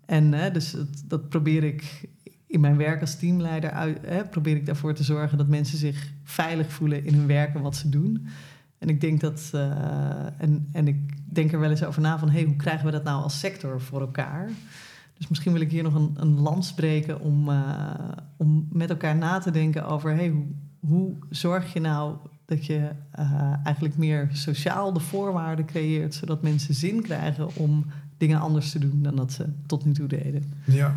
En 0.05 0.33
hè, 0.33 0.51
dus 0.51 0.75
dat, 1.05 1.29
probeer 1.29 1.63
ik 1.63 2.09
in 2.47 2.59
mijn 2.59 2.77
werk 2.77 3.01
als 3.01 3.15
teamleider 3.15 3.71
uit, 3.71 3.97
hè, 4.01 4.25
probeer 4.25 4.55
ik 4.55 4.65
daarvoor 4.65 4.93
te 4.93 5.03
zorgen 5.03 5.37
dat 5.37 5.47
mensen 5.47 5.77
zich 5.77 6.11
veilig 6.23 6.71
voelen 6.71 7.05
in 7.05 7.13
hun 7.13 7.27
werk 7.27 7.55
en 7.55 7.61
wat 7.61 7.75
ze 7.75 7.89
doen. 7.89 8.27
En 8.77 8.89
ik 8.89 9.01
denk 9.01 9.19
dat, 9.19 9.49
eh, 9.53 10.41
en, 10.41 10.67
en 10.71 10.87
ik 10.87 11.16
denk 11.37 11.51
er 11.51 11.59
wel 11.59 11.69
eens 11.69 11.83
over 11.83 12.01
na 12.01 12.19
van, 12.19 12.29
hey, 12.29 12.43
hoe 12.43 12.55
krijgen 12.55 12.85
we 12.85 12.91
dat 12.91 13.03
nou 13.03 13.23
als 13.23 13.39
sector 13.39 13.81
voor 13.81 14.01
elkaar? 14.01 14.49
Dus 15.17 15.27
misschien 15.27 15.51
wil 15.51 15.61
ik 15.61 15.71
hier 15.71 15.83
nog 15.83 15.93
een, 15.93 16.11
een 16.15 16.39
lans 16.39 16.73
breken 16.73 17.19
om, 17.19 17.49
eh, 17.49 17.93
om 18.37 18.67
met 18.71 18.89
elkaar 18.89 19.15
na 19.15 19.39
te 19.39 19.51
denken 19.51 19.85
over, 19.85 20.15
hey, 20.15 20.29
hoe, 20.29 20.45
hoe 20.79 21.15
zorg 21.29 21.73
je 21.73 21.79
nou 21.79 22.15
dat 22.45 22.65
je 22.65 22.89
eh, 23.11 23.53
eigenlijk 23.63 23.97
meer 23.97 24.29
sociaal 24.31 24.93
de 24.93 24.99
voorwaarden 24.99 25.65
creëert, 25.65 26.15
zodat 26.15 26.41
mensen 26.41 26.73
zin 26.73 27.01
krijgen 27.01 27.55
om 27.55 27.85
dingen 28.17 28.39
anders 28.39 28.71
te 28.71 28.79
doen 28.79 29.03
dan 29.03 29.15
dat 29.15 29.31
ze 29.31 29.45
tot 29.65 29.85
nu 29.85 29.93
toe 29.93 30.07
deden. 30.07 30.53
Ja, 30.65 30.95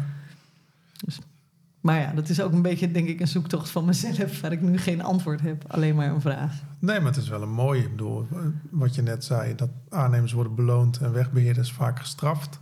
Maar 1.80 2.00
ja, 2.00 2.12
dat 2.12 2.28
is 2.28 2.40
ook 2.42 2.52
een 2.52 2.62
beetje, 2.62 2.90
denk 2.90 3.08
ik, 3.08 3.20
een 3.20 3.28
zoektocht 3.28 3.70
van 3.70 3.84
mezelf, 3.84 4.40
waar 4.40 4.52
ik 4.52 4.60
nu 4.60 4.78
geen 4.78 5.02
antwoord 5.02 5.40
heb, 5.40 5.64
alleen 5.68 5.94
maar 5.94 6.08
een 6.10 6.20
vraag. 6.20 6.62
nee, 6.78 6.98
maar 7.00 7.12
het 7.12 7.20
is 7.22 7.28
wel 7.28 7.42
een 7.42 7.52
mooie. 7.52 7.82
Ik 7.82 7.90
bedoel, 7.90 8.26
wat 8.70 8.94
je 8.94 9.02
net 9.02 9.24
zei, 9.24 9.54
dat 9.54 9.68
aannemers 9.88 10.32
worden 10.32 10.54
beloond 10.54 10.98
en 10.98 11.12
wegbeheerders 11.12 11.72
vaak 11.72 11.98
gestraft. 11.98 12.60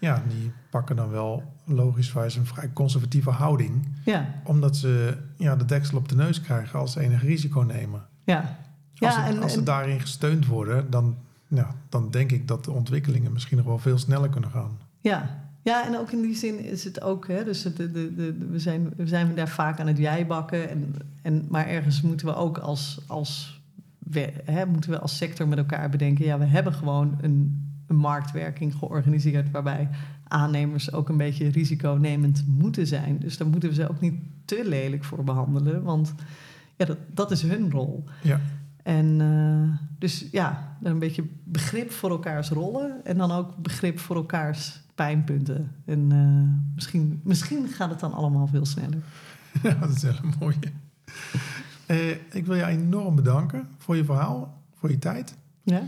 Ja, 0.00 0.22
die 0.28 0.52
pakken 0.70 0.96
dan 0.96 1.10
wel 1.10 1.54
logischwijs 1.64 2.36
een 2.36 2.46
vrij 2.46 2.70
conservatieve 2.72 3.30
houding. 3.30 3.88
Ja, 4.04 4.26
Omdat 4.44 4.76
ze 4.76 5.16
ja, 5.36 5.56
de 5.56 5.64
deksel 5.64 5.98
op 5.98 6.08
de 6.08 6.14
neus 6.16 6.40
krijgen 6.40 6.78
als 6.78 6.92
ze 6.92 7.00
enig 7.00 7.22
risico 7.22 7.60
nemen. 7.60 8.02
ja. 8.24 8.56
Als, 8.98 9.14
Ja, 9.14 9.24
ze, 9.26 9.30
en- 9.34 9.42
als 9.42 9.52
ze 9.52 9.58
en- 9.58 9.64
daarin 9.64 10.00
gesteund 10.00 10.46
worden, 10.46 10.90
dan, 10.90 11.16
ja, 11.48 11.74
dan 11.88 12.10
denk 12.10 12.32
ik 12.32 12.48
dat 12.48 12.64
de 12.64 12.70
ontwikkelingen 12.70 13.32
misschien 13.32 13.56
nog 13.56 13.66
wel 13.66 13.78
veel 13.78 13.98
sneller 13.98 14.28
kunnen 14.28 14.50
gaan. 14.50 14.78
Ja. 15.00 15.44
Ja, 15.66 15.86
en 15.86 15.96
ook 15.98 16.10
in 16.10 16.20
die 16.22 16.34
zin 16.34 16.58
is 16.64 16.84
het 16.84 17.02
ook, 17.02 17.28
hè, 17.28 17.44
dus 17.44 17.64
het, 17.64 17.76
de, 17.76 17.90
de, 17.90 18.14
de- 18.14 18.46
we, 18.50 18.58
zijn, 18.58 18.92
we 18.96 19.06
zijn 19.06 19.34
daar 19.34 19.48
vaak 19.48 19.80
aan 19.80 19.86
het 19.86 19.98
jijbakken. 19.98 20.70
En, 20.70 20.94
en, 21.22 21.46
maar 21.48 21.66
ergens 21.66 22.00
moeten 22.02 22.26
we 22.26 22.34
ook 22.34 22.58
als, 22.58 23.00
als, 23.06 23.60
we, 23.98 24.32
hè, 24.44 24.66
moeten 24.66 24.90
we 24.90 24.98
als 24.98 25.16
sector 25.16 25.48
met 25.48 25.58
elkaar 25.58 25.90
bedenken, 25.90 26.24
ja, 26.24 26.38
we 26.38 26.44
hebben 26.44 26.72
gewoon 26.72 27.18
een, 27.20 27.64
een 27.86 27.96
marktwerking 27.96 28.74
georganiseerd 28.74 29.50
waarbij 29.50 29.88
aannemers 30.28 30.92
ook 30.92 31.08
een 31.08 31.16
beetje 31.16 31.48
risiconemend 31.48 32.44
moeten 32.46 32.86
zijn. 32.86 33.18
Dus 33.18 33.36
daar 33.36 33.48
moeten 33.48 33.68
we 33.68 33.74
ze 33.74 33.88
ook 33.90 34.00
niet 34.00 34.14
te 34.44 34.62
lelijk 34.64 35.04
voor 35.04 35.24
behandelen, 35.24 35.82
want 35.82 36.14
ja, 36.76 36.84
dat, 36.84 36.98
dat 37.14 37.30
is 37.30 37.42
hun 37.42 37.70
rol. 37.70 38.04
Ja, 38.22 38.40
En 38.82 39.20
eh, 39.20 39.86
dus 39.98 40.26
ja, 40.32 40.76
een 40.82 40.98
beetje 40.98 41.24
begrip 41.44 41.90
voor 41.90 42.10
elkaars 42.10 42.48
rollen 42.50 43.04
en 43.04 43.16
dan 43.16 43.30
ook 43.32 43.56
begrip 43.56 43.98
voor 43.98 44.16
elkaars 44.16 44.84
pijnpunten. 44.96 45.70
En 45.84 46.12
eh, 46.12 46.74
misschien, 46.74 47.20
misschien 47.24 47.68
gaat 47.68 47.90
het 47.90 48.00
dan 48.00 48.12
allemaal 48.12 48.46
veel 48.46 48.66
sneller. 48.66 48.98
ja 49.62 49.74
dat 49.74 49.90
is 49.90 50.02
wel 50.02 50.14
een 50.22 50.34
mooie. 50.40 50.72
Eh, 51.86 52.10
ik 52.10 52.46
wil 52.46 52.54
je 52.54 52.66
enorm 52.66 53.14
bedanken 53.14 53.68
voor 53.78 53.96
je 53.96 54.04
verhaal, 54.04 54.62
voor 54.74 54.90
je 54.90 54.98
tijd. 54.98 55.36
Ja, 55.62 55.82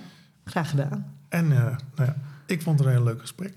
graag 0.45 0.71
gedaan. 0.71 1.07
En 1.29 1.53
eh, 1.53 1.59
nou 1.95 2.09
ja, 2.09 2.17
ik 2.47 2.63
vond 2.63 2.79
het 2.79 2.89
een 2.89 2.95
heel 2.95 3.05
leuk 3.05 3.21
gesprek. 3.21 3.55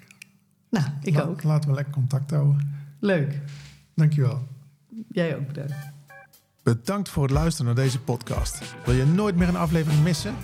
Nou, 0.69 0.85
ik 1.01 1.15
La- 1.15 1.21
ook. 1.21 1.43
Laten 1.43 1.69
we 1.69 1.75
lekker 1.75 1.93
contact 1.93 2.31
houden. 2.31 2.71
Leuk. 2.99 3.41
Dankjewel. 3.95 4.47
Jij 5.11 5.37
ook 5.37 5.47
bedankt. 5.47 5.73
Bedankt 6.63 7.09
voor 7.09 7.23
het 7.23 7.31
luisteren 7.31 7.65
naar 7.75 7.83
deze 7.83 7.99
podcast. 8.01 8.75
Wil 8.85 8.93
je 8.95 9.05
nooit 9.05 9.35
meer 9.35 9.47
een 9.47 9.55
aflevering 9.55 10.03
missen? 10.03 10.35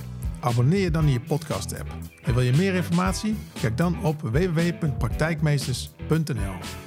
Abonneer 0.48 0.80
je 0.80 0.92
dan 0.92 1.06
in 1.06 1.12
je 1.12 1.20
podcast-app. 1.20 1.96
En 2.24 2.34
wil 2.34 2.44
je 2.44 2.54
meer 2.54 2.76
informatie? 2.76 3.36
Kijk 3.62 3.78
dan 3.78 4.04
op 4.04 4.22
www.praktijkmeesters.nl. 4.22 6.87